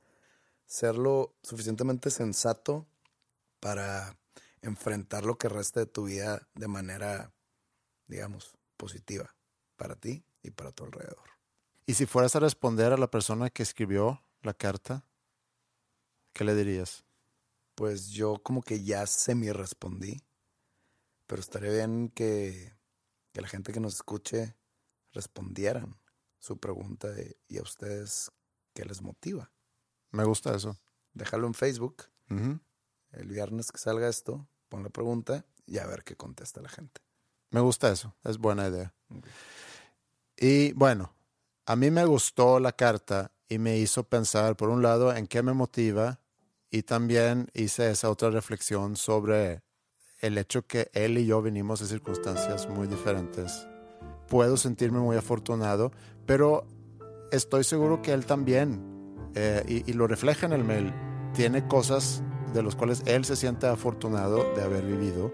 ser 0.66 0.96
lo 0.96 1.36
suficientemente 1.44 2.10
sensato 2.10 2.86
para 3.60 4.18
enfrentar 4.62 5.26
lo 5.26 5.38
que 5.38 5.50
resta 5.50 5.82
de 5.82 5.86
tu 5.86 6.06
vida 6.06 6.48
de 6.56 6.68
manera, 6.68 7.32
digamos, 8.08 8.56
positiva 8.78 9.36
para 9.76 9.96
ti 9.96 10.24
y 10.42 10.52
para 10.52 10.72
tu 10.72 10.86
alrededor. 10.86 11.30
Y 11.86 11.94
si 11.94 12.06
fueras 12.06 12.36
a 12.36 12.40
responder 12.40 12.94
a 12.94 12.98
la 12.98 13.12
persona 13.12 13.50
que 13.50 13.64
escribió 13.64 14.24
la 14.42 14.54
carta, 14.54 15.06
¿qué 16.34 16.44
le 16.44 16.56
dirías? 16.56 17.04
Pues 17.76 18.10
yo 18.10 18.42
como 18.42 18.64
que 18.64 18.84
ya 18.84 19.06
semi 19.06 19.52
respondí, 19.52 20.22
pero 21.28 21.42
estaría 21.42 21.72
bien 21.72 22.10
que, 22.10 22.74
que 23.34 23.42
la 23.42 23.48
gente 23.48 23.72
que 23.72 23.80
nos 23.80 23.96
escuche 23.96 24.56
respondieran 25.12 25.96
su 26.46 26.58
pregunta 26.58 27.10
de, 27.10 27.38
¿y 27.48 27.58
a 27.58 27.64
ustedes 27.64 28.32
qué 28.74 28.86
les 28.86 29.02
motiva? 29.02 29.52
Me 30.12 30.24
gusta 30.24 30.56
eso. 30.56 30.78
Déjalo 31.14 31.48
en 31.48 31.56
Facebook, 31.56 32.04
el 32.30 33.28
viernes 33.28 33.72
que 33.72 33.80
salga 33.80 34.08
esto, 34.08 34.48
pon 34.70 34.84
la 34.84 34.90
pregunta 34.90 35.46
y 35.66 35.80
a 35.80 35.88
ver 35.88 36.04
qué 36.04 36.16
contesta 36.16 36.62
la 36.62 36.70
gente. 36.70 37.02
Me 37.50 37.62
gusta 37.62 37.92
eso, 37.92 38.16
es 38.24 38.38
buena 38.38 38.68
idea. 38.68 38.94
Y 40.38 40.74
bueno, 40.74 41.16
a 41.66 41.76
mí 41.76 41.90
me 41.90 42.06
gustó 42.06 42.60
la 42.60 42.74
carta 42.74 43.32
y 43.50 43.58
me 43.58 43.78
hizo 43.78 44.04
pensar, 44.04 44.56
por 44.56 44.70
un 44.70 44.82
lado, 44.84 45.16
en 45.16 45.28
qué 45.28 45.42
me 45.42 45.54
motiva 45.54 46.20
y 46.70 46.84
también 46.84 47.50
hice 47.54 47.90
esa 47.90 48.10
otra 48.10 48.30
reflexión 48.30 48.98
sobre 48.98 49.64
el 50.20 50.38
hecho 50.38 50.68
que 50.68 50.92
él 50.94 51.18
y 51.18 51.26
yo 51.26 51.42
venimos 51.42 51.80
de 51.80 51.88
circunstancias 51.88 52.68
muy 52.68 52.88
diferentes. 52.88 53.68
Puedo 54.28 54.58
sentirme 54.58 55.00
muy 55.00 55.18
afortunado, 55.18 55.92
pero 56.26 56.66
estoy 57.32 57.64
seguro 57.64 58.02
que 58.02 58.14
él 58.14 58.26
también, 58.26 58.82
eh, 59.36 59.84
y, 59.86 59.94
lo 59.94 60.08
refleja 60.08 60.46
en 60.46 60.54
el 60.54 60.64
mail, 60.64 60.94
tiene 61.34 61.68
cosas 61.68 62.24
de 62.54 62.64
las 62.64 62.76
cuales 62.76 63.04
él 63.06 63.26
se 63.26 63.36
siente 63.36 63.68
afortunado 63.68 64.54
de 64.56 64.64
haber 64.64 64.86
vivido. 64.86 65.32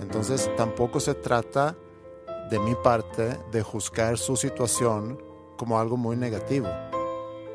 Entonces 0.00 0.50
tampoco 0.56 1.00
se 1.00 1.14
trata 1.14 1.76
de 2.50 2.58
mi 2.60 2.74
parte 2.76 3.36
de 3.50 3.62
juzgar 3.62 4.18
su 4.18 4.36
situación 4.36 5.20
como 5.56 5.80
algo 5.80 5.96
muy 5.96 6.16
negativo 6.16 6.68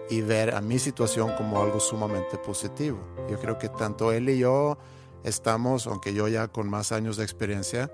y 0.09 0.21
ver 0.21 0.53
a 0.53 0.61
mi 0.61 0.77
situación 0.80 1.31
como 1.38 1.61
algo 1.61 1.80
sumamente 1.80 2.38
positivo. 2.38 2.99
Yo 3.30 3.39
creo 3.39 3.57
que 3.57 3.69
tanto 3.69 4.11
él 4.11 4.30
y 4.30 4.39
yo 4.39 4.77
estamos, 5.23 5.88
aunque 5.88 6.13
yo 6.13 6.27
ya 6.27 6.49
con 6.49 6.69
más 6.69 6.91
años 6.91 7.15
de 7.15 7.23
experiencia, 7.23 7.89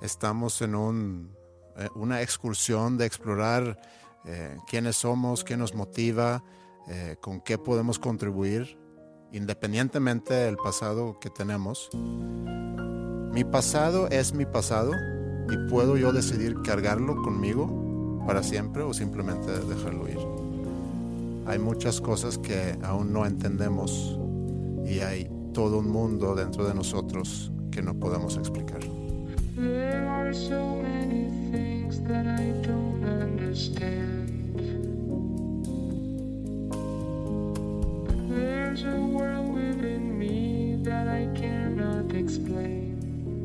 estamos 0.00 0.62
en 0.62 0.74
un, 0.74 1.36
eh, 1.76 1.88
una 1.94 2.22
excursión 2.22 2.96
de 2.96 3.06
explorar 3.06 3.78
eh, 4.24 4.56
quiénes 4.68 4.96
somos, 4.96 5.44
qué 5.44 5.56
nos 5.56 5.74
motiva, 5.74 6.42
eh, 6.88 7.16
con 7.20 7.40
qué 7.40 7.58
podemos 7.58 7.98
contribuir, 7.98 8.78
independientemente 9.32 10.34
del 10.34 10.56
pasado 10.56 11.18
que 11.20 11.30
tenemos. 11.30 11.88
Mi 13.32 13.44
pasado 13.44 14.08
es 14.08 14.34
mi 14.34 14.44
pasado 14.44 14.92
y 15.48 15.70
puedo 15.70 15.96
yo 15.96 16.12
decidir 16.12 16.56
cargarlo 16.62 17.22
conmigo 17.22 18.22
para 18.26 18.42
siempre 18.42 18.82
o 18.82 18.92
simplemente 18.92 19.50
dejarlo 19.50 20.08
ir. 20.08 20.18
Hay 21.46 21.58
muchas 21.58 22.00
cosas 22.00 22.38
que 22.38 22.78
aún 22.82 23.12
no 23.12 23.26
entendemos 23.26 24.18
y 24.84 25.00
hay 25.00 25.30
todo 25.52 25.78
un 25.78 25.90
mundo 25.90 26.34
dentro 26.34 26.66
de 26.66 26.74
nosotros 26.74 27.50
que 27.70 27.82
no 27.82 27.94
podemos 27.94 28.36
explicar. 28.36 28.80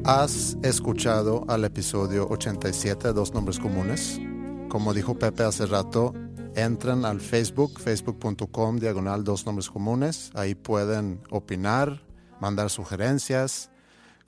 ¿Has 0.04 0.56
escuchado 0.62 1.44
al 1.48 1.66
episodio 1.66 2.28
87 2.30 3.08
de 3.08 3.14
Dos 3.14 3.34
Nombres 3.34 3.58
Comunes? 3.58 4.22
Como 4.70 4.94
dijo 4.94 5.18
Pepe 5.18 5.42
hace 5.42 5.66
rato, 5.66 6.14
entran 6.56 7.06
al 7.06 7.20
Facebook, 7.20 7.80
facebook.com 7.80 8.78
diagonal 8.78 9.24
Dos 9.24 9.48
Nombres 9.48 9.72
Comunes. 9.72 10.30
Ahí 10.36 10.54
pueden 10.54 11.22
opinar, 11.32 12.04
mandar 12.40 12.70
sugerencias, 12.70 13.72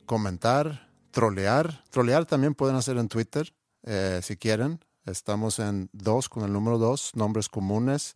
comentar, 0.08 0.90
trolear. 1.12 1.84
Trolear 1.92 2.26
también 2.26 2.56
pueden 2.56 2.76
hacer 2.76 2.98
en 2.98 3.08
Twitter 3.08 3.54
eh, 3.84 4.22
si 4.24 4.38
quieren. 4.38 4.80
Estamos 5.08 5.60
en 5.60 5.90
dos 5.94 6.30
con 6.30 6.44
el 6.44 6.54
número 6.54 6.78
dos, 6.78 7.16
nombres 7.16 7.50
comunes. 7.50 8.16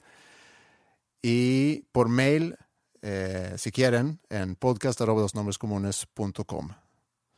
Y 1.22 1.84
por 1.92 2.10
mail, 2.10 2.58
eh, 3.02 3.54
si 3.58 3.72
quieren, 3.72 4.20
en 4.30 4.56
podcast.com. 4.56 6.70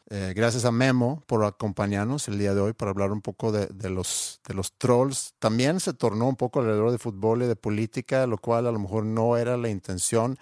Eh, 0.09 0.34
gracias 0.35 0.65
a 0.65 0.71
Memo 0.71 1.23
por 1.27 1.43
acompañarnos 1.45 2.27
el 2.27 2.38
día 2.38 2.53
de 2.53 2.61
hoy 2.61 2.73
para 2.73 2.91
hablar 2.91 3.11
un 3.11 3.21
poco 3.21 3.51
de, 3.51 3.67
de 3.67 3.89
los, 3.89 4.41
de 4.47 4.53
los 4.53 4.73
trolls. 4.73 5.34
También 5.39 5.80
se 5.80 5.93
tornó 5.93 6.27
un 6.27 6.35
poco 6.35 6.59
alrededor 6.59 6.91
de 6.91 6.97
fútbol 6.97 7.43
y 7.43 7.47
de 7.47 7.55
política, 7.55 8.27
lo 8.27 8.38
cual 8.38 8.67
a 8.67 8.71
lo 8.71 8.80
mejor 8.80 9.05
no 9.05 9.38
era 9.38 9.57
la 9.57 9.69
intención. 9.69 10.38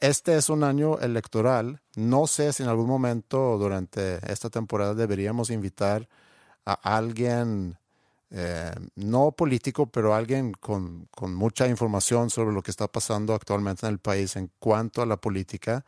Este 0.00 0.36
es 0.36 0.48
un 0.48 0.64
año 0.64 0.98
electoral. 0.98 1.80
No 1.96 2.26
sé 2.26 2.52
si 2.52 2.62
en 2.62 2.68
algún 2.68 2.86
momento 2.86 3.56
durante 3.56 4.20
esta 4.30 4.50
temporada 4.50 4.94
deberíamos 4.94 5.50
invitar 5.50 6.08
a 6.66 6.72
alguien, 6.96 7.78
eh, 8.36 8.74
no 8.96 9.30
político, 9.30 9.86
pero 9.86 10.12
alguien 10.12 10.52
con, 10.52 11.06
con 11.12 11.34
mucha 11.34 11.68
información 11.68 12.30
sobre 12.30 12.52
lo 12.52 12.62
que 12.62 12.72
está 12.72 12.88
pasando 12.88 13.32
actualmente 13.32 13.86
en 13.86 13.92
el 13.92 14.00
país 14.00 14.34
en 14.34 14.50
cuanto 14.58 15.02
a 15.02 15.06
la 15.06 15.18
política 15.18 15.84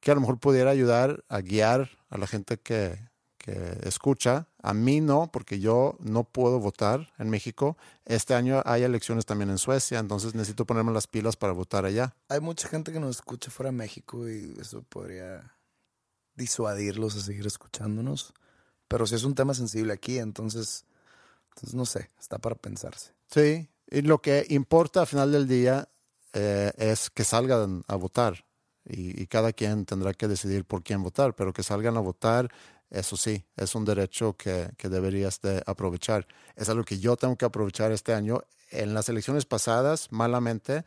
que 0.00 0.10
a 0.10 0.14
lo 0.14 0.20
mejor 0.20 0.38
pudiera 0.38 0.70
ayudar 0.70 1.24
a 1.28 1.40
guiar 1.40 1.90
a 2.10 2.18
la 2.18 2.26
gente 2.26 2.58
que, 2.58 2.98
que 3.38 3.78
escucha. 3.82 4.48
A 4.60 4.74
mí 4.74 5.00
no, 5.00 5.30
porque 5.32 5.60
yo 5.60 5.96
no 6.00 6.24
puedo 6.24 6.58
votar 6.60 7.12
en 7.18 7.30
México. 7.30 7.76
Este 8.04 8.34
año 8.34 8.60
hay 8.64 8.82
elecciones 8.82 9.24
también 9.24 9.50
en 9.50 9.58
Suecia, 9.58 9.98
entonces 9.98 10.34
necesito 10.34 10.66
ponerme 10.66 10.92
las 10.92 11.06
pilas 11.06 11.36
para 11.36 11.52
votar 11.52 11.84
allá. 11.84 12.14
Hay 12.28 12.40
mucha 12.40 12.68
gente 12.68 12.92
que 12.92 13.00
nos 13.00 13.16
escucha 13.16 13.50
fuera 13.50 13.70
de 13.70 13.76
México 13.76 14.28
y 14.28 14.56
eso 14.60 14.82
podría 14.82 15.54
disuadirlos 16.34 17.16
a 17.16 17.20
seguir 17.20 17.46
escuchándonos. 17.46 18.34
Pero 18.88 19.06
si 19.06 19.14
es 19.14 19.24
un 19.24 19.34
tema 19.34 19.54
sensible 19.54 19.92
aquí, 19.92 20.18
entonces, 20.18 20.84
entonces 21.58 21.74
no 21.74 21.86
sé, 21.86 22.10
está 22.20 22.38
para 22.38 22.54
pensarse. 22.54 23.12
Sí, 23.26 23.68
y 23.90 24.02
lo 24.02 24.22
que 24.22 24.46
importa 24.50 25.00
al 25.00 25.06
final 25.08 25.32
del 25.32 25.48
día 25.48 25.88
eh, 26.32 26.70
es 26.76 27.10
que 27.10 27.24
salgan 27.24 27.82
a 27.88 27.96
votar. 27.96 28.44
Y, 28.90 29.26
cada 29.26 29.52
quien 29.52 29.84
tendrá 29.84 30.14
que 30.14 30.28
decidir 30.28 30.64
por 30.64 30.82
quién 30.82 31.02
votar, 31.02 31.34
pero 31.34 31.52
que 31.52 31.62
salgan 31.62 31.98
a 31.98 32.00
votar, 32.00 32.50
eso 32.88 33.18
sí, 33.18 33.44
es 33.54 33.74
un 33.74 33.84
derecho 33.84 34.34
que, 34.34 34.70
que 34.78 34.88
deberías 34.88 35.42
de 35.42 35.62
aprovechar. 35.66 36.26
Es 36.56 36.70
algo 36.70 36.84
que 36.84 36.98
yo 36.98 37.16
tengo 37.16 37.36
que 37.36 37.44
aprovechar 37.44 37.92
este 37.92 38.14
año. 38.14 38.40
En 38.70 38.94
las 38.94 39.10
elecciones 39.10 39.44
pasadas, 39.44 40.10
malamente, 40.10 40.86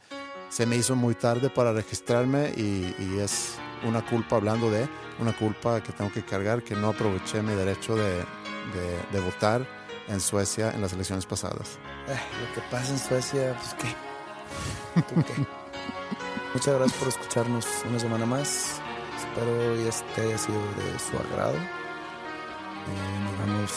se 0.49 0.65
me 0.65 0.77
hizo 0.77 0.95
muy 0.95 1.13
tarde 1.13 1.51
para 1.51 1.73
registrarme 1.73 2.53
y, 2.57 2.95
y 2.97 3.19
es 3.19 3.53
una 3.87 4.03
culpa, 4.03 4.37
hablando 4.37 4.71
de, 4.71 4.89
una 5.19 5.37
culpa 5.37 5.83
que 5.83 5.91
tengo 5.91 6.11
que 6.11 6.25
cargar, 6.25 6.63
que 6.63 6.75
no 6.75 6.89
aproveché 6.89 7.43
mi 7.43 7.53
derecho 7.53 7.95
de, 7.95 8.15
de, 8.15 9.01
de 9.11 9.19
votar 9.19 9.80
en 10.11 10.19
Suecia 10.19 10.71
en 10.71 10.81
las 10.81 10.93
elecciones 10.93 11.25
pasadas. 11.25 11.79
Eh, 12.07 12.19
lo 12.41 12.53
que 12.53 12.61
pasa 12.69 12.91
en 12.91 12.99
Suecia, 12.99 13.55
pues 13.57 13.73
qué. 13.75 15.01
¿Tú 15.01 15.15
qué? 15.23 15.33
Muchas 16.53 16.75
gracias 16.75 16.99
por 16.99 17.07
escucharnos 17.07 17.65
una 17.87 17.99
semana 17.99 18.25
más. 18.25 18.81
Espero 19.17 19.73
este 19.75 20.21
haya 20.21 20.37
sido 20.37 20.59
de 20.59 20.99
su 20.99 21.17
agrado. 21.17 21.55
Eh, 21.55 23.19
nos 23.23 23.37
vemos 23.39 23.71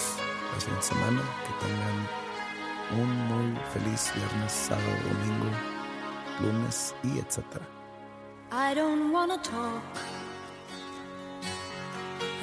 la 0.52 0.61
siguiente 0.61 0.86
semana. 0.86 1.23
Que 1.47 1.66
tengan 1.66 3.01
un 3.01 3.11
muy 3.28 3.61
feliz 3.73 4.12
viernes, 4.15 4.52
sábado, 4.52 4.86
domingo, 5.09 5.51
lunes 6.40 6.94
y 7.05 7.19
etcétera. 7.19 7.66
I 8.52 8.74
don't 8.74 9.12
wanna 9.12 9.39
talk 9.39 9.82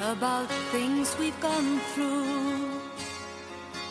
about 0.02 0.48
things 0.72 1.16
we've 1.18 1.38
gone 1.40 1.80
through, 1.94 2.81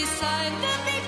beside 0.00 0.52
the 0.62 0.74
victory. 0.84 1.07